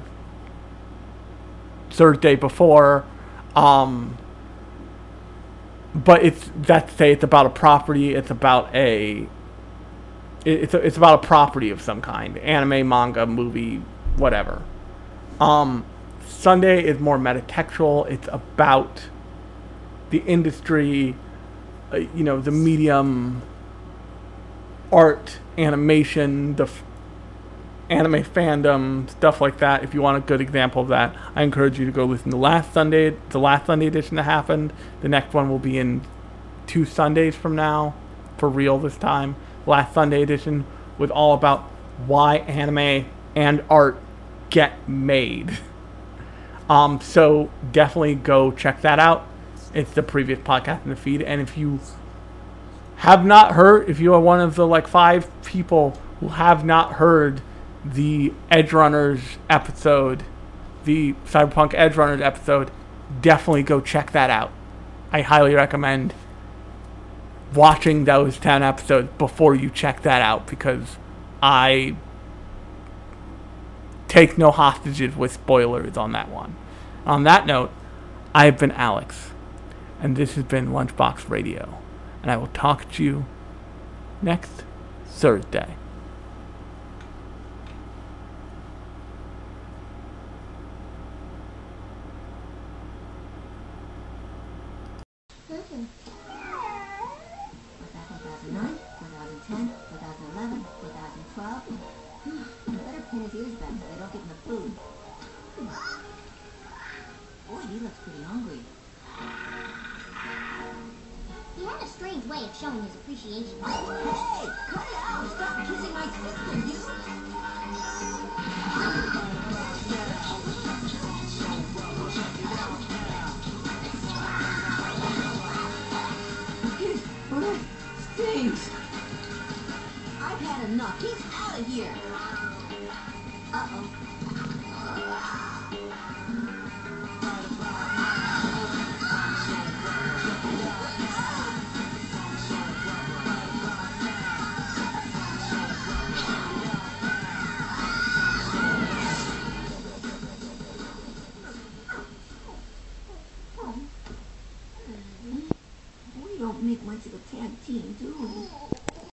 third 1.92 2.22
day 2.22 2.36
before. 2.36 3.06
Um, 3.56 4.18
but 5.94 6.24
it's 6.24 6.50
that 6.56 6.90
say 6.92 7.12
it's 7.12 7.24
about 7.24 7.46
a 7.46 7.50
property. 7.50 8.16
It's 8.16 8.32
about 8.32 8.74
a 8.76 9.28
it's 10.44 10.74
a, 10.74 10.78
it's 10.78 10.98
about 10.98 11.24
a 11.24 11.28
property 11.28 11.70
of 11.70 11.82
some 11.82 12.02
kind, 12.02 12.38
anime, 12.40 12.88
manga, 12.88 13.26
movie, 13.26 13.82
whatever. 14.18 14.62
Um, 15.40 15.86
Sunday 16.28 16.84
is 16.84 17.00
more 17.00 17.18
metatextual. 17.18 18.10
It's 18.10 18.28
about 18.32 19.04
the 20.10 20.20
industry, 20.20 21.16
uh, 21.92 21.98
you 21.98 22.24
know, 22.24 22.40
the 22.40 22.52
medium 22.52 23.42
art, 24.92 25.40
animation, 25.58 26.56
the 26.56 26.64
f- 26.64 26.84
anime 27.90 28.24
fandom, 28.24 29.10
stuff 29.10 29.42
like 29.42 29.58
that. 29.58 29.84
If 29.84 29.94
you 29.94 30.02
want 30.02 30.18
a 30.18 30.22
good 30.26 30.42
example 30.42 30.82
of 30.82 30.88
that, 30.90 31.16
I 31.36 31.44
encourage 31.44 31.80
you 31.80 31.86
to 31.86 31.92
go 31.92 32.06
listen 32.06 32.32
to 32.32 32.38
last 32.38 32.74
Sunday, 32.74 33.16
the 33.30 33.40
last 33.40 33.66
Sunday 33.66 33.88
edition 33.88 34.16
that 34.16 34.24
happened. 34.24 34.74
The 35.02 35.10
next 35.10 35.34
one 35.34 35.50
will 35.50 35.60
be 35.60 35.78
in 35.78 36.02
two 36.68 36.86
Sundays 36.86 37.36
from 37.36 37.56
now, 37.56 37.94
for 38.38 38.50
real 38.50 38.78
this 38.78 38.98
time. 38.98 39.36
last 39.66 39.94
Sunday 39.94 40.22
edition 40.22 40.66
was 40.98 41.10
all 41.10 41.34
about 41.34 41.62
why 42.06 42.38
anime 42.38 43.06
and 43.36 43.64
art 43.70 44.00
get 44.50 44.88
made. 44.88 45.58
Um, 46.70 47.00
so 47.02 47.52
definitely 47.72 48.16
go 48.16 48.52
check 48.52 48.82
that 48.82 49.00
out. 49.00 49.28
It's 49.74 49.92
the 49.92 50.04
previous 50.04 50.40
podcast 50.40 50.84
in 50.84 50.90
the 50.90 50.96
feed, 50.96 51.22
and 51.22 51.42
if 51.42 51.58
you 51.58 51.80
have 52.98 53.26
not 53.26 53.54
heard, 53.54 53.90
if 53.90 54.00
you 54.00 54.14
are 54.14 54.20
one 54.20 54.40
of 54.40 54.56
the 54.56 54.66
like 54.66 54.88
five 54.88 55.30
people 55.44 56.00
who 56.20 56.30
have 56.30 56.64
not 56.64 56.94
heard 56.94 57.42
the 57.84 58.34
Edgerunners 58.52 59.38
episode, 59.50 60.24
the 60.86 61.14
Cyberpunk 61.26 61.74
Edgerunners 61.74 62.22
episode, 62.22 62.72
definitely 63.22 63.64
go 63.64 63.82
check 63.82 64.12
that 64.14 64.30
out. 64.30 64.52
I 65.12 65.22
highly 65.22 65.54
recommend 65.54 66.14
watching 67.54 68.06
those 68.06 68.38
10 68.38 68.64
episodes 68.64 69.10
before 69.18 69.56
you 69.56 69.70
check 69.70 70.02
that 70.02 70.22
out 70.22 70.48
because 70.48 70.98
I 71.42 71.96
take 74.16 74.38
no 74.38 74.50
hostages 74.50 75.14
with 75.14 75.34
spoilers 75.34 75.98
on 75.98 76.14
that 76.14 76.30
one. 76.30 76.56
On 77.06 77.24
that 77.26 77.46
note, 77.46 77.70
I 78.34 78.46
have 78.46 78.58
been 78.58 78.72
Alex, 78.72 79.32
and 80.00 80.16
this 80.16 80.36
has 80.36 80.46
been 80.46 80.70
Lunchbox 80.70 81.30
Radio, 81.30 81.80
and 82.22 82.32
I 82.32 82.38
will 82.38 82.48
talk 82.48 82.90
to 82.94 83.04
you 83.04 83.26
next 84.22 84.64
Thursday. 85.06 85.76
Showing 113.28 113.46